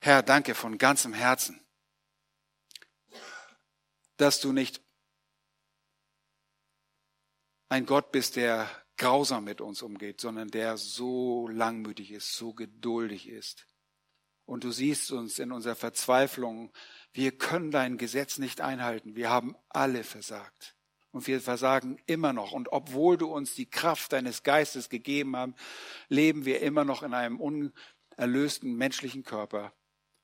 Herr, 0.00 0.22
danke 0.22 0.54
von 0.54 0.76
ganzem 0.76 1.14
Herzen, 1.14 1.66
dass 4.18 4.40
du 4.40 4.52
nicht 4.52 4.82
ein 7.68 7.86
Gott 7.86 8.12
bist, 8.12 8.36
der 8.36 8.68
grausam 8.96 9.44
mit 9.44 9.60
uns 9.60 9.82
umgeht, 9.82 10.20
sondern 10.20 10.48
der 10.48 10.76
so 10.76 11.48
langmütig 11.48 12.10
ist, 12.10 12.34
so 12.34 12.52
geduldig 12.52 13.28
ist. 13.28 13.66
Und 14.44 14.64
du 14.64 14.70
siehst 14.70 15.12
uns 15.12 15.38
in 15.38 15.52
unserer 15.52 15.76
Verzweiflung, 15.76 16.72
wir 17.12 17.36
können 17.36 17.70
dein 17.70 17.98
Gesetz 17.98 18.38
nicht 18.38 18.60
einhalten. 18.60 19.14
Wir 19.14 19.30
haben 19.30 19.54
alle 19.68 20.04
versagt. 20.04 20.74
Und 21.10 21.26
wir 21.26 21.40
versagen 21.40 21.98
immer 22.06 22.32
noch. 22.32 22.52
Und 22.52 22.72
obwohl 22.72 23.16
du 23.16 23.26
uns 23.26 23.54
die 23.54 23.68
Kraft 23.68 24.12
deines 24.12 24.42
Geistes 24.42 24.88
gegeben 24.88 25.36
hast, 25.36 25.54
leben 26.08 26.44
wir 26.44 26.60
immer 26.60 26.84
noch 26.84 27.02
in 27.02 27.14
einem 27.14 27.40
unerlösten 27.40 28.74
menschlichen 28.74 29.22
Körper 29.22 29.72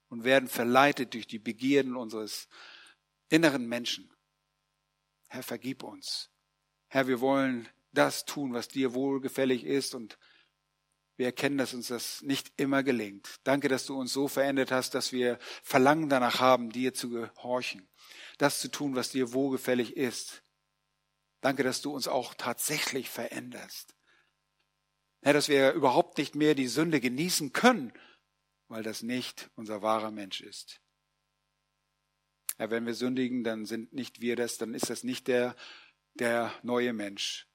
und 0.08 0.24
werden 0.24 0.48
verleitet 0.48 1.14
durch 1.14 1.26
die 1.26 1.38
Begierden 1.38 1.96
unseres 1.96 2.48
inneren 3.34 3.66
Menschen. 3.66 4.12
Herr, 5.28 5.42
vergib 5.42 5.82
uns. 5.82 6.30
Herr, 6.86 7.08
wir 7.08 7.20
wollen 7.20 7.68
das 7.92 8.24
tun, 8.24 8.54
was 8.54 8.68
dir 8.68 8.94
wohlgefällig 8.94 9.64
ist 9.64 9.94
und 9.94 10.18
wir 11.16 11.26
erkennen, 11.26 11.58
dass 11.58 11.74
uns 11.74 11.88
das 11.88 12.22
nicht 12.22 12.52
immer 12.56 12.82
gelingt. 12.82 13.40
Danke, 13.44 13.68
dass 13.68 13.86
du 13.86 13.98
uns 13.98 14.12
so 14.12 14.28
verändert 14.28 14.70
hast, 14.70 14.94
dass 14.94 15.12
wir 15.12 15.38
Verlangen 15.62 16.08
danach 16.08 16.38
haben, 16.38 16.70
dir 16.70 16.94
zu 16.94 17.10
gehorchen, 17.10 17.88
das 18.38 18.60
zu 18.60 18.68
tun, 18.68 18.94
was 18.94 19.10
dir 19.10 19.32
wohlgefällig 19.32 19.96
ist. 19.96 20.44
Danke, 21.40 21.62
dass 21.64 21.82
du 21.82 21.92
uns 21.92 22.08
auch 22.08 22.34
tatsächlich 22.34 23.10
veränderst. 23.10 23.96
Herr, 25.22 25.32
dass 25.32 25.48
wir 25.48 25.72
überhaupt 25.72 26.18
nicht 26.18 26.34
mehr 26.34 26.54
die 26.54 26.68
Sünde 26.68 27.00
genießen 27.00 27.52
können, 27.52 27.92
weil 28.68 28.82
das 28.82 29.02
nicht 29.02 29.50
unser 29.56 29.82
wahrer 29.82 30.10
Mensch 30.10 30.40
ist. 30.40 30.83
Herr, 32.56 32.70
wenn 32.70 32.86
wir 32.86 32.94
sündigen, 32.94 33.44
dann 33.44 33.66
sind 33.66 33.92
nicht 33.92 34.20
wir 34.20 34.36
das, 34.36 34.58
dann 34.58 34.74
ist 34.74 34.90
das 34.90 35.04
nicht 35.04 35.28
der, 35.28 35.56
der 36.14 36.52
neue 36.62 36.92
Mensch, 36.92 37.48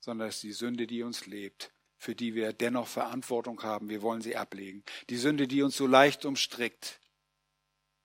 sondern 0.00 0.28
es 0.28 0.36
ist 0.36 0.42
die 0.42 0.52
Sünde, 0.52 0.86
die 0.86 1.02
uns 1.02 1.26
lebt, 1.26 1.72
für 1.96 2.14
die 2.14 2.34
wir 2.34 2.52
dennoch 2.52 2.88
Verantwortung 2.88 3.62
haben. 3.62 3.88
Wir 3.88 4.02
wollen 4.02 4.20
sie 4.20 4.36
ablegen. 4.36 4.84
Die 5.08 5.16
Sünde, 5.16 5.48
die 5.48 5.62
uns 5.62 5.76
so 5.76 5.86
leicht 5.86 6.24
umstrickt, 6.24 7.00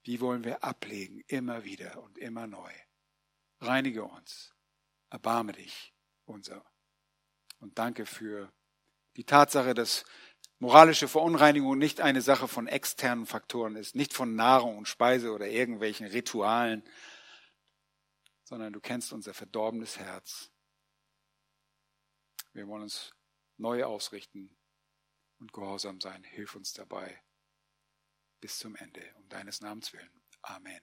die 0.05 0.21
wollen 0.21 0.45
wir 0.45 0.63
ablegen, 0.63 1.23
immer 1.27 1.65
wieder 1.65 2.01
und 2.01 2.17
immer 2.17 2.47
neu. 2.47 2.71
Reinige 3.59 4.03
uns, 4.03 4.53
erbarme 5.09 5.51
dich, 5.51 5.93
unser. 6.25 6.63
Und 7.59 7.77
danke 7.77 8.05
für 8.05 8.53
die 9.17 9.23
Tatsache, 9.25 9.73
dass 9.73 10.05
moralische 10.60 11.08
Verunreinigung 11.08 11.78
nicht 11.78 12.01
eine 12.01 12.22
Sache 12.22 12.47
von 12.47 12.68
externen 12.68 13.26
Faktoren 13.26 13.76
ist, 13.76 13.95
nicht 13.95 14.14
von 14.14 14.36
Nahrung 14.36 14.78
und 14.78 14.88
Speise 14.88 15.32
oder 15.32 15.47
irgendwelchen 15.47 16.08
Ritualen, 16.08 16.84
sondern 18.43 18.74
du 18.74 18.80
kennst 18.80 19.14
unser 19.14 19.34
verdorbenes 19.34 19.99
Herz 19.99 20.51
wir 22.58 22.68
wollen 22.68 22.82
uns 22.82 23.14
neu 23.58 23.84
ausrichten 23.84 24.58
und 25.38 25.53
gehorsam 25.53 26.01
sein. 26.01 26.24
Hilf 26.24 26.55
uns 26.55 26.74
dabei 26.74 27.22
bis 28.41 28.58
zum 28.58 28.76
Ende, 28.76 29.14
um 29.14 29.30
deines 29.30 29.62
Namens 29.62 29.93
willen. 29.93 30.24
Amen. 30.41 30.82